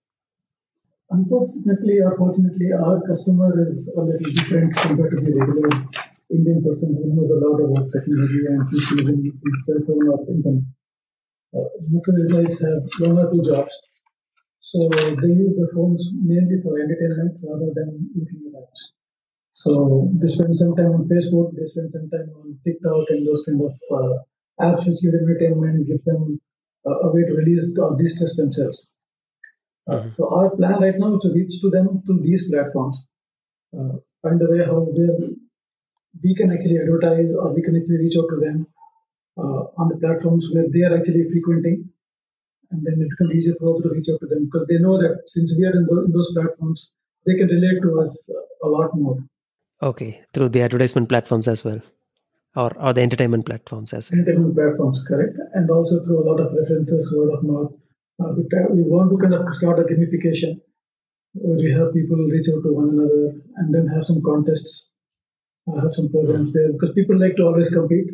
Unfortunately 1.10 2.00
or 2.00 2.16
fortunately, 2.16 2.72
our 2.72 3.00
customer 3.06 3.52
is 3.68 3.88
a 3.96 4.00
little 4.00 4.32
different 4.32 4.74
compared 4.74 5.10
to 5.10 5.20
the 5.20 5.38
regular 5.38 5.84
Indian 6.30 6.64
person 6.64 6.96
who 6.96 7.14
knows 7.14 7.30
a 7.30 7.34
lot 7.34 7.60
about 7.60 7.86
technology 7.92 8.40
and 8.48 8.68
keeps 8.70 8.90
using 8.92 9.22
his 9.22 9.66
cell 9.66 9.80
phone 9.86 10.08
or 10.08 10.18
internet. 10.26 10.64
Uh, 11.54 11.68
have 12.64 12.82
one 12.98 13.18
or 13.18 13.30
two 13.30 13.42
jobs, 13.44 13.70
so 14.72 14.80
they 15.22 15.32
use 15.44 15.54
the 15.60 15.68
phones 15.74 16.02
mainly 16.30 16.58
for 16.62 16.72
entertainment 16.84 17.32
rather 17.48 17.70
than 17.78 17.88
looking 18.16 18.42
at 18.48 18.54
apps. 18.62 18.82
So 19.54 20.10
they 20.20 20.28
spend 20.28 20.56
some 20.56 20.74
time 20.76 20.92
on 20.98 21.08
Facebook, 21.08 21.54
they 21.56 21.66
spend 21.66 21.92
some 21.92 22.08
time 22.10 22.30
on 22.40 22.58
TikTok 22.64 23.04
and 23.10 23.26
those 23.26 23.42
kind 23.46 23.60
of 23.68 23.74
uh, 23.98 24.14
apps 24.68 24.86
which 24.86 25.00
give 25.02 25.12
them 25.12 25.24
entertainment, 25.28 25.86
give 25.88 26.04
them 26.04 26.40
uh, 26.86 26.98
a 27.06 27.12
way 27.14 27.22
to 27.28 27.34
release 27.34 27.76
or 27.78 27.96
de-stress 27.96 28.36
themselves. 28.36 28.90
Uh, 29.88 30.02
Mhm. 30.02 30.14
so 30.16 30.28
our 30.36 30.50
plan 30.56 30.80
right 30.80 30.98
now 30.98 31.14
is 31.16 31.22
to 31.22 31.32
reach 31.32 31.60
to 31.60 31.70
them 31.70 32.02
through 32.06 32.20
these 32.20 32.48
platforms, 32.48 32.96
uh, 33.78 33.94
find 34.22 34.40
a 34.42 34.50
way 34.50 34.64
how 34.64 34.80
where 34.80 35.18
we 36.22 36.34
can 36.34 36.52
actually 36.52 36.78
advertise 36.78 37.28
or 37.40 37.52
we 37.54 37.62
can 37.62 37.76
actually 37.76 37.98
reach 37.98 38.16
out 38.18 38.28
to 38.30 38.38
them 38.44 38.66
uh, 39.38 39.62
on 39.80 39.88
the 39.88 39.96
platforms 39.98 40.48
where 40.52 40.68
they 40.72 40.82
are 40.82 40.96
actually 40.96 41.28
frequenting. 41.30 41.91
And 42.72 42.84
then 42.84 42.94
it 43.00 43.10
becomes 43.10 43.34
easier 43.34 43.54
for 43.60 43.76
us 43.76 43.82
to 43.82 43.90
reach 43.90 44.08
out 44.12 44.20
to 44.20 44.26
them 44.26 44.46
because 44.46 44.66
they 44.68 44.78
know 44.78 44.96
that 44.96 45.22
since 45.26 45.54
we 45.58 45.64
are 45.66 45.76
in, 45.76 45.84
the, 45.86 46.04
in 46.06 46.12
those 46.12 46.32
platforms, 46.32 46.92
they 47.26 47.34
can 47.34 47.48
relate 47.48 47.82
to 47.82 48.00
us 48.00 48.30
a 48.64 48.68
lot 48.68 48.90
more. 48.96 49.18
Okay, 49.82 50.22
through 50.32 50.48
the 50.48 50.62
advertisement 50.62 51.08
platforms 51.08 51.48
as 51.48 51.64
well, 51.64 51.80
or 52.56 52.70
or 52.78 52.92
the 52.92 53.02
entertainment 53.02 53.44
platforms 53.46 53.92
as 53.92 54.10
well. 54.10 54.20
Entertainment 54.20 54.54
platforms, 54.54 55.02
correct, 55.06 55.36
and 55.54 55.70
also 55.70 56.04
through 56.04 56.22
a 56.22 56.26
lot 56.30 56.40
of 56.40 56.54
references, 56.54 57.12
word 57.16 57.32
of 57.34 57.42
mouth. 57.42 57.72
Uh, 58.20 58.32
we, 58.36 58.44
we 58.76 58.82
want 58.82 59.10
to 59.10 59.18
kind 59.18 59.34
of 59.34 59.54
start 59.54 59.80
a 59.80 59.82
gamification 59.82 60.60
where 61.34 61.58
we 61.58 61.72
have 61.72 61.92
people 61.94 62.16
reach 62.16 62.48
out 62.54 62.62
to 62.62 62.72
one 62.72 62.90
another 62.90 63.34
and 63.56 63.74
then 63.74 63.86
have 63.88 64.04
some 64.04 64.22
contests, 64.22 64.90
uh, 65.66 65.80
have 65.80 65.92
some 65.92 66.08
programs 66.10 66.52
there 66.52 66.72
because 66.72 66.92
people 66.94 67.18
like 67.18 67.36
to 67.36 67.42
always 67.42 67.70
compete. 67.70 68.10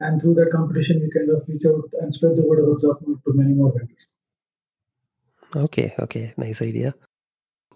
And 0.00 0.20
through 0.20 0.34
that 0.34 0.50
competition, 0.52 1.00
we 1.00 1.10
kind 1.10 1.30
of 1.30 1.48
reach 1.48 1.64
out 1.66 1.88
and 2.00 2.12
spread 2.12 2.36
the 2.36 2.42
word 2.42 2.58
about 2.58 2.80
Zopnote 2.82 3.24
to 3.24 3.32
many 3.32 3.54
more 3.54 3.72
vendors. 3.72 4.06
Okay, 5.54 5.94
okay, 5.98 6.34
nice 6.36 6.60
idea. 6.60 6.94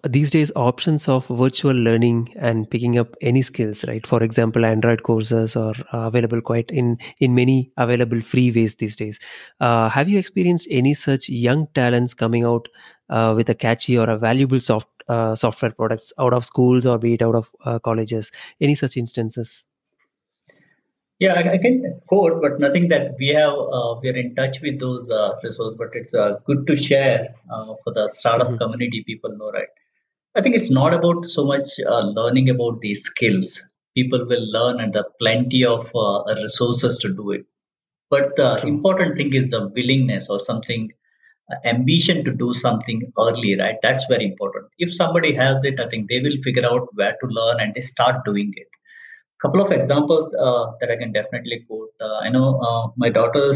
These 0.07 0.31
days 0.31 0.51
options 0.55 1.07
of 1.07 1.27
virtual 1.27 1.73
learning 1.73 2.33
and 2.35 2.69
picking 2.69 2.97
up 2.97 3.15
any 3.21 3.43
skills 3.43 3.85
right? 3.87 4.05
For 4.05 4.23
example 4.23 4.65
android 4.65 5.03
courses 5.03 5.55
are 5.55 5.75
available 5.93 6.41
quite 6.41 6.71
in 6.71 6.97
in 7.19 7.35
many 7.35 7.71
available 7.77 8.19
free 8.21 8.51
ways 8.51 8.75
these 8.75 8.95
days. 8.95 9.19
Uh, 9.59 9.89
have 9.89 10.09
you 10.09 10.17
experienced 10.17 10.67
any 10.71 10.95
such 10.95 11.29
young 11.29 11.67
talents 11.75 12.15
coming 12.15 12.43
out 12.43 12.67
uh, 13.11 13.35
with 13.37 13.47
a 13.49 13.53
catchy 13.53 13.95
or 13.95 14.09
a 14.09 14.17
valuable 14.17 14.59
soft 14.59 14.87
uh, 15.07 15.35
software 15.35 15.71
products 15.71 16.11
out 16.17 16.33
of 16.33 16.45
schools 16.45 16.87
or 16.87 16.97
be 16.97 17.13
it 17.13 17.21
out 17.21 17.35
of 17.35 17.51
uh, 17.65 17.77
colleges? 17.77 18.31
Any 18.59 18.73
such 18.73 18.97
instances 18.97 19.65
yeah, 21.21 21.33
I, 21.35 21.51
I, 21.51 21.57
can 21.59 22.01
quote, 22.07 22.41
but 22.41 22.59
nothing 22.59 22.87
that 22.87 23.11
we 23.19 23.27
have. 23.27 23.53
Uh, 23.53 23.95
we 24.01 24.09
are 24.09 24.17
in 24.17 24.33
touch 24.33 24.59
with 24.61 24.79
those 24.79 25.07
uh, 25.11 25.33
resources, 25.43 25.75
but 25.77 25.89
it's 25.93 26.15
uh, 26.15 26.39
good 26.47 26.65
to 26.65 26.75
share 26.75 27.27
uh, 27.53 27.75
for 27.83 27.93
the 27.93 28.07
startup 28.09 28.47
mm-hmm. 28.47 28.57
community. 28.57 29.03
People 29.05 29.37
know, 29.37 29.51
right? 29.51 29.67
I 30.35 30.41
think 30.41 30.55
it's 30.55 30.71
not 30.71 30.95
about 30.95 31.25
so 31.25 31.45
much 31.45 31.67
uh, 31.85 31.99
learning 31.99 32.49
about 32.49 32.81
these 32.81 33.03
skills. 33.03 33.61
People 33.95 34.25
will 34.25 34.51
learn 34.51 34.79
and 34.79 34.93
there 34.93 35.03
are 35.03 35.11
plenty 35.19 35.63
of 35.63 35.91
uh, 35.95 36.23
resources 36.41 36.97
to 36.97 37.13
do 37.13 37.29
it. 37.29 37.45
But 38.09 38.35
the 38.35 38.65
important 38.65 39.15
thing 39.15 39.31
is 39.33 39.49
the 39.49 39.67
willingness 39.75 40.27
or 40.27 40.39
something, 40.39 40.91
uh, 41.51 41.55
ambition 41.65 42.25
to 42.25 42.31
do 42.31 42.51
something 42.55 43.11
early, 43.19 43.55
right? 43.59 43.75
That's 43.83 44.05
very 44.09 44.25
important. 44.25 44.65
If 44.79 44.91
somebody 44.91 45.35
has 45.35 45.63
it, 45.65 45.79
I 45.79 45.87
think 45.87 46.09
they 46.09 46.19
will 46.19 46.41
figure 46.41 46.65
out 46.65 46.87
where 46.93 47.15
to 47.21 47.27
learn 47.27 47.59
and 47.59 47.75
they 47.75 47.81
start 47.81 48.25
doing 48.25 48.53
it. 48.57 48.67
Couple 49.41 49.61
of 49.61 49.71
examples 49.71 50.33
uh, 50.39 50.71
that 50.79 50.91
I 50.91 50.97
can 50.97 51.11
definitely 51.11 51.65
quote. 51.67 51.89
Uh, 51.99 52.17
I 52.19 52.29
know 52.29 52.59
uh, 52.59 52.89
my 52.95 53.09
daughter 53.09 53.53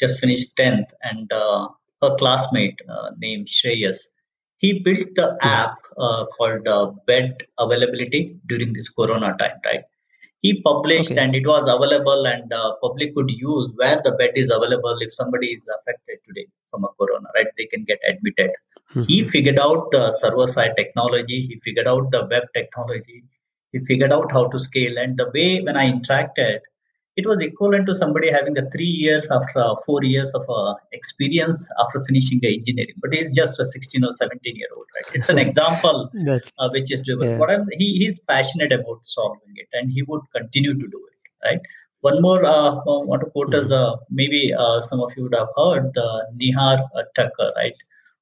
just 0.00 0.18
finished 0.18 0.56
10th 0.56 0.90
and 1.02 1.30
her 1.30 2.16
classmate 2.16 2.80
named 3.18 3.46
Shreyas 3.46 3.98
he 4.64 4.70
built 4.86 5.08
the 5.20 5.26
app 5.42 5.76
uh, 5.98 6.24
called 6.36 6.66
uh, 6.76 6.86
bed 7.06 7.42
availability 7.64 8.22
during 8.50 8.72
this 8.76 8.88
corona 8.98 9.30
time 9.42 9.58
right 9.68 9.84
he 10.46 10.50
published 10.68 11.12
okay. 11.12 11.22
and 11.22 11.34
it 11.38 11.46
was 11.52 11.64
available 11.76 12.22
and 12.32 12.52
uh, 12.60 12.70
public 12.84 13.14
could 13.14 13.30
use 13.30 13.72
where 13.80 14.00
the 14.06 14.12
bed 14.20 14.32
is 14.42 14.50
available 14.56 14.96
if 15.06 15.12
somebody 15.20 15.48
is 15.56 15.64
affected 15.76 16.18
today 16.26 16.46
from 16.70 16.84
a 16.88 16.92
corona 16.98 17.28
right 17.36 17.50
they 17.58 17.68
can 17.74 17.84
get 17.90 18.00
admitted 18.10 18.50
mm-hmm. 18.50 19.06
he 19.10 19.18
figured 19.34 19.60
out 19.66 19.90
the 19.96 20.04
server 20.22 20.48
side 20.56 20.74
technology 20.82 21.40
he 21.48 21.60
figured 21.66 21.88
out 21.94 22.10
the 22.16 22.22
web 22.34 22.46
technology 22.58 23.18
he 23.74 23.80
figured 23.90 24.14
out 24.16 24.32
how 24.36 24.44
to 24.54 24.58
scale 24.68 24.96
and 25.04 25.22
the 25.22 25.28
way 25.36 25.50
when 25.66 25.76
i 25.82 25.90
interacted 25.90 26.70
it 27.16 27.26
was 27.30 27.40
equivalent 27.46 27.86
to 27.86 27.94
somebody 27.94 28.30
having 28.36 28.56
a 28.58 28.64
three 28.70 28.92
years 29.04 29.30
after 29.30 29.60
uh, 29.60 29.74
four 29.86 30.02
years 30.02 30.34
of 30.38 30.44
uh, 30.48 30.74
experience 30.92 31.60
after 31.82 32.02
finishing 32.08 32.40
the 32.44 32.50
engineering 32.56 32.98
but 33.02 33.14
he's 33.14 33.30
just 33.40 33.60
a 33.60 33.64
16 33.64 34.04
or 34.04 34.12
17 34.12 34.56
year 34.62 34.72
old 34.76 34.86
right 34.96 35.16
it's 35.18 35.32
an 35.36 35.40
example 35.46 36.10
uh, 36.58 36.68
which 36.76 36.92
is 36.96 37.02
doable 37.08 37.30
yeah. 37.30 37.38
what 37.42 37.50
I'm, 37.50 37.66
he, 37.82 37.88
he's 38.02 38.18
passionate 38.34 38.72
about 38.72 39.04
solving 39.14 39.54
it 39.62 39.68
and 39.72 39.92
he 39.92 40.02
would 40.02 40.22
continue 40.34 40.74
to 40.74 40.86
do 40.96 41.00
it 41.12 41.48
right 41.48 41.60
one 42.08 42.20
more 42.20 42.44
uh, 42.44 42.72
I 42.72 42.96
want 43.10 43.22
to 43.22 43.30
quote 43.30 43.52
mm-hmm. 43.52 43.64
as 43.64 43.72
uh, 43.72 43.96
maybe 44.10 44.52
uh, 44.52 44.80
some 44.82 45.00
of 45.00 45.12
you 45.16 45.22
would 45.24 45.34
have 45.34 45.48
heard 45.56 45.94
the 45.94 46.08
Nihar 46.38 46.78
Thakkar, 47.16 47.54
right? 47.56 47.72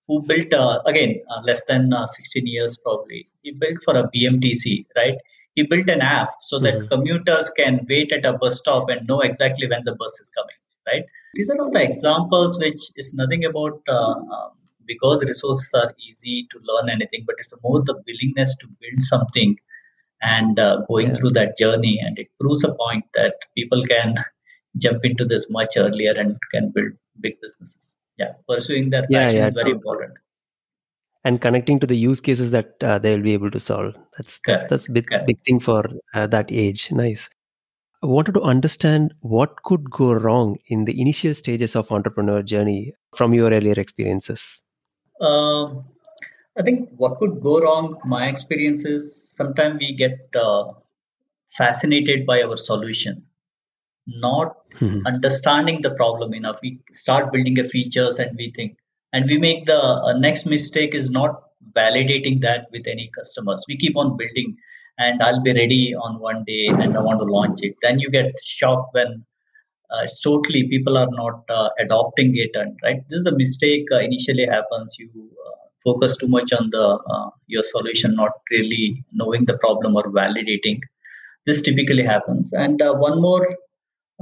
Who 0.07 0.23
built 0.23 0.53
again 0.87 1.21
less 1.43 1.65
than 1.65 1.93
16 1.93 2.47
years 2.47 2.77
probably. 2.77 3.29
He 3.43 3.51
built 3.51 3.79
for 3.85 3.97
a 3.97 4.05
BMTC, 4.05 4.87
right? 4.97 5.17
He 5.55 5.63
built 5.63 5.89
an 5.89 6.01
app 6.01 6.31
so 6.41 6.59
that 6.59 6.75
mm-hmm. 6.75 6.89
commuters 6.89 7.51
can 7.51 7.85
wait 7.89 8.13
at 8.13 8.25
a 8.25 8.33
bus 8.33 8.59
stop 8.59 8.89
and 8.89 9.07
know 9.07 9.21
exactly 9.21 9.69
when 9.69 9.83
the 9.85 9.95
bus 9.95 10.19
is 10.21 10.31
coming 10.31 10.57
right? 10.87 11.05
These 11.35 11.51
are 11.51 11.61
all 11.61 11.71
the 11.71 11.83
examples 11.83 12.59
which 12.59 12.81
is 12.97 13.15
nothing 13.15 13.45
about 13.45 13.81
uh, 13.89 14.15
um, 14.15 14.51
because 14.87 15.25
resources 15.25 15.73
are 15.75 15.95
easy 16.07 16.49
to 16.51 16.59
learn 16.63 16.91
anything 16.91 17.25
but 17.27 17.37
it's 17.39 17.55
more 17.63 17.81
the 17.81 18.03
willingness 18.07 18.57
to 18.57 18.67
build 18.67 19.03
something 19.03 19.57
and 20.21 20.59
uh, 20.59 20.83
going 20.89 21.09
yeah. 21.09 21.15
through 21.15 21.31
that 21.31 21.57
journey. 21.57 22.01
And 22.03 22.19
it 22.19 22.29
proves 22.41 22.65
a 22.65 22.75
point 22.75 23.05
that 23.15 23.35
people 23.57 23.83
can 23.85 24.17
jump 24.77 25.05
into 25.05 25.25
this 25.25 25.49
much 25.51 25.77
earlier 25.77 26.13
and 26.17 26.37
can 26.53 26.73
build 26.75 26.93
big 27.21 27.41
businesses. 27.41 27.97
Yeah 28.19 28.33
pursuing 28.49 28.91
their 28.91 29.03
passion 29.03 29.37
yeah, 29.37 29.43
yeah, 29.43 29.49
is 29.49 29.55
very 29.55 29.71
important 29.71 30.13
and 31.25 31.41
connecting 31.41 31.79
to 31.81 31.87
the 31.87 31.97
use 31.97 32.21
cases 32.21 32.51
that 32.51 32.75
uh, 32.83 32.99
they 32.99 33.15
will 33.15 33.23
be 33.23 33.33
able 33.33 33.51
to 33.51 33.61
solve. 33.61 33.95
That's 34.17 34.41
that's 34.47 34.65
that's 34.65 34.89
big 34.89 35.07
big 35.27 35.39
thing 35.45 35.61
for 35.61 35.85
uh, 36.15 36.27
that 36.29 36.51
age. 36.51 36.91
Nice. 36.91 37.29
I 38.03 38.07
wanted 38.07 38.35
to 38.35 38.43
understand 38.43 39.15
what 39.21 39.63
could 39.63 39.89
go 39.89 40.13
wrong 40.13 40.59
in 40.67 40.87
the 40.87 41.01
initial 41.01 41.35
stages 41.35 41.77
of 41.77 41.93
entrepreneur 41.93 42.43
journey 42.43 42.95
from 43.15 43.33
your 43.33 43.51
earlier 43.51 43.75
experiences. 43.75 44.61
Uh, 45.21 45.67
I 46.59 46.63
think 46.65 46.91
what 46.97 47.19
could 47.19 47.41
go 47.41 47.61
wrong. 47.61 48.01
My 48.05 48.27
experience 48.27 48.85
is 48.85 49.15
sometimes 49.37 49.79
we 49.79 49.95
get 49.95 50.19
uh, 50.35 50.73
fascinated 51.53 52.27
by 52.27 52.43
our 52.43 52.57
solution, 52.57 53.25
not 54.07 54.57
mm-hmm. 54.81 55.07
understanding 55.07 55.83
the 55.83 55.93
problem 55.93 56.35
enough. 56.35 56.57
We 56.61 56.81
start 56.91 57.33
building 57.33 57.59
a 57.61 57.65
features 57.69 58.19
and 58.19 58.37
we 58.37 58.51
think 58.51 58.79
and 59.13 59.27
we 59.29 59.39
make 59.39 59.67
the 59.67 59.79
uh, 59.79 60.19
next 60.19 60.47
mistake 60.47 60.95
is 60.95 61.11
not 61.11 61.43
validating 61.77 62.41
that 62.41 62.67
with 62.73 62.87
any 62.87 63.11
customers. 63.17 63.65
We 63.69 63.77
keep 63.77 63.97
on 63.97 64.17
building 64.17 64.57
and 64.99 65.23
i'll 65.23 65.43
be 65.43 65.53
ready 65.55 65.95
on 65.95 66.21
one 66.21 66.45
day 66.47 66.67
and 66.69 66.97
i 66.97 67.01
want 67.01 67.21
to 67.21 67.25
launch 67.25 67.61
it. 67.63 67.75
Then 67.83 67.99
you 67.99 68.11
get 68.11 68.33
shocked 68.45 68.95
when 68.95 69.25
uh, 69.91 70.07
totally 70.25 70.69
people 70.69 70.97
are 70.97 71.09
not 71.11 71.45
uh, 71.51 71.69
adopting 71.79 72.33
it 72.37 72.51
and 72.55 72.79
right? 72.83 73.01
This 73.09 73.19
is 73.19 73.25
the 73.25 73.37
mistake 73.37 73.87
uh, 73.93 73.99
initially 73.99 74.47
happens. 74.47 74.97
You 74.99 75.09
uh, 75.47 75.57
focus 75.85 76.17
too 76.17 76.29
much 76.29 76.53
on 76.53 76.71
the 76.71 76.99
uh, 77.15 77.31
your 77.47 77.63
solution 77.63 78.15
not 78.15 78.33
really 78.51 79.05
knowing 79.13 79.45
the 79.45 79.59
problem 79.59 79.97
or 79.97 80.05
validating. 80.05 80.81
This 81.45 81.61
typically 81.61 82.05
happens. 82.05 82.53
And 82.53 82.81
one 82.81 83.21
more 83.21 83.57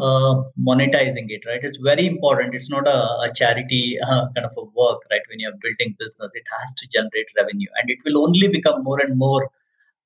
uh, 0.00 0.42
monetizing 0.58 1.26
it 1.28 1.44
right? 1.46 1.60
It's 1.62 1.76
very 1.76 2.06
important. 2.06 2.54
It's 2.54 2.70
not 2.70 2.86
a, 2.86 3.00
a 3.26 3.30
charity 3.34 3.98
uh, 4.06 4.26
kind 4.34 4.46
of 4.46 4.52
a 4.56 4.64
work 4.64 5.00
right? 5.10 5.20
When 5.28 5.40
you're 5.40 5.58
building 5.62 5.96
business 5.98 6.32
it 6.34 6.44
has 6.58 6.74
to 6.74 6.88
generate 6.94 7.26
revenue 7.38 7.68
and 7.80 7.90
it 7.90 7.98
will 8.04 8.22
only 8.24 8.48
become 8.48 8.82
more 8.82 9.00
and 9.00 9.18
more 9.18 9.50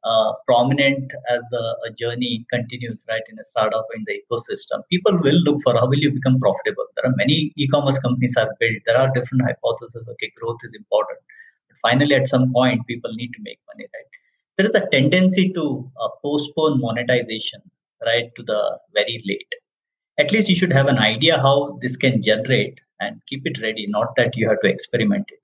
uh, 0.05 0.33
prominent 0.47 1.13
as 1.31 1.43
the 1.51 1.63
a 1.89 1.91
journey 1.93 2.45
continues 2.53 3.05
right 3.09 3.23
in 3.31 3.39
a 3.39 3.45
startup 3.45 3.87
in 3.97 4.05
the 4.07 4.21
ecosystem. 4.21 4.83
People 4.91 5.19
will 5.23 5.41
look 5.47 5.63
for 5.63 5.75
how 5.75 5.87
will 5.87 6.03
you 6.07 6.11
become 6.11 6.39
profitable. 6.39 6.87
There 6.97 7.11
are 7.11 7.15
many 7.17 7.53
e-commerce 7.57 7.99
companies 8.01 8.37
are 8.37 8.51
built. 8.61 8.83
There 8.87 8.99
are 8.99 9.11
different 9.15 9.45
hypotheses. 9.45 10.09
Okay 10.13 10.31
growth 10.37 10.59
is 10.65 10.75
important. 10.75 11.21
But 11.69 11.79
finally 11.89 12.15
at 12.15 12.29
some 12.29 12.53
point 12.53 12.87
people 12.87 13.15
need 13.15 13.33
to 13.33 13.43
make 13.43 13.61
money 13.73 13.87
right? 13.95 14.11
There 14.57 14.67
is 14.67 14.75
a 14.75 14.87
tendency 14.93 15.53
to 15.53 15.91
uh, 16.01 16.09
postpone 16.23 16.81
monetization 16.81 17.63
right 18.05 18.31
to 18.37 18.43
the 18.43 18.79
very 18.95 19.23
late 19.25 19.55
at 20.19 20.33
least 20.33 20.49
you 20.49 20.57
should 20.57 20.73
have 20.73 20.87
an 20.87 20.99
idea 20.99 21.39
how 21.39 21.79
this 21.81 21.97
can 21.97 22.21
generate 22.23 22.81
and 23.01 23.21
keep 23.29 23.43
it 23.45 23.61
ready 23.62 23.87
not 23.89 24.15
that 24.17 24.37
you 24.37 24.49
have 24.49 24.61
to 24.61 24.69
experiment 24.69 25.27
it 25.29 25.41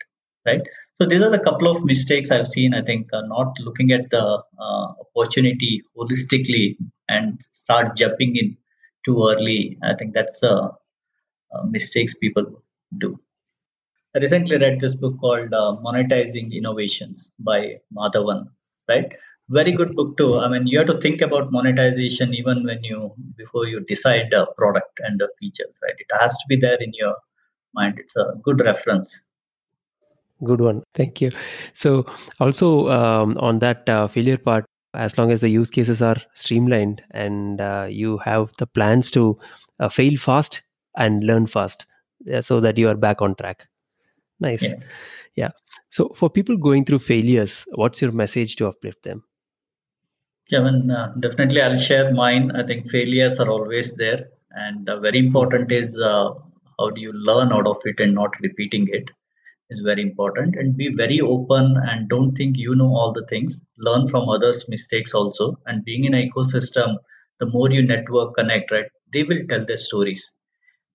right? 0.47 0.63
So 0.95 1.07
these 1.07 1.23
are 1.23 1.31
the 1.31 1.39
couple 1.39 1.69
of 1.69 1.85
mistakes 1.85 2.31
i've 2.31 2.47
seen 2.47 2.75
i 2.75 2.83
think 2.83 3.09
uh, 3.13 3.23
not 3.23 3.59
looking 3.61 3.93
at 3.93 4.11
the 4.11 4.25
uh, 4.67 4.87
opportunity 5.05 5.83
holistically 5.97 6.77
and 7.09 7.43
start 7.53 7.97
jumping 7.97 8.37
in 8.37 8.57
too 9.05 9.17
early. 9.31 9.79
I 9.83 9.95
think 9.95 10.15
that's 10.15 10.43
uh, 10.43 10.69
uh 11.55 11.65
mistakes 11.65 12.15
people 12.15 12.47
do. 12.99 13.19
I 14.15 14.19
recently 14.19 14.59
read 14.59 14.81
this 14.81 14.95
book 14.95 15.19
called 15.21 15.53
uh, 15.55 15.77
monetizing 15.87 16.53
innovations 16.53 17.33
by 17.39 17.61
madhavan 17.99 18.49
right 18.89 19.13
very 19.51 19.73
good 19.73 19.95
book 19.97 20.17
too. 20.17 20.39
I 20.39 20.49
mean 20.49 20.67
you 20.67 20.79
have 20.79 20.87
to 20.87 20.99
think 20.99 21.21
about 21.21 21.51
monetization 21.51 22.33
even 22.35 22.65
when 22.65 22.83
you 22.85 23.13
before 23.37 23.67
you 23.67 23.81
decide 23.81 24.29
the 24.31 24.47
product 24.57 25.01
and 25.01 25.21
the 25.21 25.29
features 25.39 25.79
right? 25.83 25.95
It 25.99 26.07
has 26.21 26.33
to 26.39 26.45
be 26.49 26.57
there 26.57 26.79
in 26.81 26.93
your 26.95 27.17
mind. 27.75 27.99
It's 27.99 28.17
a 28.17 28.33
good 28.43 28.61
reference. 28.61 29.25
Good 30.45 30.61
one. 30.61 30.83
Thank 30.95 31.21
you. 31.21 31.33
So 31.75 32.07
also 32.39 32.89
um, 32.89 33.37
on 33.39 33.59
that 33.59 33.89
uh, 33.89 34.09
failure 34.09 34.39
part 34.39 34.65
as 34.95 35.19
long 35.19 35.31
as 35.31 35.41
the 35.41 35.49
use 35.49 35.71
cases 35.71 36.01
are 36.01 36.17
streamlined 36.35 37.03
and 37.11 37.61
uh, 37.61 37.87
you 37.89 38.19
have 38.19 38.51
the 38.59 38.67
plans 38.67 39.11
to 39.13 39.39
uh, 39.79 39.89
fail 39.89 40.17
fast 40.17 40.63
and 40.97 41.25
learn 41.25 41.47
fast 41.47 41.87
so 42.41 42.61
that 42.61 42.77
you 42.79 42.89
are 42.89 42.97
back 42.97 43.21
on 43.23 43.35
track. 43.35 43.67
Nice. 44.41 44.63
Yeah. 44.63 44.75
yeah. 45.37 45.51
So 45.91 46.09
for 46.15 46.31
people 46.31 46.57
going 46.57 46.85
through 46.85 47.01
failures 47.01 47.67
what's 47.73 48.01
your 48.01 48.13
message 48.13 48.57
to 48.57 48.69
uplift 48.69 49.03
them 49.03 49.25
yeah 50.53 50.67
I 50.69 50.71
uh, 50.99 51.07
definitely 51.25 51.63
i'll 51.63 51.77
share 51.77 52.13
mine. 52.13 52.51
I 52.61 52.63
think 52.69 52.91
failures 52.91 53.39
are 53.41 53.49
always 53.49 53.95
there. 53.95 54.21
And 54.51 54.89
uh, 54.89 54.99
very 55.01 55.19
important 55.19 55.71
is 55.71 55.97
uh, 55.97 56.31
how 56.79 56.91
do 56.91 57.01
you 57.01 57.13
learn 57.13 57.53
out 57.53 57.67
of 57.67 57.77
it 57.85 58.01
and 58.01 58.15
not 58.15 58.35
repeating 58.41 58.89
it 58.93 59.11
is 59.71 59.81
very 59.81 60.03
important. 60.03 60.57
And 60.57 60.77
be 60.77 60.89
very 60.95 61.21
open 61.21 61.77
and 61.89 62.09
don't 62.09 62.35
think 62.35 62.57
you 62.59 62.75
know 62.75 62.89
all 62.89 63.13
the 63.13 63.27
things. 63.27 63.61
Learn 63.79 64.09
from 64.09 64.29
others 64.29 64.69
mistakes 64.69 65.15
also. 65.15 65.57
And 65.67 65.85
being 65.85 66.05
in 66.05 66.15
an 66.15 66.29
ecosystem 66.29 66.97
the 67.39 67.47
more 67.47 67.71
you 67.71 67.83
network 67.83 68.35
connect 68.35 68.71
right 68.71 68.91
they 69.13 69.23
will 69.23 69.43
tell 69.49 69.65
their 69.65 69.77
stories. 69.77 70.33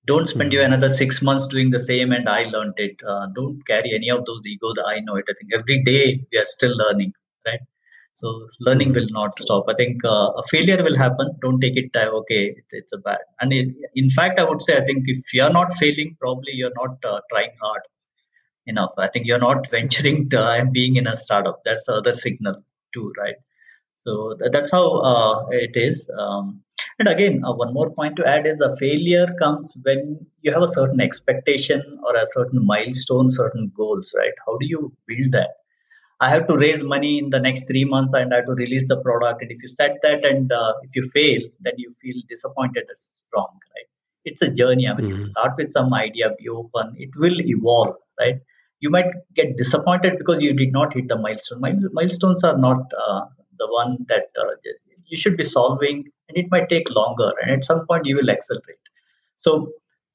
Don't 0.06 0.28
spend 0.28 0.52
mm-hmm. 0.52 0.60
you 0.60 0.66
another 0.66 0.90
six 0.90 1.22
months 1.22 1.48
doing 1.48 1.72
the 1.72 1.80
same 1.80 2.12
and 2.12 2.30
i 2.30 2.44
learned 2.44 2.76
it. 2.78 3.02
Uh, 3.08 3.28
don't 3.36 3.66
carry 3.66 3.96
any 4.00 4.10
of 4.10 4.26
those 4.26 4.46
ego 4.48 4.74
that 4.74 4.86
i 4.96 5.00
know 5.00 5.16
it. 5.16 5.26
I 5.30 5.34
think 5.40 5.54
every 5.54 5.84
day 5.84 6.20
we 6.32 6.38
are 6.38 6.52
still 6.58 6.76
learning 6.84 7.14
right 7.48 7.62
so 8.22 8.28
learning 8.68 8.92
will 8.98 9.10
not 9.20 9.40
stop 9.44 9.66
i 9.74 9.76
think 9.82 10.06
uh, 10.14 10.30
a 10.42 10.44
failure 10.54 10.82
will 10.88 11.00
happen 11.06 11.28
don't 11.44 11.62
take 11.66 11.78
it 11.84 11.90
uh, 12.04 12.10
okay 12.20 12.44
it, 12.60 12.78
it's 12.80 12.94
a 13.00 13.02
bad 13.10 13.24
and 13.42 13.54
it, 13.60 13.68
in 14.04 14.10
fact 14.20 14.40
i 14.44 14.48
would 14.50 14.62
say 14.68 14.76
i 14.82 14.86
think 14.90 15.04
if 15.16 15.34
you're 15.38 15.56
not 15.60 15.74
failing 15.82 16.16
probably 16.24 16.54
you're 16.62 16.78
not 16.84 17.12
uh, 17.12 17.20
trying 17.32 17.54
hard 17.66 17.84
enough. 18.68 18.94
I 18.98 19.08
think 19.08 19.26
you're 19.28 19.40
not 19.40 19.70
venturing 19.72 20.30
to 20.32 20.40
uh, 20.40 20.66
being 20.72 20.96
in 20.96 21.08
a 21.08 21.18
startup. 21.18 21.62
That's 21.66 21.86
the 21.86 21.94
other 21.94 22.14
signal 22.14 22.64
too, 22.94 23.14
right? 23.18 23.36
So 24.02 24.38
that's 24.52 24.72
how 24.72 25.00
uh, 25.00 25.46
it 25.50 25.76
is. 25.76 26.08
Um, 26.18 26.62
and 27.00 27.08
again, 27.08 27.44
uh, 27.44 27.54
one 27.54 27.74
more 27.74 27.90
point 27.90 28.16
to 28.18 28.28
add 28.28 28.46
is 28.46 28.62
a 28.62 28.76
failure 28.76 29.28
comes 29.40 29.76
when 29.84 30.26
you 30.42 30.54
have 30.54 30.62
a 30.62 30.68
certain 30.68 31.02
expectation 31.02 31.82
or 32.06 32.16
a 32.16 32.26
certain 32.26 32.66
milestone, 32.66 33.30
certain 33.30 33.72
goals, 33.76 34.14
right? 34.16 34.34
How 34.46 34.58
do 34.58 34.68
you 34.68 34.94
build 35.08 35.32
that? 35.32 35.50
I 36.22 36.30
have 36.30 36.48
to 36.48 36.58
raise 36.58 36.82
money 36.82 37.18
in 37.18 37.30
the 37.30 37.40
next 37.40 37.68
three 37.68 37.84
months 37.84 38.14
and 38.14 38.34
I 38.34 38.38
have 38.38 38.46
to 38.46 38.54
release 38.54 38.88
the 38.88 39.02
product. 39.02 39.42
And 39.42 39.52
if 39.52 39.62
you 39.62 39.68
set 39.68 39.98
that 40.02 40.26
and 40.26 40.52
uh, 40.52 40.74
if 40.84 40.96
you 40.96 41.10
fail, 41.14 41.42
then 41.62 41.74
you 41.78 41.94
feel 42.02 42.16
disappointed. 42.30 42.86
It's 42.90 43.12
wrong, 43.36 43.60
right? 43.76 43.88
It's 44.24 44.42
a 44.42 44.50
journey. 44.50 44.88
I 44.88 44.96
mean, 44.96 45.08
mm-hmm. 45.08 45.18
you 45.18 45.26
start 45.26 45.54
with 45.58 45.70
some 45.70 45.94
idea, 45.94 46.30
be 46.40 46.48
open. 46.50 46.96
It 46.98 47.10
will 47.18 47.40
evolve, 47.42 47.96
right? 48.20 48.40
you 48.80 48.90
might 48.90 49.12
get 49.36 49.58
disappointed 49.58 50.18
because 50.18 50.42
you 50.42 50.54
did 50.54 50.72
not 50.72 50.94
hit 50.94 51.08
the 51.08 51.18
milestone. 51.18 51.62
Milestones 51.94 52.44
are 52.44 52.58
not 52.58 52.80
uh, 53.08 53.22
the 53.58 53.68
one 53.70 54.06
that 54.10 54.28
uh, 54.40 54.52
you 55.08 55.18
should 55.18 55.38
be 55.38 55.44
solving, 55.44 56.04
and 56.28 56.38
it 56.38 56.48
might 56.52 56.70
take 56.70 56.90
longer. 56.90 57.32
And 57.42 57.52
at 57.52 57.66
some 57.66 57.86
point, 57.88 58.06
you 58.06 58.16
will 58.16 58.30
accelerate. 58.30 58.84
So, 59.38 59.72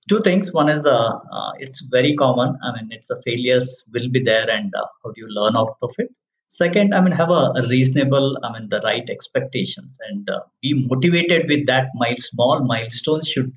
two 0.09 0.21
things. 0.21 0.53
One 0.53 0.69
is 0.69 0.87
uh, 0.87 1.13
uh 1.39 1.53
it's 1.59 1.81
very 1.91 2.15
common. 2.17 2.57
I 2.63 2.73
mean, 2.77 2.89
it's 2.91 3.11
a 3.11 3.21
failures 3.23 3.85
will 3.93 4.09
be 4.11 4.23
there, 4.23 4.49
and 4.49 4.75
uh, 4.75 4.87
how 5.03 5.13
do 5.13 5.21
you 5.21 5.29
learn 5.29 5.57
out 5.57 5.77
of 5.83 5.95
it? 5.99 6.09
Second, 6.49 6.95
I 6.95 7.01
mean, 7.01 7.13
have 7.13 7.31
a, 7.31 7.53
a 7.57 7.69
reasonable, 7.69 8.37
I 8.43 8.53
mean, 8.53 8.69
the 8.71 8.81
right 8.83 9.09
expectations, 9.09 9.99
and 10.09 10.29
uh, 10.29 10.41
be 10.63 10.75
motivated 10.89 11.47
with 11.49 11.67
that. 11.67 11.89
My 11.95 12.15
small 12.15 12.65
milestones 12.65 13.29
should 13.29 13.57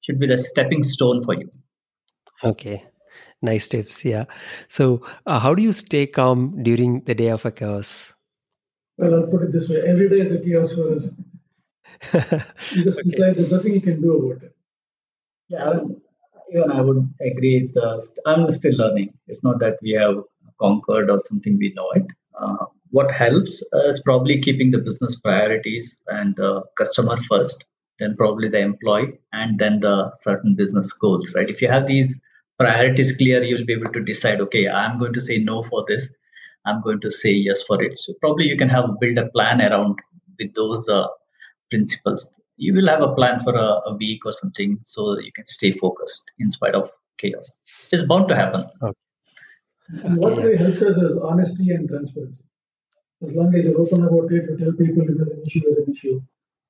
should 0.00 0.18
be 0.18 0.26
the 0.26 0.38
stepping 0.38 0.82
stone 0.82 1.22
for 1.22 1.34
you. 1.34 1.48
Okay, 2.44 2.82
Nice 3.42 3.66
tips. 3.66 4.04
Yeah. 4.04 4.24
So, 4.68 5.02
uh, 5.26 5.40
how 5.40 5.54
do 5.54 5.62
you 5.62 5.72
stay 5.72 6.06
calm 6.06 6.62
during 6.62 7.00
the 7.00 7.14
day 7.14 7.28
of 7.28 7.44
a 7.44 7.50
chaos? 7.50 8.14
Well, 8.96 9.14
I'll 9.14 9.26
put 9.26 9.42
it 9.42 9.52
this 9.52 9.68
way 9.68 9.82
every 9.84 10.08
day 10.08 10.20
is 10.20 10.30
a 10.30 10.38
chaos 10.38 10.74
for 10.74 10.92
us. 10.92 11.14
you 12.72 12.84
just 12.84 13.00
okay. 13.00 13.10
decide 13.10 13.34
there's 13.34 13.50
nothing 13.50 13.74
you 13.74 13.80
can 13.80 14.00
do 14.00 14.12
about 14.16 14.44
it. 14.44 14.54
Yeah, 15.52 15.80
even 16.52 16.70
I 16.70 16.80
would 16.80 17.02
agree. 17.30 17.68
Uh, 17.80 17.98
I'm 18.26 18.50
still 18.50 18.76
learning. 18.82 19.10
It's 19.28 19.44
not 19.44 19.58
that 19.60 19.76
we 19.82 19.92
have 19.92 20.16
conquered 20.60 21.10
or 21.10 21.20
something, 21.20 21.58
we 21.58 21.72
know 21.76 21.90
it. 21.94 22.06
Uh, 22.40 22.66
what 22.90 23.10
helps 23.10 23.62
is 23.90 24.00
probably 24.00 24.40
keeping 24.40 24.70
the 24.70 24.78
business 24.78 25.14
priorities 25.16 26.02
and 26.08 26.34
the 26.36 26.62
customer 26.78 27.16
first, 27.28 27.64
then 27.98 28.16
probably 28.16 28.48
the 28.48 28.60
employee, 28.60 29.18
and 29.32 29.58
then 29.58 29.80
the 29.80 30.10
certain 30.14 30.54
business 30.54 30.92
goals, 30.92 31.32
right? 31.34 31.48
If 31.48 31.62
you 31.62 31.68
have 31.68 31.86
these 31.86 32.14
priorities 32.58 33.16
clear, 33.16 33.42
you'll 33.42 33.66
be 33.66 33.74
able 33.74 33.92
to 33.92 34.02
decide, 34.02 34.40
okay, 34.42 34.68
I'm 34.68 34.98
going 34.98 35.14
to 35.14 35.20
say 35.20 35.38
no 35.38 35.62
for 35.64 35.84
this. 35.88 36.14
I'm 36.66 36.80
going 36.80 37.00
to 37.00 37.10
say 37.10 37.30
yes 37.32 37.62
for 37.62 37.82
it. 37.82 37.98
So 37.98 38.14
probably 38.20 38.46
you 38.46 38.56
can 38.56 38.68
have 38.68 38.88
build 39.00 39.18
a 39.18 39.28
plan 39.30 39.60
around 39.60 39.98
with 40.38 40.54
those 40.54 40.88
uh, 40.88 41.08
principles. 41.70 42.28
You 42.64 42.72
will 42.74 42.88
have 42.92 43.02
a 43.02 43.12
plan 43.18 43.40
for 43.40 43.54
a, 43.66 43.68
a, 43.90 43.94
week 44.02 44.24
or 44.24 44.32
something 44.32 44.78
so 44.84 45.18
you 45.18 45.32
can 45.32 45.46
stay 45.46 45.72
focused 45.72 46.30
in 46.38 46.48
spite 46.48 46.76
of 46.80 46.90
chaos. 47.18 47.58
It's 47.90 48.04
bound 48.04 48.28
to 48.28 48.36
happen. 48.36 48.66
Okay. 48.80 48.98
And 50.04 50.16
what 50.18 50.36
really 50.38 50.56
helps 50.56 50.80
us 50.80 50.96
is 50.96 51.16
honesty 51.30 51.72
and 51.72 51.88
transparency. 51.88 52.44
As 53.24 53.32
long 53.34 53.52
as 53.56 53.64
you're 53.64 53.80
open 53.80 54.04
about 54.04 54.30
it, 54.36 54.44
you 54.48 54.56
tell 54.60 54.72
people 54.82 55.02
if 55.02 55.08
there's 55.08 55.28
an 55.28 55.42
issue, 55.44 55.60
there's 55.64 55.78
an 55.78 55.90
issue. 55.90 56.20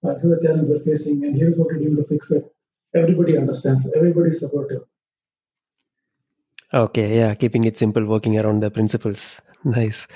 Uh, 0.03 0.15
this 0.15 0.25
is 0.25 0.31
the 0.31 0.41
challenge 0.47 0.69
we're 0.71 0.85
facing, 0.91 1.25
and 1.25 1.37
here's 1.37 1.57
what 1.59 1.69
we're 1.69 1.79
doing 1.79 1.97
to 1.97 2.05
fix 2.05 2.31
it. 2.31 2.45
Everybody 2.95 3.37
understands. 3.37 3.87
Everybody's 3.95 4.41
supportive. 4.41 4.83
Okay, 6.73 7.17
yeah, 7.19 7.35
keeping 7.35 7.65
it 7.65 7.77
simple, 7.77 8.05
working 8.07 8.39
around 8.41 8.63
the 8.63 8.71
principles. 8.71 9.41
Nice. 9.65 10.07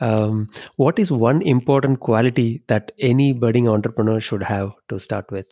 Um, 0.00 0.50
what 0.76 0.98
is 0.98 1.12
one 1.12 1.42
important 1.42 2.00
quality 2.00 2.62
that 2.66 2.92
any 2.98 3.32
budding 3.32 3.68
entrepreneur 3.68 4.20
should 4.20 4.42
have 4.42 4.72
to 4.88 4.98
start 4.98 5.30
with? 5.30 5.46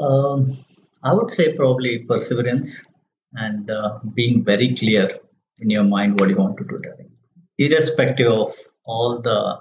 Um, 0.00 0.56
I 1.02 1.12
would 1.12 1.30
say 1.30 1.54
probably 1.54 2.00
perseverance 2.00 2.86
and 3.32 3.70
uh, 3.70 3.98
being 4.14 4.44
very 4.44 4.74
clear 4.74 5.08
in 5.58 5.70
your 5.70 5.84
mind 5.84 6.20
what 6.20 6.28
you 6.28 6.36
want 6.36 6.56
to 6.58 6.64
do. 6.64 6.80
I 6.92 6.96
think. 6.96 7.10
Irrespective 7.58 8.30
of 8.30 8.54
all 8.84 9.20
the 9.20 9.58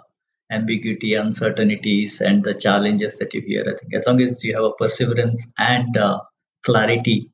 ambiguity, 0.52 1.16
uncertainties, 1.16 2.22
and 2.22 2.44
the 2.44 2.54
challenges 2.54 3.18
that 3.18 3.34
you 3.34 3.42
hear, 3.42 3.64
I 3.68 3.76
think 3.78 3.94
as 3.96 4.06
long 4.08 4.22
as 4.22 4.44
you 4.44 4.56
have 4.56 4.64
a 4.64 4.74
perseverance 4.74 5.52
and 5.58 5.98
uh, 5.98 6.22
clarity 6.64 7.32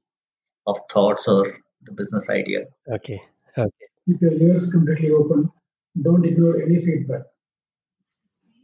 of 0.66 0.78
thoughts 0.90 1.28
or 1.28 1.58
the 1.84 1.92
business 1.92 2.30
idea. 2.30 2.62
Okay. 2.90 3.22
Okay. 3.58 3.88
Keep 4.06 4.22
your 4.22 4.34
ears 4.34 4.70
completely 4.72 5.12
open. 5.12 5.50
Don't 6.02 6.26
ignore 6.26 6.62
any 6.62 6.80
feedback. 6.80 7.22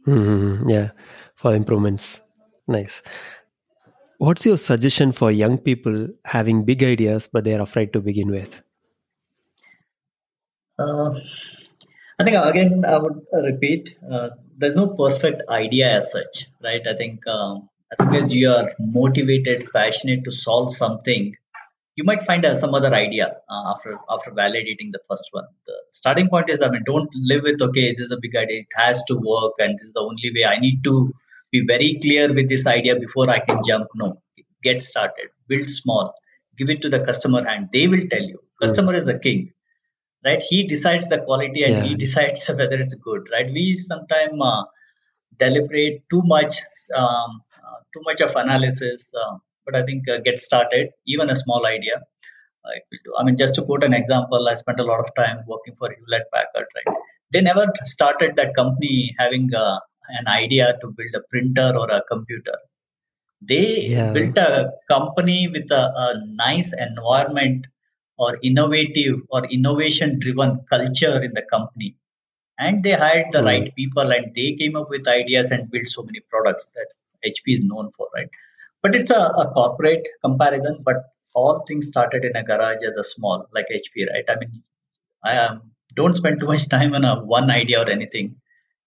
Mm-hmm. 0.06 0.68
Yeah, 0.68 0.90
for 1.36 1.54
improvements. 1.54 2.20
Nice. 2.66 3.02
What's 4.18 4.44
your 4.44 4.58
suggestion 4.58 5.12
for 5.12 5.30
young 5.30 5.56
people 5.56 6.08
having 6.24 6.64
big 6.64 6.84
ideas 6.84 7.28
but 7.32 7.44
they 7.44 7.54
are 7.54 7.62
afraid 7.62 7.92
to 7.94 8.00
begin 8.00 8.30
with? 8.30 8.62
Uh, 10.78 11.10
I 12.18 12.24
think 12.24 12.36
again 12.36 12.84
I 12.84 12.98
would 12.98 13.24
repeat. 13.32 13.96
Uh, 14.10 14.30
there's 14.58 14.74
no 14.74 14.88
perfect 14.88 15.42
idea 15.48 15.96
as 15.96 16.12
such, 16.12 16.48
right? 16.62 16.86
I 16.86 16.94
think 16.94 17.26
um, 17.26 17.68
as 17.92 18.00
long 18.00 18.14
as 18.16 18.34
you 18.34 18.50
are 18.50 18.72
motivated, 18.78 19.68
passionate 19.72 20.24
to 20.24 20.32
solve 20.32 20.74
something, 20.74 21.34
you 22.00 22.04
might 22.10 22.22
find 22.28 22.46
uh, 22.46 22.54
some 22.54 22.74
other 22.78 22.92
idea 22.98 23.26
uh, 23.54 23.62
after 23.72 23.98
after 24.14 24.30
validating 24.42 24.92
the 24.96 25.00
first 25.08 25.26
one. 25.32 25.48
The 25.66 25.74
starting 25.98 26.28
point 26.34 26.48
is, 26.54 26.62
I 26.66 26.70
mean, 26.74 26.84
don't 26.86 27.10
live 27.30 27.42
with 27.48 27.60
okay, 27.68 27.86
this 27.92 28.06
is 28.06 28.14
a 28.18 28.20
big 28.22 28.36
idea, 28.42 28.60
it 28.60 28.78
has 28.82 29.02
to 29.10 29.16
work, 29.32 29.54
and 29.58 29.74
this 29.74 29.82
is 29.88 29.92
the 29.98 30.04
only 30.10 30.30
way. 30.36 30.44
I 30.52 30.58
need 30.66 30.82
to 30.84 30.94
be 31.56 31.62
very 31.72 31.90
clear 32.04 32.32
with 32.38 32.48
this 32.48 32.66
idea 32.74 32.96
before 33.04 33.28
I 33.36 33.40
can 33.40 33.60
jump. 33.66 33.88
No, 34.02 34.08
get 34.68 34.80
started, 34.80 35.28
build 35.48 35.68
small, 35.68 36.14
give 36.56 36.70
it 36.76 36.80
to 36.86 36.92
the 36.96 37.00
customer, 37.10 37.42
and 37.54 37.68
they 37.72 37.86
will 37.88 38.06
tell 38.14 38.26
you. 38.32 38.40
Customer 38.62 38.94
is 38.94 39.06
the 39.10 39.18
king, 39.18 39.52
right? 40.24 40.42
He 40.54 40.64
decides 40.72 41.08
the 41.12 41.20
quality 41.28 41.64
and 41.64 41.76
yeah. 41.76 41.84
he 41.84 41.94
decides 42.06 42.48
whether 42.62 42.80
it's 42.86 42.94
good, 42.94 43.28
right? 43.32 43.52
We 43.60 43.74
sometimes 43.74 44.48
uh, 44.48 44.64
deliberate 45.38 46.02
too 46.10 46.22
much, 46.24 46.58
um, 46.94 47.40
uh, 47.68 47.78
too 47.94 48.02
much 48.08 48.20
of 48.20 48.36
analysis. 48.36 49.14
Uh, 49.22 49.38
but 49.70 49.80
I 49.80 49.84
think 49.84 50.08
uh, 50.08 50.18
get 50.18 50.38
started, 50.38 50.90
even 51.06 51.30
a 51.30 51.36
small 51.36 51.66
idea. 51.66 51.96
Uh, 52.64 53.18
I 53.18 53.24
mean, 53.24 53.36
just 53.36 53.54
to 53.56 53.62
quote 53.62 53.84
an 53.84 53.94
example, 53.94 54.48
I 54.48 54.54
spent 54.54 54.80
a 54.80 54.84
lot 54.84 55.00
of 55.00 55.14
time 55.14 55.38
working 55.46 55.74
for 55.74 55.88
Hewlett 55.88 56.26
Packard, 56.32 56.66
right? 56.74 56.96
They 57.32 57.40
never 57.40 57.66
started 57.82 58.36
that 58.36 58.54
company 58.54 59.14
having 59.18 59.54
uh, 59.54 59.78
an 60.08 60.26
idea 60.28 60.76
to 60.80 60.88
build 60.88 61.14
a 61.14 61.22
printer 61.30 61.72
or 61.76 61.90
a 61.90 62.02
computer. 62.10 62.56
They 63.40 63.86
yeah. 63.86 64.12
built 64.12 64.36
a 64.36 64.72
company 64.88 65.48
with 65.48 65.70
a, 65.70 65.92
a 65.96 66.26
nice 66.26 66.74
environment 66.74 67.66
or 68.18 68.36
innovative 68.42 69.20
or 69.30 69.46
innovation 69.46 70.18
driven 70.18 70.60
culture 70.68 71.22
in 71.22 71.32
the 71.32 71.42
company 71.50 71.96
and 72.60 72.84
they 72.84 72.92
hired 72.92 73.32
the 73.32 73.40
mm. 73.40 73.46
right 73.50 73.74
people 73.74 74.12
and 74.16 74.34
they 74.34 74.52
came 74.60 74.76
up 74.76 74.88
with 74.90 75.08
ideas 75.08 75.50
and 75.50 75.70
built 75.70 75.86
so 75.86 76.02
many 76.02 76.20
products 76.32 76.68
that 76.76 76.88
hp 77.30 77.54
is 77.56 77.64
known 77.64 77.90
for 77.96 78.08
right 78.14 78.28
but 78.82 78.94
it's 78.94 79.10
a, 79.10 79.22
a 79.44 79.50
corporate 79.54 80.08
comparison 80.24 80.78
but 80.84 80.96
all 81.34 81.64
things 81.66 81.86
started 81.86 82.24
in 82.24 82.34
a 82.36 82.42
garage 82.42 82.82
as 82.90 82.96
a 82.96 83.04
small 83.04 83.46
like 83.54 83.66
hp 83.80 84.06
right 84.12 84.28
i 84.28 84.36
mean 84.40 84.62
i 85.24 85.36
um, 85.36 85.60
don't 85.94 86.14
spend 86.14 86.40
too 86.40 86.46
much 86.46 86.68
time 86.68 86.94
on 86.94 87.04
a 87.04 87.14
one 87.24 87.50
idea 87.50 87.80
or 87.80 87.88
anything 87.90 88.36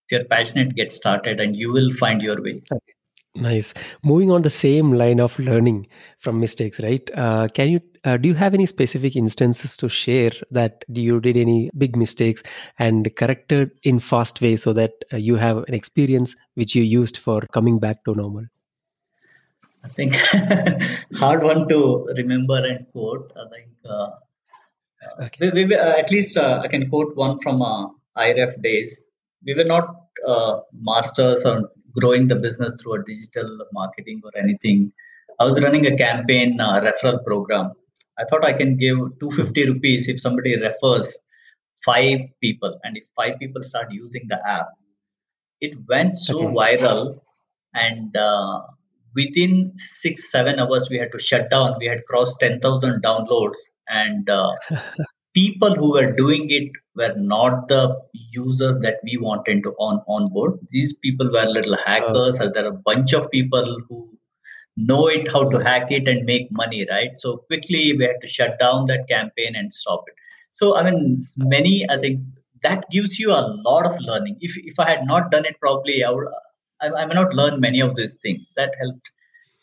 if 0.05 0.11
you're 0.11 0.25
passionate, 0.25 0.75
get 0.75 0.91
started, 0.91 1.39
and 1.39 1.55
you 1.55 1.71
will 1.71 1.91
find 1.91 2.21
your 2.21 2.41
way. 2.41 2.61
Okay. 2.71 2.93
Nice. 3.35 3.73
Moving 4.03 4.29
on 4.29 4.43
the 4.43 4.49
same 4.49 4.93
line 4.93 5.19
of 5.19 5.37
learning 5.39 5.87
from 6.19 6.39
mistakes, 6.39 6.79
right? 6.81 7.09
Uh, 7.15 7.47
can 7.47 7.69
you 7.69 7.79
uh, 8.05 8.17
do 8.17 8.27
you 8.27 8.35
have 8.35 8.53
any 8.53 8.65
specific 8.65 9.15
instances 9.15 9.77
to 9.77 9.87
share 9.87 10.31
that 10.51 10.83
you 10.89 11.21
did 11.21 11.37
any 11.37 11.71
big 11.77 11.95
mistakes 11.95 12.43
and 12.77 13.09
corrected 13.15 13.71
in 13.83 13.97
fast 13.97 14.41
way 14.41 14.57
so 14.57 14.73
that 14.73 14.91
uh, 15.13 15.17
you 15.17 15.35
have 15.35 15.57
an 15.69 15.73
experience 15.73 16.35
which 16.55 16.75
you 16.75 16.83
used 16.83 17.17
for 17.17 17.41
coming 17.53 17.79
back 17.79 18.03
to 18.03 18.13
normal? 18.13 18.45
I 19.83 19.89
think 19.89 20.13
hard 21.15 21.43
one 21.43 21.67
to 21.69 22.07
remember 22.17 22.57
and 22.65 22.87
quote. 22.91 23.31
I 23.35 23.49
think 23.53 23.69
uh, 23.85 24.09
Okay. 25.21 25.51
we, 25.51 25.65
we, 25.65 25.75
uh, 25.75 25.97
at 25.97 26.11
least 26.11 26.37
uh, 26.37 26.61
I 26.63 26.67
can 26.67 26.89
quote 26.89 27.15
one 27.15 27.39
from 27.39 27.61
uh, 27.61 27.87
IREF 28.17 28.61
days. 28.61 29.03
We 29.45 29.53
were 29.53 29.65
not 29.65 29.95
uh, 30.25 30.61
masters 30.73 31.43
on 31.45 31.67
growing 31.99 32.27
the 32.27 32.35
business 32.37 32.81
through 32.81 32.93
a 33.01 33.03
digital 33.03 33.65
marketing 33.73 34.21
or 34.23 34.31
anything. 34.37 34.93
I 35.39 35.45
was 35.45 35.61
running 35.61 35.85
a 35.87 35.97
campaign 35.97 36.59
uh, 36.59 36.79
referral 36.79 37.23
program. 37.25 37.73
I 38.17 38.23
thought 38.25 38.45
I 38.45 38.53
can 38.53 38.77
give 38.77 38.97
250 39.19 39.69
rupees 39.71 40.07
if 40.07 40.19
somebody 40.19 40.55
refers 40.59 41.17
five 41.83 42.19
people, 42.41 42.79
and 42.83 42.95
if 42.95 43.03
five 43.15 43.39
people 43.39 43.61
start 43.63 43.91
using 43.91 44.23
the 44.29 44.39
app, 44.47 44.67
it 45.59 45.77
went 45.89 46.17
so 46.17 46.47
Okay. 46.47 46.55
viral, 46.77 47.19
and 47.73 48.15
uh, 48.15 48.61
within 49.15 49.73
six 49.77 50.31
seven 50.31 50.59
hours 50.59 50.89
we 50.89 50.97
had 50.97 51.11
to 51.11 51.19
shut 51.19 51.49
down. 51.49 51.75
We 51.79 51.87
had 51.87 52.03
crossed 52.05 52.39
10,000 52.39 53.03
downloads, 53.03 53.57
and 53.87 54.29
uh, 54.29 54.55
people 55.33 55.75
who 55.75 55.91
were 55.91 56.11
doing 56.11 56.49
it 56.49 56.71
were 56.95 57.13
not 57.15 57.67
the 57.67 57.99
users 58.13 58.77
that 58.81 58.97
we 59.03 59.17
wanted 59.17 59.63
to 59.63 59.71
on 59.79 60.01
on 60.07 60.31
board. 60.31 60.59
These 60.69 60.93
people 60.93 61.31
were 61.31 61.45
little 61.45 61.77
hackers, 61.85 62.41
or 62.41 62.51
there 62.51 62.65
are 62.65 62.73
a 62.73 62.83
bunch 62.91 63.13
of 63.13 63.29
people 63.31 63.81
who 63.89 64.09
know 64.75 65.07
it 65.07 65.27
how 65.27 65.47
to 65.49 65.57
hack 65.59 65.91
it 65.91 66.07
and 66.07 66.25
make 66.25 66.47
money, 66.51 66.85
right? 66.89 67.11
So 67.15 67.37
quickly 67.37 67.95
we 67.97 68.05
had 68.05 68.21
to 68.21 68.27
shut 68.27 68.59
down 68.59 68.85
that 68.87 69.07
campaign 69.07 69.55
and 69.55 69.71
stop 69.71 70.03
it. 70.07 70.15
So 70.51 70.75
I 70.75 70.89
mean, 70.89 71.17
many 71.37 71.85
I 71.89 71.99
think 71.99 72.21
that 72.61 72.89
gives 72.89 73.19
you 73.19 73.31
a 73.31 73.43
lot 73.67 73.85
of 73.85 73.99
learning. 73.99 74.37
If 74.39 74.57
if 74.57 74.79
I 74.79 74.89
had 74.89 75.05
not 75.05 75.31
done 75.31 75.45
it 75.45 75.59
properly, 75.59 76.03
I 76.03 76.09
would 76.09 76.27
I, 76.83 76.87
I 77.01 77.05
may 77.05 77.15
not 77.15 77.33
learn 77.33 77.59
many 77.59 77.81
of 77.81 77.95
these 77.95 78.17
things. 78.21 78.47
That 78.57 78.75
helped. 78.81 79.11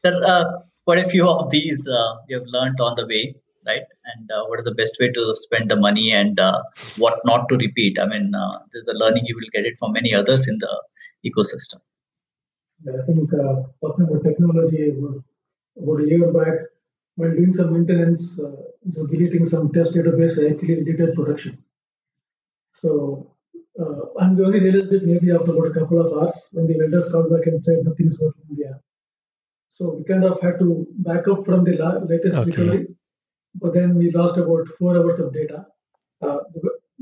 There 0.03 0.19
are 0.27 0.65
quite 0.85 0.99
a 0.99 1.09
few 1.09 1.29
of 1.29 1.51
these 1.51 1.87
uh, 1.89 2.13
we 2.27 2.35
have 2.35 2.47
learned 2.47 2.81
on 2.81 2.97
the 2.97 3.07
way, 3.07 3.35
right? 3.67 3.83
And 4.13 4.31
uh, 4.31 4.45
what 4.47 4.59
is 4.61 4.65
the 4.65 4.75
best 4.75 4.97
way 5.01 5.11
to 5.13 5.35
spend 5.35 5.71
the 5.71 5.77
money 5.77 6.11
and 6.13 6.41
uh, 6.41 6.63
what 6.97 7.21
not 7.25 7.49
to 7.51 7.57
repeat. 7.57 7.99
I 7.99 8.07
mean, 8.07 8.35
uh, 8.35 8.59
this 8.73 8.81
is 8.81 8.87
the 8.87 8.99
learning 9.03 9.25
you 9.27 9.37
will 9.37 9.51
get 9.53 9.67
it 9.67 9.79
from 9.79 9.93
many 9.93 10.15
others 10.15 10.49
in 10.49 10.59
the 10.59 10.83
ecosystem. 11.29 11.81
Yeah, 12.85 12.95
I 13.03 13.07
think 13.07 13.33
uh, 13.35 13.63
talking 13.83 14.07
about 14.07 14.25
technology, 14.25 14.91
about, 14.91 15.23
about 15.81 16.01
a 16.01 16.09
year 16.09 16.33
back, 16.33 16.55
while 17.17 17.31
doing 17.31 17.53
some 17.53 17.75
maintenance, 17.75 18.41
uh, 18.41 18.57
so 18.91 19.07
deleting 19.07 19.45
some 19.45 19.71
test 19.73 19.95
database, 19.95 20.43
I 20.43 20.55
actually 20.55 20.83
deleted 20.85 21.15
production. 21.15 21.63
So, 22.77 23.30
uh, 23.81 24.05
and 24.21 24.37
we 24.37 24.45
only 24.45 24.61
realized 24.61 24.93
it 24.99 25.05
maybe 25.11 25.31
after 25.37 25.53
about 25.53 25.69
a 25.71 25.75
couple 25.79 26.01
of 26.05 26.13
hours 26.17 26.37
when 26.53 26.67
the 26.67 26.77
vendors 26.81 27.09
called 27.11 27.31
back 27.33 27.47
and 27.47 27.61
said 27.67 27.79
nothing 27.89 28.09
is 28.13 28.21
working 28.21 28.45
in 28.51 28.57
the 28.57 28.67
app. 28.71 28.81
So 29.71 29.95
we 29.97 30.05
kind 30.05 30.25
of 30.25 30.41
had 30.43 30.59
to 30.59 30.87
back 31.09 31.29
up 31.29 31.45
from 31.45 31.65
the 31.65 31.77
la- 31.83 31.99
latest 32.13 32.39
Okay. 32.39 32.51
recovery, 32.51 32.87
but 33.63 33.73
then 33.75 33.95
we 34.01 34.11
lost 34.11 34.37
about 34.39 34.69
four 34.79 34.97
hours 34.97 35.19
of 35.21 35.33
data. 35.33 35.67
Uh, 36.23 36.39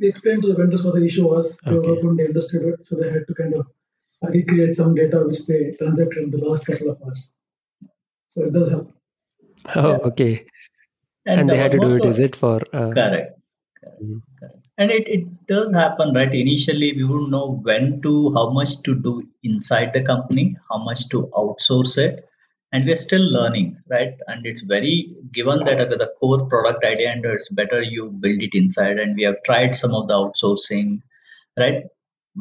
we 0.00 0.08
explained 0.08 0.42
to 0.42 0.48
the 0.48 0.54
vendors 0.60 0.84
what 0.84 0.94
the 0.94 1.04
issue 1.04 1.26
was. 1.28 1.56
They 1.64 1.72
Okay. 1.72 1.88
were 1.88 1.96
open, 1.96 2.16
they 2.16 2.26
understood 2.26 2.62
it, 2.72 2.86
so 2.86 2.96
they 2.96 3.10
had 3.16 3.26
to 3.30 3.34
kind 3.34 3.54
of 3.54 3.66
recreate 4.36 4.74
some 4.74 4.94
data 4.94 5.18
which 5.26 5.44
they 5.46 5.60
transacted 5.80 6.22
in 6.24 6.30
the 6.30 6.38
last 6.46 6.66
couple 6.66 6.90
of 6.90 7.02
hours. 7.04 7.36
So 8.28 8.44
it 8.44 8.52
does 8.52 8.68
help. 8.68 8.92
Oh, 9.74 9.88
Yeah. 9.90 9.96
okay. 10.12 10.46
And, 11.26 11.50
uh, 11.50 11.52
they 11.54 11.58
had 11.58 11.72
to 11.72 11.78
do 11.78 11.96
it, 11.96 12.04
is 12.04 12.18
it, 12.28 12.38
po- 12.40 12.56
is 12.56 12.60
it 12.60 12.70
for? 12.72 12.76
Uh, 12.80 12.90
Correct. 12.92 13.40
Correct. 13.80 14.02
Mhm. 14.02 14.22
Correct. 14.38 14.67
And 14.78 14.90
it, 14.92 15.08
it 15.08 15.46
does 15.46 15.74
happen, 15.74 16.14
right? 16.14 16.32
Initially, 16.32 16.92
we 16.94 17.04
wouldn't 17.04 17.30
know 17.30 17.60
when 17.62 18.00
to, 18.02 18.32
how 18.32 18.50
much 18.50 18.80
to 18.82 18.94
do 18.94 19.28
inside 19.42 19.92
the 19.92 20.02
company, 20.02 20.56
how 20.70 20.78
much 20.78 21.08
to 21.08 21.26
outsource 21.34 21.98
it. 21.98 22.24
And 22.72 22.86
we're 22.86 22.96
still 22.96 23.22
learning, 23.22 23.76
right? 23.90 24.14
And 24.28 24.46
it's 24.46 24.62
very 24.62 25.16
given 25.32 25.64
that 25.64 25.78
the 25.78 26.12
core 26.20 26.46
product 26.46 26.84
idea, 26.84 27.10
and 27.10 27.24
it's 27.24 27.48
better 27.48 27.82
you 27.82 28.10
build 28.10 28.42
it 28.42 28.54
inside. 28.54 28.98
And 28.98 29.16
we 29.16 29.24
have 29.24 29.42
tried 29.44 29.74
some 29.74 29.94
of 29.94 30.06
the 30.06 30.14
outsourcing, 30.14 31.02
right? 31.58 31.84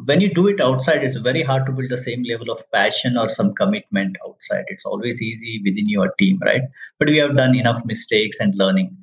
When 0.04 0.20
you 0.20 0.32
do 0.32 0.46
it 0.46 0.60
outside, 0.60 1.02
it's 1.02 1.16
very 1.16 1.42
hard 1.42 1.66
to 1.66 1.72
build 1.72 1.88
the 1.90 1.98
same 1.98 2.22
level 2.22 2.50
of 2.50 2.62
passion 2.70 3.16
or 3.16 3.28
some 3.28 3.54
commitment 3.54 4.16
outside. 4.24 4.64
It's 4.68 4.84
always 4.84 5.20
easy 5.20 5.60
within 5.64 5.88
your 5.88 6.12
team, 6.18 6.38
right? 6.44 6.62
But 7.00 7.08
we 7.08 7.18
have 7.18 7.36
done 7.36 7.56
enough 7.56 7.84
mistakes 7.84 8.38
and 8.38 8.54
learning 8.54 8.96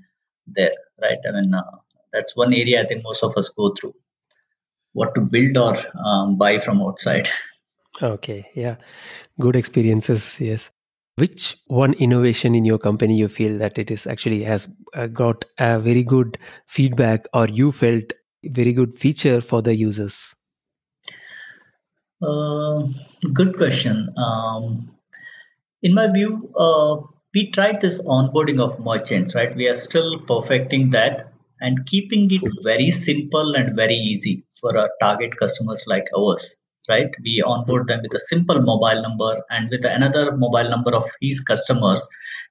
there, 0.48 0.72
right? 1.02 1.18
I 1.28 1.32
mean, 1.32 1.54
uh, 1.54 1.64
that's 2.16 2.36
one 2.36 2.54
area 2.54 2.82
I 2.82 2.88
think 2.88 3.04
most 3.04 3.24
of 3.24 3.38
us 3.38 3.50
go 3.50 3.74
through 3.80 3.94
what 4.94 5.14
to 5.16 5.22
build 5.22 5.58
or 5.58 5.76
um, 6.04 6.38
buy 6.38 6.58
from 6.58 6.82
outside. 6.82 7.28
Okay, 8.02 8.50
yeah. 8.56 8.76
Good 9.40 9.56
experiences, 9.56 10.40
yes. 10.40 10.72
Which 11.18 11.58
one 11.68 11.94
innovation 11.94 12.56
in 12.56 12.66
your 12.66 12.78
company 12.78 13.18
you 13.18 13.28
feel 13.28 13.58
that 13.60 13.78
it 13.78 13.90
is 13.92 14.06
actually 14.06 14.44
has 14.44 14.68
uh, 14.94 15.08
got 15.08 15.46
a 15.60 15.80
very 15.80 16.04
good 16.04 16.38
feedback 16.68 17.26
or 17.34 17.48
you 17.48 17.72
felt 17.72 18.12
very 18.44 18.74
good 18.74 18.98
feature 18.98 19.40
for 19.42 19.62
the 19.62 19.76
users? 19.76 20.36
Uh, 22.22 22.84
good 23.34 23.56
question. 23.58 24.14
Um, 24.18 24.92
in 25.82 25.94
my 25.94 26.12
view, 26.12 26.52
uh, 26.58 26.98
we 27.34 27.52
tried 27.52 27.82
this 27.82 28.02
onboarding 28.04 28.62
of 28.62 28.80
merchants, 28.84 29.36
right? 29.36 29.56
We 29.56 29.68
are 29.68 29.76
still 29.76 30.20
perfecting 30.20 30.90
that 30.92 31.32
and 31.62 31.86
keeping 31.86 32.30
it 32.32 32.42
very 32.64 32.92
simple 32.92 33.56
and 33.56 33.76
very 33.76 33.96
easy 33.96 34.44
for 34.60 34.78
our 34.78 34.90
target 35.00 35.38
customers 35.38 35.84
like 35.88 36.08
ours, 36.18 36.56
right? 36.90 37.10
We 37.24 37.44
onboard 37.46 37.88
them 37.88 38.02
with 38.04 38.14
a 38.14 38.20
simple 38.20 38.62
mobile 38.62 39.02
number 39.02 39.42
and 39.50 39.70
with 39.70 39.86
another 39.86 40.36
mobile 40.36 40.70
number 40.70 40.96
of 40.96 41.10
his 41.22 41.40
customers, 41.42 42.08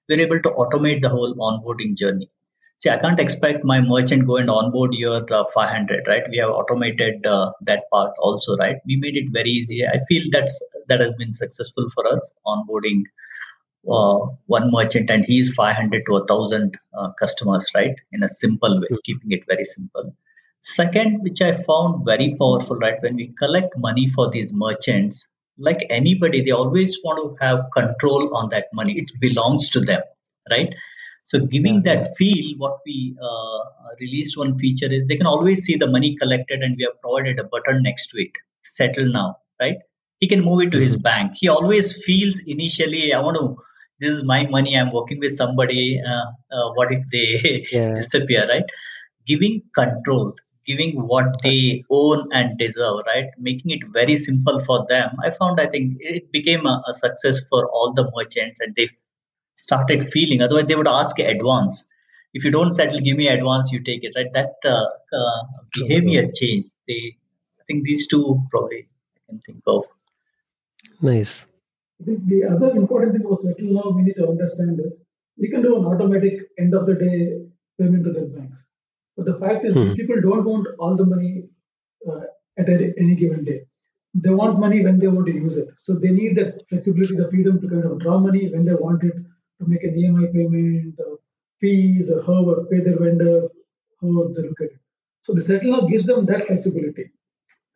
we're 0.08 0.20
able 0.20 0.40
to 0.40 0.50
automate 0.50 1.02
the 1.02 1.08
whole 1.08 1.34
onboarding 1.34 1.96
journey. 1.96 2.30
See, 2.78 2.90
I 2.90 2.98
can't 2.98 3.20
expect 3.20 3.64
my 3.64 3.80
merchant 3.80 4.26
go 4.26 4.36
and 4.36 4.50
onboard 4.50 4.94
your 4.94 5.24
uh, 5.32 5.44
500, 5.54 6.06
right? 6.06 6.24
We 6.28 6.38
have 6.38 6.50
automated 6.50 7.24
uh, 7.24 7.52
that 7.62 7.84
part 7.92 8.12
also, 8.18 8.56
right? 8.56 8.76
We 8.86 8.96
made 8.96 9.16
it 9.16 9.32
very 9.32 9.50
easy. 9.50 9.86
I 9.86 10.00
feel 10.08 10.24
that's 10.32 10.60
that 10.88 11.00
has 11.00 11.14
been 11.14 11.32
successful 11.32 11.86
for 11.94 12.06
us 12.06 12.32
onboarding 12.46 13.04
uh, 13.90 14.18
one 14.46 14.70
merchant 14.72 15.10
and 15.10 15.24
he's 15.24 15.52
500 15.54 16.04
to 16.06 16.12
1000 16.12 16.78
uh, 16.96 17.10
customers 17.20 17.70
right? 17.74 17.94
In 18.12 18.22
a 18.22 18.28
simple 18.28 18.80
way 18.80 18.88
keeping 19.04 19.32
it 19.32 19.42
very 19.46 19.64
simple. 19.64 20.14
Second 20.60 21.22
which 21.22 21.40
i 21.42 21.52
found 21.52 22.04
very 22.04 22.36
powerful 22.38 22.76
right? 22.76 23.00
When 23.02 23.16
we 23.16 23.28
collect 23.38 23.76
money 23.78 24.08
for 24.08 24.30
these 24.30 24.52
merchants 24.52 25.28
like 25.58 25.86
anybody 25.90 26.40
they 26.42 26.50
always 26.50 26.98
want 27.04 27.18
to 27.38 27.44
have 27.44 27.66
control 27.72 28.36
on 28.36 28.48
that 28.50 28.66
money. 28.72 28.94
It 28.98 29.10
belongs 29.20 29.68
to 29.70 29.80
them 29.80 30.02
right? 30.50 30.74
So 31.22 31.40
giving 31.46 31.82
Yeah, 31.84 32.04
that 32.04 32.16
feel 32.16 32.54
what 32.58 32.78
we 32.86 33.16
uh, 33.22 33.64
released 34.00 34.36
one 34.36 34.58
feature 34.58 34.92
is 34.92 35.06
they 35.06 35.16
can 35.16 35.26
always 35.26 35.62
see 35.62 35.76
the 35.76 35.88
money 35.90 36.16
collected 36.16 36.62
and 36.62 36.76
we 36.76 36.84
have 36.84 37.00
provided 37.00 37.38
a 37.38 37.44
button 37.44 37.82
next 37.82 38.08
to 38.08 38.20
it. 38.22 38.30
Settle 38.62 39.06
now 39.10 39.38
right? 39.60 39.76
He 40.20 40.26
can 40.28 40.40
move 40.42 40.62
it 40.62 40.70
to 40.72 40.80
his 40.80 40.96
Mhm. 40.96 41.02
bank. 41.02 41.32
He 41.36 41.48
always 41.48 42.02
feels 42.04 42.40
initially 42.56 43.12
i 43.12 43.20
want 43.20 43.36
to 43.42 43.46
this 44.00 44.10
is 44.14 44.24
my 44.24 44.46
money 44.46 44.76
i'm 44.76 44.90
working 44.90 45.20
with 45.20 45.34
somebody 45.34 46.00
uh, 46.12 46.26
uh, 46.56 46.72
what 46.74 46.90
if 46.90 47.02
they 47.12 47.64
Yeah. 47.72 47.94
disappear 47.94 48.46
right? 48.48 48.64
Giving 49.26 49.62
control 49.74 50.34
giving 50.66 50.92
what 51.08 51.42
they 51.42 51.84
own 51.90 52.28
and 52.32 52.58
deserve 52.58 53.00
right? 53.06 53.26
Making 53.38 53.72
it 53.72 53.80
very 53.92 54.16
simple 54.16 54.60
for 54.64 54.86
them. 54.88 55.10
I 55.22 55.30
found 55.30 55.60
i 55.60 55.66
think 55.66 55.96
it 56.00 56.30
became 56.32 56.66
a, 56.66 56.82
a 56.88 56.94
success 56.94 57.40
for 57.48 57.68
all 57.70 57.92
the 57.92 58.10
merchants 58.16 58.60
and 58.60 58.74
they 58.74 58.88
started 59.54 60.10
feeling. 60.10 60.42
Otherwise 60.42 60.66
they 60.66 60.74
would 60.74 60.88
ask 60.88 61.18
advance. 61.18 61.86
If 62.32 62.44
you 62.44 62.50
don't 62.50 62.72
settle 62.72 63.00
give 63.00 63.16
me 63.16 63.28
advance 63.28 63.72
you 63.72 63.82
take 63.82 64.04
it 64.04 64.14
right? 64.16 64.32
That 64.32 64.54
uh, 64.64 64.86
uh, 65.20 65.42
behavior 65.72 66.26
change 66.40 66.64
they 66.88 67.16
i 67.60 67.64
think 67.66 67.84
these 67.84 68.06
two 68.06 68.42
probably 68.50 68.86
i 69.16 69.20
can 69.28 69.40
think 69.40 69.62
of. 69.66 69.84
Nice. 71.00 71.46
I 72.00 72.04
think 72.04 72.26
the 72.26 72.44
other 72.44 72.70
important 72.72 73.12
thing 73.14 73.24
was 73.28 73.42
that 73.44 73.60
now 73.60 73.90
we 73.96 74.02
need 74.02 74.16
to 74.16 74.28
understand 74.28 74.80
is 74.80 74.94
you 75.36 75.50
can 75.50 75.62
do 75.62 75.76
an 75.78 75.86
automatic 75.86 76.34
end 76.58 76.74
of 76.74 76.86
the 76.86 76.94
day 76.94 77.16
payment 77.78 78.04
to 78.04 78.12
their 78.12 78.26
banks. 78.26 78.58
But 79.16 79.26
the 79.26 79.38
fact 79.38 79.64
is, 79.64 79.78
these 79.78 79.94
Hmm. 79.94 79.94
people 79.94 80.20
don't 80.20 80.44
want 80.44 80.66
all 80.78 80.96
the 80.96 81.06
money 81.06 81.44
uh, 82.08 82.22
at 82.58 82.68
any 82.68 83.14
given 83.14 83.44
day. 83.44 83.62
They 84.14 84.30
want 84.30 84.58
money 84.60 84.82
when 84.84 84.98
they 84.98 85.08
want 85.08 85.26
to 85.26 85.32
use 85.34 85.56
it. 85.56 85.68
So 85.82 85.94
they 85.94 86.10
need 86.10 86.36
that 86.36 86.62
flexibility, 86.68 87.16
the 87.16 87.28
freedom 87.28 87.60
to 87.60 87.68
kind 87.68 87.84
of 87.84 88.00
draw 88.00 88.18
money 88.18 88.50
when 88.52 88.64
they 88.64 88.74
want 88.74 89.02
it, 89.04 89.14
to 89.60 89.66
make 89.66 89.82
an 89.84 89.94
EMI 89.98 90.26
payment, 90.32 90.98
uh, 91.00 91.16
fees, 91.60 92.10
or 92.10 92.22
however, 92.22 92.64
pay 92.70 92.80
their 92.80 92.98
vendor, 92.98 93.48
however 94.00 94.30
they 94.34 94.42
look 94.48 94.60
at 94.60 94.70
it. 94.72 94.80
So 95.22 95.32
the 95.34 95.42
settle 95.42 95.72
now 95.72 95.86
gives 95.86 96.04
them 96.04 96.26
that 96.26 96.46
flexibility. 96.46 97.10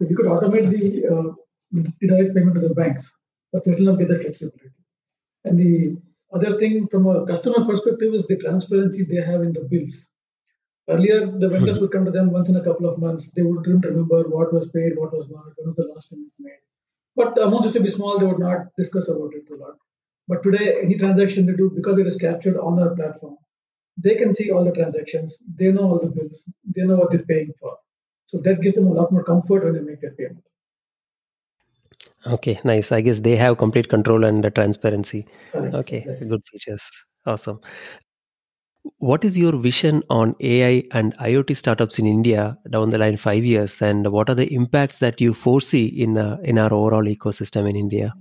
If 0.00 0.10
you 0.10 0.16
could 0.16 0.26
automate 0.26 0.70
the 0.70 1.08
uh, 1.14 1.82
direct 2.00 2.34
payment 2.34 2.54
to 2.56 2.68
the 2.68 2.74
banks, 2.74 3.10
but 3.52 3.66
it 3.66 3.78
will 3.78 3.86
not 3.86 3.98
get 3.98 4.08
the 4.08 4.18
flexibility. 4.18 4.70
And 5.44 5.58
the 5.58 5.96
other 6.32 6.58
thing 6.58 6.88
from 6.88 7.06
a 7.06 7.26
customer 7.26 7.64
perspective 7.64 8.14
is 8.14 8.26
the 8.26 8.36
transparency 8.36 9.04
they 9.04 9.22
have 9.22 9.42
in 9.42 9.52
the 9.52 9.66
bills. 9.70 10.06
Earlier, 10.88 11.26
the 11.26 11.48
vendors 11.48 11.76
mm-hmm. 11.76 11.80
would 11.82 11.92
come 11.92 12.04
to 12.06 12.10
them 12.10 12.30
once 12.30 12.48
in 12.48 12.56
a 12.56 12.64
couple 12.64 12.88
of 12.88 12.98
months. 12.98 13.30
They 13.32 13.42
wouldn't 13.42 13.84
remember 13.84 14.22
what 14.22 14.52
was 14.52 14.70
paid, 14.70 14.92
what 14.96 15.12
was 15.12 15.28
not, 15.28 15.44
when 15.56 15.68
was 15.68 15.76
the 15.76 15.90
last 15.92 16.10
payment 16.10 16.32
made. 16.38 16.62
But 17.14 17.34
the 17.34 17.42
amount 17.42 17.64
used 17.64 17.76
to 17.76 17.82
be 17.82 17.90
small, 17.90 18.18
they 18.18 18.26
would 18.26 18.38
not 18.38 18.68
discuss 18.76 19.08
about 19.08 19.32
it 19.34 19.52
a 19.52 19.56
lot. 19.56 19.76
But 20.28 20.42
today, 20.42 20.80
any 20.82 20.96
transaction 20.96 21.46
they 21.46 21.54
do, 21.54 21.70
because 21.74 21.98
it 21.98 22.06
is 22.06 22.16
captured 22.16 22.56
on 22.58 22.78
our 22.78 22.94
platform, 22.94 23.36
they 23.96 24.14
can 24.14 24.32
see 24.32 24.50
all 24.50 24.64
the 24.64 24.72
transactions, 24.72 25.42
they 25.56 25.72
know 25.72 25.90
all 25.90 25.98
the 25.98 26.06
bills, 26.06 26.44
they 26.74 26.82
know 26.82 26.96
what 26.96 27.10
they're 27.10 27.24
paying 27.24 27.52
for. 27.60 27.76
So 28.26 28.38
that 28.38 28.60
gives 28.60 28.74
them 28.74 28.86
a 28.86 28.92
lot 28.92 29.10
more 29.10 29.24
comfort 29.24 29.64
when 29.64 29.74
they 29.74 29.80
make 29.80 30.00
their 30.00 30.12
payment. 30.12 30.44
Okay, 32.28 32.60
nice. 32.64 32.92
I 32.92 33.00
guess 33.00 33.20
they 33.20 33.36
have 33.36 33.58
complete 33.58 33.88
control 33.88 34.24
and 34.24 34.44
the 34.44 34.50
transparency. 34.50 35.26
Correct, 35.52 35.74
okay, 35.74 35.96
exactly. 35.98 36.28
good 36.28 36.42
features. 36.50 36.90
Awesome. 37.26 37.60
What 38.98 39.24
is 39.24 39.36
your 39.36 39.56
vision 39.56 40.02
on 40.08 40.34
AI 40.40 40.84
and 40.92 41.16
IoT 41.18 41.56
startups 41.56 41.98
in 41.98 42.06
India 42.06 42.56
down 42.70 42.90
the 42.90 42.98
line 42.98 43.16
five 43.16 43.44
years, 43.44 43.82
and 43.82 44.10
what 44.12 44.30
are 44.30 44.34
the 44.34 44.52
impacts 44.52 44.98
that 44.98 45.20
you 45.20 45.34
foresee 45.34 45.86
in 45.86 46.16
uh, 46.16 46.38
in 46.42 46.58
our 46.58 46.72
overall 46.72 47.04
ecosystem 47.04 47.68
in 47.68 47.76
India? 47.76 48.14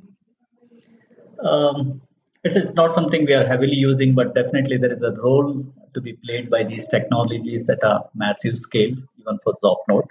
Um, 1.44 2.02
it's, 2.44 2.56
it's 2.56 2.76
not 2.76 2.94
something 2.94 3.26
we 3.26 3.34
are 3.34 3.46
heavily 3.46 3.76
using, 3.76 4.14
but 4.14 4.36
definitely 4.36 4.78
there 4.78 4.92
is 4.92 5.04
a 5.04 5.14
role 5.14 5.66
to 5.94 6.02
be 6.02 6.14
played 6.26 6.50
by 6.50 6.64
these 6.64 6.88
technologies 6.88 7.70
at 7.70 7.84
a 7.84 8.02
massive 8.16 8.58
scale, 8.58 8.96
even 9.20 9.40
for 9.44 9.54
ZopNote. 9.64 10.08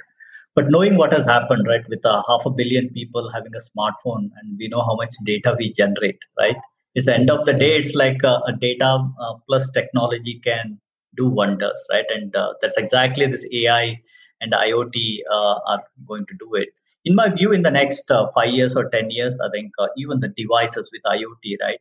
But 0.57 0.71
knowing 0.71 0.97
what 0.97 1.13
has 1.13 1.27
happened, 1.27 1.67
right, 1.69 1.87
with 1.87 2.03
a 2.07 2.25
half 2.27 2.47
a 2.47 2.51
billion 2.51 2.89
people 2.89 3.31
having 3.31 3.53
a 3.55 3.59
smartphone, 3.59 4.31
and 4.39 4.57
we 4.59 4.69
know 4.69 4.81
how 4.81 4.97
much 4.97 5.11
data 5.27 5.55
we 5.59 5.71
generate, 5.71 6.19
right? 6.39 6.57
It's 6.95 7.09
end 7.09 7.31
of 7.31 7.45
the 7.45 7.53
day, 7.53 7.77
it's 7.77 7.95
like 7.95 8.23
a, 8.25 8.41
a 8.47 8.53
data 8.59 9.07
uh, 9.21 9.35
plus 9.47 9.71
technology 9.71 10.41
can 10.43 10.81
do 11.15 11.29
wonders, 11.29 11.85
right? 11.91 12.07
And 12.09 12.35
uh, 12.35 12.55
that's 12.63 12.79
exactly 12.79 13.27
this 13.27 13.47
AI 13.53 14.01
and 14.41 14.55
IoT 14.55 15.19
uh, 15.31 15.59
are 15.69 15.85
going 16.09 16.25
to 16.25 16.35
do 16.39 16.55
it. 16.55 16.71
In 17.05 17.15
my 17.15 17.29
view, 17.29 17.53
in 17.53 17.61
the 17.61 17.71
next 17.71 18.11
uh, 18.11 18.29
five 18.35 18.49
years 18.49 18.75
or 18.77 18.89
10 18.89 19.11
years, 19.11 19.39
I 19.39 19.51
think 19.51 19.73
uh, 19.79 19.89
even 19.99 20.21
the 20.21 20.29
devices 20.29 20.91
with 20.91 21.03
IoT, 21.03 21.61
right? 21.61 21.79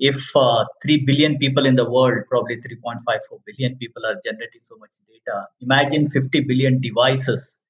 If 0.00 0.34
uh, 0.34 0.64
3 0.82 1.04
billion 1.06 1.38
people 1.38 1.64
in 1.64 1.76
the 1.76 1.88
world, 1.88 2.24
probably 2.28 2.56
3.54 2.56 3.38
billion 3.46 3.76
people 3.76 4.04
are 4.04 4.20
generating 4.24 4.62
so 4.62 4.76
much 4.78 4.96
data, 5.08 5.46
imagine 5.60 6.08
50 6.08 6.40
billion 6.40 6.80
devices 6.80 7.62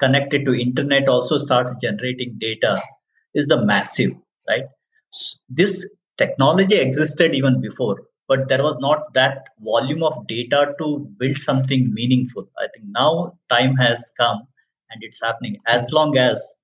connected 0.00 0.44
to 0.46 0.54
internet 0.54 1.08
also 1.08 1.36
starts 1.36 1.76
generating 1.80 2.36
data 2.38 2.82
is 3.34 3.50
a 3.50 3.64
massive, 3.64 4.12
right? 4.48 4.64
This 5.48 5.86
technology 6.16 6.76
existed 6.76 7.34
even 7.34 7.60
before 7.60 7.98
but 8.28 8.48
there 8.48 8.62
was 8.62 8.76
not 8.80 9.12
that 9.14 9.46
volume 9.60 10.02
of 10.02 10.26
data 10.26 10.74
to 10.78 10.86
build 11.18 11.36
something 11.48 11.82
meaningful 11.98 12.44
i 12.58 12.66
think 12.74 12.86
now 13.02 13.38
time 13.54 13.74
has 13.76 14.10
come 14.18 14.40
and 14.90 14.98
it's 15.06 15.22
happening 15.22 15.56
as 15.68 15.92
long 15.92 16.16
as 16.18 16.56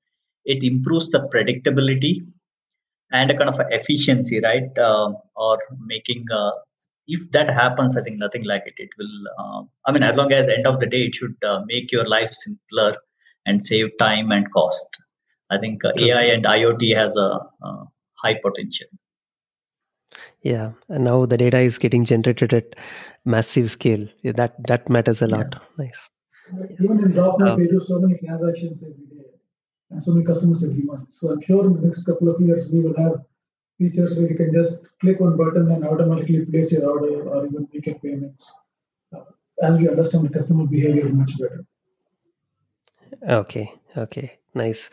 it 0.45 0.64
improves 0.64 1.09
the 1.11 1.20
predictability 1.35 2.14
and 3.12 3.30
a 3.30 3.37
kind 3.39 3.51
of 3.51 3.61
efficiency 3.78 4.41
right 4.41 4.78
uh, 4.78 5.11
or 5.37 5.59
making 5.95 6.24
uh, 6.41 6.53
if 7.16 7.22
that 7.37 7.49
happens 7.61 7.97
i 7.97 8.03
think 8.03 8.18
nothing 8.24 8.45
like 8.53 8.64
it 8.70 8.74
it 8.87 8.91
will 9.01 9.16
uh, 9.39 9.61
i 9.87 9.93
mean 9.93 10.03
as 10.11 10.16
long 10.20 10.32
as 10.39 10.49
end 10.57 10.66
of 10.72 10.78
the 10.82 10.87
day 10.95 11.03
it 11.09 11.14
should 11.14 11.37
uh, 11.53 11.61
make 11.72 11.93
your 11.97 12.07
life 12.16 12.32
simpler 12.45 12.91
and 13.47 13.63
save 13.63 13.91
time 13.99 14.31
and 14.33 14.53
cost 14.53 14.99
i 15.51 15.59
think 15.59 15.85
uh, 15.85 15.93
ai 15.99 16.25
and 16.35 16.45
iot 16.45 16.85
has 17.03 17.17
a 17.17 17.31
high 18.23 18.37
potential 18.43 18.89
yeah, 20.45 20.73
and 20.91 21.05
now 21.05 21.25
the 21.25 21.39
data 21.39 21.59
is 21.59 21.79
getting 21.79 22.05
generated 22.05 22.53
at 22.53 22.77
massive 23.25 23.71
scale. 23.71 24.07
Yeah, 24.23 24.33
that 24.33 24.55
that 24.69 24.91
matters 24.91 25.23
a 25.23 25.27
lot. 25.27 25.57
Nice. 25.79 26.11
Even 26.81 26.99
in 26.99 27.13
Zopnote, 27.13 27.53
um, 27.53 27.59
we 27.59 27.67
do 27.67 27.81
so 27.81 27.99
many 27.99 28.19
transactions 28.19 28.83
every 28.83 29.07
day 29.07 29.25
and 29.91 30.05
so 30.05 30.13
many 30.13 30.27
customers 30.27 30.63
every 30.63 30.83
month. 30.83 31.09
So 31.13 31.31
I'm 31.31 31.41
sure 31.41 31.65
in 31.65 31.75
the 31.75 31.87
next 31.87 32.05
couple 32.05 32.29
of 32.29 32.41
years 32.41 32.69
we 32.71 32.81
will 32.81 32.95
have 32.97 33.25
features 33.79 34.19
where 34.19 34.29
you 34.29 34.37
can 34.37 34.53
just 34.53 34.87
click 35.01 35.19
one 35.19 35.39
button 35.39 35.71
and 35.71 35.87
automatically 35.87 36.45
place 36.45 36.73
your 36.73 36.91
order 36.91 37.27
or 37.29 37.47
even 37.47 37.67
make 37.73 37.87
your 37.87 37.99
payments. 38.01 38.53
Uh, 39.17 39.21
as 39.63 39.79
we 39.79 39.89
understand 39.89 40.27
the 40.27 40.35
customer 40.39 40.67
behavior 40.67 41.09
much 41.09 41.39
better. 41.39 41.65
Okay. 43.29 43.73
Okay. 43.97 44.39
Nice. 44.55 44.91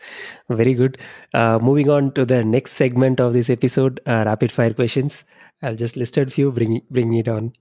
Very 0.48 0.74
good. 0.74 0.98
Uh, 1.32 1.58
moving 1.60 1.88
on 1.88 2.12
to 2.12 2.24
the 2.24 2.42
next 2.44 2.72
segment 2.72 3.20
of 3.20 3.32
this 3.32 3.48
episode, 3.48 4.00
uh, 4.06 4.24
rapid 4.26 4.50
fire 4.50 4.74
questions. 4.74 5.24
I'll 5.62 5.76
just 5.76 5.96
list 5.96 6.16
a 6.16 6.26
few, 6.26 6.50
bring, 6.50 6.82
bring 6.90 7.14
it 7.14 7.28
on. 7.28 7.52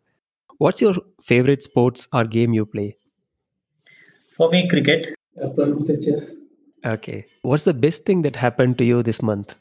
What's 0.58 0.82
your 0.82 0.96
favorite 1.22 1.62
sports 1.62 2.08
or 2.12 2.24
game 2.24 2.54
you 2.54 2.66
play? 2.66 2.98
For 4.36 4.50
me, 4.50 4.68
cricket. 4.68 5.14
I 5.42 5.96
chess. 6.02 6.36
Okay. 6.84 7.26
What's 7.44 7.64
the 7.64 7.74
best 7.74 8.06
thing 8.06 8.24
that 8.24 8.36
happened 8.36 8.78
to 8.80 8.84
you 8.84 9.04
this 9.04 9.22
month? 9.22 9.56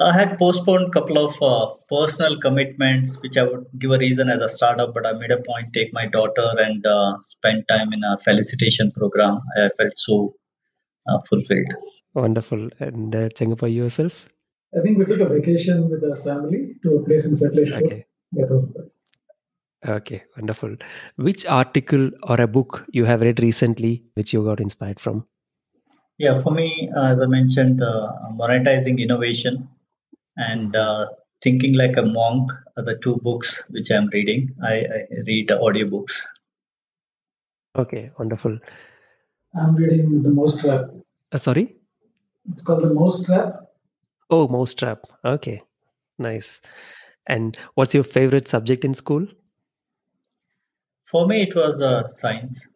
I 0.00 0.12
had 0.12 0.38
postponed 0.38 0.88
a 0.88 0.90
couple 0.90 1.18
of 1.18 1.34
uh, 1.42 1.74
personal 1.88 2.38
commitments, 2.38 3.16
which 3.20 3.36
I 3.36 3.42
would 3.42 3.66
give 3.80 3.90
a 3.90 3.98
reason 3.98 4.28
as 4.28 4.40
a 4.42 4.48
startup, 4.48 4.94
but 4.94 5.04
I 5.04 5.12
made 5.12 5.32
a 5.32 5.38
point 5.38 5.72
to 5.72 5.80
take 5.80 5.92
my 5.92 6.06
daughter 6.06 6.52
and 6.56 6.86
uh, 6.86 7.16
spend 7.20 7.66
time 7.68 7.92
in 7.92 8.04
a 8.04 8.16
felicitation 8.18 8.92
program. 8.92 9.40
I 9.56 9.68
felt 9.70 9.94
so 9.96 10.36
uh, 11.08 11.18
fulfilled. 11.28 11.74
Wonderful. 12.14 12.68
And 12.78 13.14
uh, 13.14 13.28
Chengappa, 13.30 13.74
yourself? 13.74 14.28
I 14.76 14.82
think 14.82 14.98
we 14.98 15.04
took 15.04 15.18
a 15.18 15.28
vacation 15.34 15.90
with 15.90 16.04
our 16.04 16.16
family 16.22 16.74
to 16.84 16.96
a 16.96 17.04
place 17.04 17.26
in 17.26 17.32
Sakleshpur. 17.32 17.84
Okay. 17.84 18.06
That 18.32 18.50
was 18.50 18.62
the 18.62 18.80
best. 18.80 18.98
Okay, 19.86 20.22
wonderful. 20.36 20.76
Which 21.16 21.44
article 21.46 22.10
or 22.24 22.40
a 22.40 22.46
book 22.46 22.84
you 22.92 23.04
have 23.04 23.20
read 23.20 23.40
recently 23.40 24.04
which 24.14 24.32
you 24.32 24.44
got 24.44 24.60
inspired 24.60 25.00
from? 25.00 25.26
Yeah, 26.18 26.42
for 26.42 26.52
me, 26.52 26.90
uh, 26.96 27.12
as 27.12 27.20
I 27.20 27.26
mentioned, 27.26 27.80
uh, 27.80 28.12
monetizing 28.32 29.00
innovation 29.00 29.68
and 30.38 30.74
uh, 30.74 31.06
thinking 31.42 31.74
like 31.76 31.96
a 31.96 32.02
monk 32.02 32.50
are 32.76 32.84
the 32.84 32.96
two 32.98 33.16
books 33.16 33.64
which 33.70 33.90
I'm 33.90 34.08
reading. 34.08 34.54
I, 34.62 34.74
I 34.74 35.06
read 35.26 35.48
audiobooks. 35.48 36.24
Okay, 37.76 38.10
wonderful. 38.18 38.58
I'm 39.54 39.76
reading 39.76 40.22
The 40.22 40.30
Mousetrap. 40.30 40.90
Uh, 41.32 41.38
sorry? 41.38 41.76
It's 42.50 42.62
called 42.62 42.82
The 42.82 42.94
Mousetrap 42.94 43.68
Oh, 44.30 44.46
Mousetrap. 44.48 45.04
Okay, 45.24 45.62
nice. 46.18 46.60
And 47.26 47.58
what's 47.74 47.94
your 47.94 48.04
favorite 48.04 48.48
subject 48.48 48.84
in 48.84 48.94
school? 48.94 49.26
For 51.04 51.26
me, 51.26 51.42
it 51.42 51.54
was 51.54 51.80
uh, 51.80 52.06
science. 52.08 52.68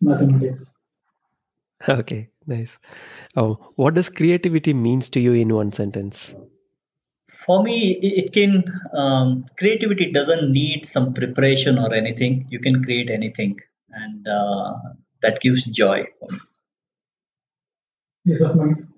Mathematics. 0.00 0.72
Okay, 1.88 2.28
nice. 2.44 2.76
Oh, 3.36 3.72
what 3.76 3.94
does 3.94 4.08
creativity 4.08 4.74
means 4.74 5.08
to 5.10 5.20
you 5.20 5.32
in 5.34 5.54
one 5.54 5.70
sentence? 5.70 6.34
For 7.30 7.62
me, 7.62 7.98
it 8.02 8.32
can 8.32 8.64
um, 8.92 9.46
creativity 9.58 10.12
doesn't 10.12 10.50
need 10.50 10.86
some 10.86 11.12
preparation 11.12 11.78
or 11.78 11.92
anything. 11.94 12.46
You 12.50 12.58
can 12.58 12.82
create 12.82 13.10
anything, 13.10 13.58
and 13.90 14.26
uh, 14.26 14.74
that 15.22 15.40
gives 15.40 15.64
joy. 15.64 16.06
Peace 18.26 18.40
of 18.40 18.56
mind. 18.56 18.88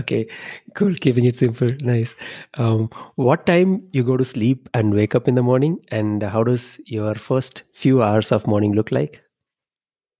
okay. 0.00 0.28
Cool. 0.74 0.94
Keeping 0.94 1.26
it 1.26 1.36
simple. 1.36 1.68
Nice. 1.80 2.14
Um, 2.58 2.90
what 3.16 3.46
time 3.46 3.88
you 3.92 4.02
go 4.02 4.16
to 4.16 4.24
sleep 4.24 4.68
and 4.74 4.94
wake 4.94 5.14
up 5.14 5.28
in 5.28 5.34
the 5.34 5.42
morning? 5.42 5.78
And 5.88 6.22
how 6.22 6.42
does 6.42 6.80
your 6.86 7.14
first 7.14 7.62
few 7.72 8.02
hours 8.02 8.32
of 8.32 8.46
morning 8.46 8.72
look 8.72 8.90
like? 8.90 9.20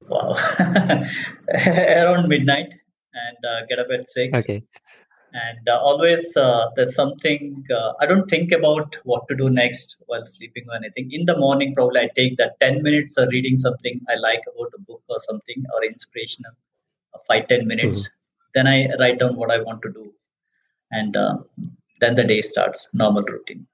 Wow. 0.08 0.36
Around 1.54 2.28
midnight 2.28 2.74
and 3.12 3.38
uh, 3.44 3.66
get 3.68 3.78
up 3.78 3.88
at 3.90 4.06
6 4.06 4.38
okay 4.38 4.64
and 5.32 5.68
uh, 5.68 5.78
always 5.78 6.36
uh, 6.36 6.70
there's 6.74 6.94
something 6.94 7.64
uh, 7.78 7.92
i 8.00 8.06
don't 8.06 8.28
think 8.28 8.52
about 8.52 8.96
what 9.04 9.26
to 9.28 9.34
do 9.36 9.48
next 9.48 9.96
while 10.06 10.24
sleeping 10.24 10.64
or 10.68 10.76
anything. 10.76 11.10
In 11.12 11.24
the 11.26 11.36
morning 11.38 11.74
probably 11.74 12.00
i 12.00 12.08
take 12.16 12.36
that 12.38 12.58
10 12.60 12.82
minutes 12.82 13.16
of 13.16 13.28
reading 13.28 13.56
something 13.56 14.00
i 14.08 14.16
like 14.16 14.42
about 14.52 14.72
a 14.78 14.80
book 14.80 15.02
or 15.08 15.20
something 15.20 15.64
or 15.74 15.84
inspirational 15.84 16.52
uh, 17.14 17.18
5 17.28 17.48
10 17.48 17.66
minutes. 17.66 18.08
Mm-hmm. 18.08 18.50
Then 18.54 18.66
i 18.66 18.88
write 18.98 19.18
down 19.20 19.36
what 19.36 19.52
i 19.52 19.60
want 19.60 19.82
to 19.82 19.92
do. 19.92 20.12
And 20.90 21.16
uh, 21.16 21.38
then 22.00 22.16
the 22.16 22.24
day 22.24 22.40
starts 22.40 22.88
normal 22.92 23.22
routine. 23.22 23.66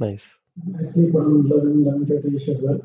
Nice. 0.00 0.26
I 0.78 0.82
sleep 0.82 1.14
around 1.14 1.46
11 1.46 1.84
11 1.86 2.34
as 2.34 2.60
well. 2.62 2.80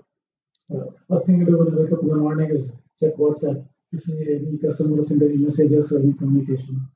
Uh, 0.74 0.86
first 1.09 1.26
thing 1.26 1.41
i 1.41 1.45
do 1.45 1.57
when 1.57 1.74
i 1.74 1.78
wake 1.82 1.91
up 1.91 2.03
in 2.03 2.09
the 2.09 2.15
morning 2.15 2.51
is 2.51 2.72
check 2.99 3.15
whatsapp. 3.15 3.65
To 3.91 3.97
see 3.99 4.17
any 4.34 4.57
customers 4.57 5.09
send 5.09 5.22
any 5.22 5.38
messages 5.38 5.91
or 5.91 5.99
any 5.99 6.13
communication 6.13 6.88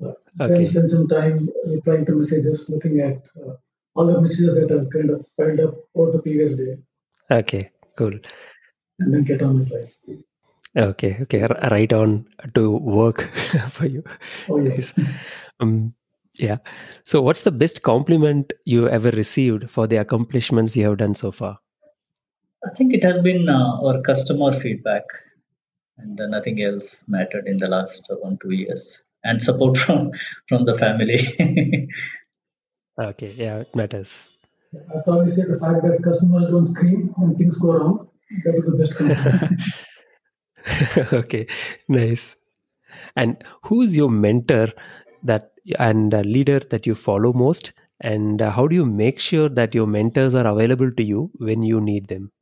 okay. 0.00 0.54
then 0.54 0.66
spend 0.66 0.90
some 0.90 1.08
time 1.08 1.48
replying 1.66 2.04
to 2.06 2.12
messages 2.12 2.68
looking 2.70 3.00
at 3.00 3.16
uh, 3.40 3.54
all 3.94 4.06
the 4.06 4.20
messages 4.20 4.54
that 4.58 4.70
have 4.70 4.88
kind 4.90 5.10
of 5.10 5.24
piled 5.36 5.60
up 5.60 5.74
over 5.94 6.12
the 6.12 6.22
previous 6.26 6.54
day 6.56 6.76
okay 7.30 7.70
cool 7.96 8.14
and 9.00 9.14
then 9.14 9.24
get 9.24 9.42
on 9.42 9.58
with 9.58 9.70
life 9.70 9.92
Okay, 10.76 11.16
okay, 11.22 11.46
right 11.70 11.92
on 11.92 12.26
to 12.54 12.70
work 12.70 13.28
for 13.70 13.86
you. 13.86 14.04
Oh 14.48 14.60
yes. 14.60 14.92
Um, 15.60 15.94
yeah. 16.34 16.58
So, 17.04 17.22
what's 17.22 17.40
the 17.40 17.50
best 17.50 17.82
compliment 17.82 18.52
you 18.64 18.88
ever 18.88 19.10
received 19.10 19.70
for 19.70 19.86
the 19.86 19.96
accomplishments 19.96 20.76
you 20.76 20.86
have 20.86 20.98
done 20.98 21.14
so 21.14 21.32
far? 21.32 21.58
I 22.64 22.70
think 22.76 22.92
it 22.94 23.02
has 23.02 23.20
been 23.22 23.48
uh, 23.48 23.80
our 23.82 24.00
customer 24.02 24.52
feedback, 24.60 25.04
and 25.96 26.20
uh, 26.20 26.26
nothing 26.26 26.64
else 26.64 27.02
mattered 27.08 27.48
in 27.48 27.56
the 27.56 27.68
last 27.68 28.08
uh, 28.10 28.16
one 28.16 28.38
two 28.40 28.52
years, 28.52 29.02
and 29.24 29.42
support 29.42 29.76
from 29.84 30.10
from 30.48 30.64
the 30.64 30.74
family. 30.74 31.88
Okay, 33.00 33.32
yeah, 33.36 33.58
it 33.58 33.74
matters. 33.76 34.28
I 34.74 35.00
probably 35.04 35.28
say 35.28 35.44
the 35.44 35.58
fact 35.58 35.82
that 35.82 36.02
customers 36.02 36.50
don't 36.50 36.66
scream 36.66 37.14
when 37.16 37.36
things 37.36 37.56
go 37.58 37.72
wrong. 37.72 38.08
That 38.44 38.56
is 38.56 38.64
the 38.66 38.76
best 38.76 38.96
compliment. 38.96 39.62
okay, 41.12 41.46
nice. 41.88 42.36
And 43.16 43.42
who's 43.62 43.96
your 43.96 44.10
mentor 44.10 44.68
that 45.22 45.52
and 45.78 46.12
a 46.12 46.22
leader 46.22 46.58
that 46.58 46.86
you 46.86 46.94
follow 46.94 47.32
most? 47.32 47.72
And 48.00 48.42
uh, 48.42 48.50
how 48.50 48.66
do 48.66 48.74
you 48.74 48.84
make 48.84 49.18
sure 49.18 49.48
that 49.48 49.74
your 49.74 49.86
mentors 49.86 50.34
are 50.34 50.46
available 50.46 50.90
to 50.92 51.02
you 51.02 51.30
when 51.38 51.62
you 51.62 51.80
need 51.80 52.08
them? 52.08 52.32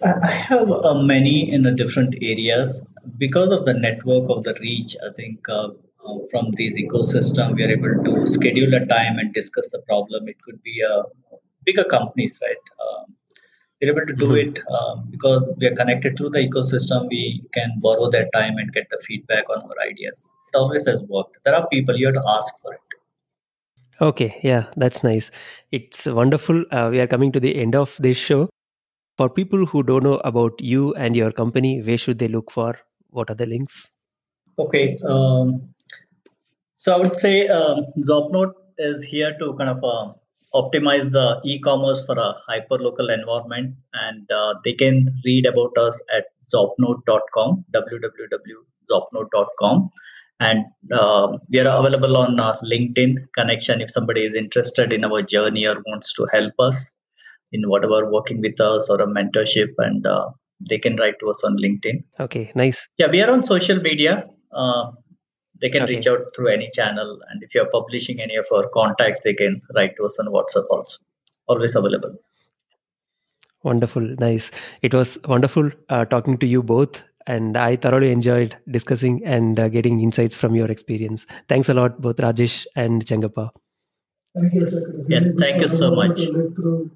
I 0.00 0.30
have 0.30 0.70
uh, 0.70 1.02
many 1.02 1.52
in 1.52 1.62
the 1.62 1.70
different 1.72 2.14
areas 2.20 2.84
because 3.18 3.52
of 3.52 3.64
the 3.64 3.74
network 3.74 4.28
of 4.30 4.44
the 4.44 4.54
reach. 4.60 4.96
I 5.06 5.12
think 5.12 5.40
uh, 5.48 5.68
uh, 6.04 6.18
from 6.30 6.50
these 6.52 6.76
ecosystem 6.76 7.54
we 7.54 7.64
are 7.64 7.70
able 7.70 8.02
to 8.04 8.26
schedule 8.26 8.74
a 8.74 8.84
time 8.86 9.18
and 9.18 9.32
discuss 9.32 9.70
the 9.70 9.80
problem. 9.80 10.28
It 10.28 10.40
could 10.42 10.62
be 10.62 10.82
uh, 10.88 11.02
bigger 11.64 11.84
companies, 11.84 12.38
right? 12.42 12.64
Um, 12.84 13.14
we're 13.80 13.90
able 13.92 14.06
to 14.06 14.12
do 14.14 14.28
Mhm. 14.28 14.42
it 14.42 14.62
um, 14.70 15.08
because 15.10 15.54
we 15.58 15.66
are 15.66 15.74
connected 15.74 16.16
through 16.16 16.30
the 16.30 16.42
ecosystem. 16.48 17.08
We 17.08 17.42
can 17.52 17.72
borrow 17.80 18.08
their 18.10 18.28
time 18.34 18.56
and 18.58 18.72
get 18.72 18.88
the 18.90 18.98
feedback 19.06 19.50
on 19.50 19.62
our 19.62 19.78
ideas. 19.88 20.30
It 20.52 20.56
always 20.56 20.86
has 20.86 21.02
worked. 21.02 21.38
There 21.44 21.54
are 21.54 21.66
people 21.68 21.96
you 21.96 22.06
have 22.06 22.14
to 22.14 22.24
ask 22.36 22.60
for 22.62 22.74
it. 22.74 22.80
Okay, 24.00 24.40
yeah, 24.42 24.64
that's 24.76 25.04
nice. 25.04 25.30
It's 25.70 26.06
wonderful. 26.06 26.64
Uh, 26.70 26.88
we 26.90 27.00
are 27.00 27.06
coming 27.06 27.30
to 27.32 27.40
the 27.40 27.54
end 27.56 27.76
of 27.76 27.96
this 28.00 28.16
show. 28.16 28.48
For 29.18 29.28
people 29.28 29.66
who 29.66 29.82
don't 29.82 30.04
know 30.04 30.20
about 30.24 30.52
you 30.58 30.94
and 30.94 31.14
your 31.14 31.32
company, 31.32 31.82
where 31.82 31.98
should 31.98 32.18
they 32.18 32.28
look 32.28 32.50
for? 32.50 32.78
What 33.10 33.30
are 33.30 33.34
the 33.34 33.46
links? 33.46 33.92
Okay. 34.58 34.98
Um, 35.06 35.72
So 36.82 36.92
I 36.92 36.98
would 36.98 37.16
say 37.16 37.46
um, 37.46 37.86
Zopnote 38.00 38.54
is 38.76 39.04
here 39.04 39.38
to 39.38 39.54
kind 39.58 39.70
of 39.70 39.84
uh, 39.84 40.12
optimize 40.52 41.12
the 41.12 41.40
e-commerce 41.44 42.04
for 42.04 42.18
a 42.18 42.34
hyperlocal 42.48 43.08
environment, 43.16 43.76
and 43.92 44.28
uh, 44.32 44.54
they 44.64 44.72
can 44.72 45.08
read 45.24 45.46
about 45.46 45.78
us 45.78 46.02
at 46.16 46.24
zopnote.com, 46.52 47.64
www.zopnote.com, 47.72 49.90
and 50.40 50.64
uh, 50.92 51.38
we 51.50 51.60
are 51.60 51.68
available 51.68 52.16
on 52.16 52.36
LinkedIn 52.64 53.28
connection 53.38 53.80
if 53.80 53.92
somebody 53.92 54.24
is 54.24 54.34
interested 54.34 54.92
in 54.92 55.04
our 55.04 55.22
journey 55.22 55.68
or 55.68 55.80
wants 55.86 56.12
to 56.14 56.26
help 56.32 56.54
us 56.58 56.90
in 57.52 57.68
whatever 57.68 58.10
working 58.10 58.40
with 58.40 58.60
us 58.60 58.88
or 58.90 59.00
a 59.00 59.06
mentorship, 59.06 59.68
and 59.78 60.06
uh, 60.06 60.30
they 60.68 60.78
can 60.78 60.96
write 60.96 61.18
to 61.20 61.28
us 61.28 61.42
on 61.44 61.56
LinkedIn. 61.56 62.02
Okay, 62.20 62.50
nice. 62.54 62.88
Yeah, 62.98 63.08
we 63.12 63.20
are 63.22 63.30
on 63.30 63.42
social 63.42 63.80
media. 63.80 64.26
Uh, 64.52 64.92
they 65.60 65.68
can 65.68 65.82
Okay. 65.84 65.94
reach 65.94 66.06
out 66.06 66.20
through 66.34 66.48
any 66.48 66.68
channel, 66.72 67.18
and 67.30 67.42
if 67.42 67.54
you're 67.54 67.68
publishing 67.70 68.20
any 68.20 68.36
of 68.36 68.46
our 68.52 68.68
contacts, 68.68 69.20
they 69.24 69.34
can 69.34 69.60
write 69.76 69.96
to 69.96 70.04
us 70.04 70.18
on 70.18 70.26
WhatsApp 70.26 70.66
also. 70.70 70.98
Always 71.46 71.76
available. 71.76 72.14
Wonderful, 73.62 74.02
nice. 74.18 74.50
It 74.82 74.92
was 74.92 75.18
wonderful 75.28 75.70
uh, 75.88 76.04
talking 76.06 76.36
to 76.38 76.46
you 76.46 76.62
both, 76.64 77.02
and 77.28 77.56
I 77.56 77.76
thoroughly 77.76 78.10
enjoyed 78.10 78.56
discussing 78.68 79.24
and 79.24 79.58
uh, 79.60 79.68
getting 79.68 80.00
insights 80.00 80.34
from 80.34 80.56
your 80.56 80.68
experience. 80.68 81.26
Thanks 81.48 81.68
a 81.68 81.74
lot, 81.74 82.00
both 82.00 82.16
Rajesh 82.16 82.66
and 82.74 83.04
Chengappa. 83.04 83.50
Thank 84.34 84.54
you, 84.54 84.60
Ashok. 84.62 85.04
Yeah, 85.08 85.20
thank 85.38 85.60
you 85.60 85.68
so 85.68 85.86
everyone 85.86 86.08
much. 86.08 86.92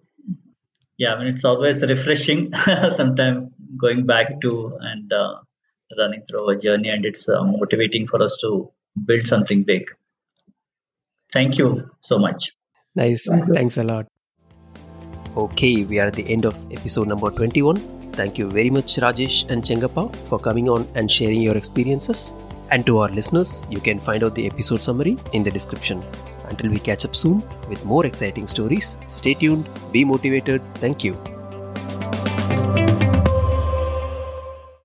To 1.05 1.15
live 1.15 1.15
through 1.15 1.15
Yeah, 1.15 1.15
I 1.15 1.19
mean 1.19 1.29
it's 1.29 1.45
always 1.45 1.83
refreshing. 1.83 2.55
Sometime 2.91 3.51
going 3.77 4.07
back 4.07 4.41
to 4.41 4.73
and 4.81 5.13
uh, 5.13 5.35
running 5.99 6.23
through 6.29 6.49
our 6.49 6.55
journey, 6.55 6.89
and 6.89 7.05
it's 7.05 7.29
uh, 7.29 7.45
motivating 7.45 8.07
for 8.07 8.23
us 8.23 8.37
to 8.41 8.71
build 9.05 9.27
something 9.27 9.65
big. 9.65 9.85
Thank 11.33 11.59
you 11.59 11.91
so 12.01 12.19
much. 12.19 12.53
Nice. 12.95 13.25
Thanks. 13.25 13.53
Thanks 13.53 13.77
a 13.77 13.85
lot. 13.85 14.07
Okay, 15.37 15.85
we 15.85 15.99
are 16.01 16.07
at 16.07 16.15
the 16.15 16.33
end 16.33 16.47
of 16.47 16.57
episode 16.73 17.09
number 17.09 17.31
21. 17.31 17.77
Thank 18.13 18.39
you 18.39 18.51
very 18.51 18.71
much, 18.71 18.97
Rajesh 18.97 19.51
and 19.51 19.63
Chengappa, 19.63 20.17
for 20.29 20.39
coming 20.39 20.69
on 20.69 20.89
and 20.95 21.11
sharing 21.11 21.43
your 21.43 21.57
experiences. 21.57 22.35
And 22.71 22.87
to 22.87 22.99
our 22.99 23.09
listeners, 23.11 23.67
you 23.71 23.81
can 23.81 24.01
find 24.01 24.25
out 24.25 24.35
the 24.35 24.47
episode 24.47 24.81
summary 24.81 25.19
in 25.35 25.43
the 25.43 25.51
description. 25.51 26.03
Until 26.49 26.71
we 26.71 26.79
catch 26.79 27.05
up 27.05 27.17
soon 27.17 27.43
with 27.69 27.85
more 27.85 28.07
exciting 28.07 28.47
stories, 28.47 28.99
stay 29.09 29.35
tuned, 29.35 29.69
be 29.93 30.05
motivated. 30.05 30.63
Thank 30.77 31.05
you. 31.05 31.36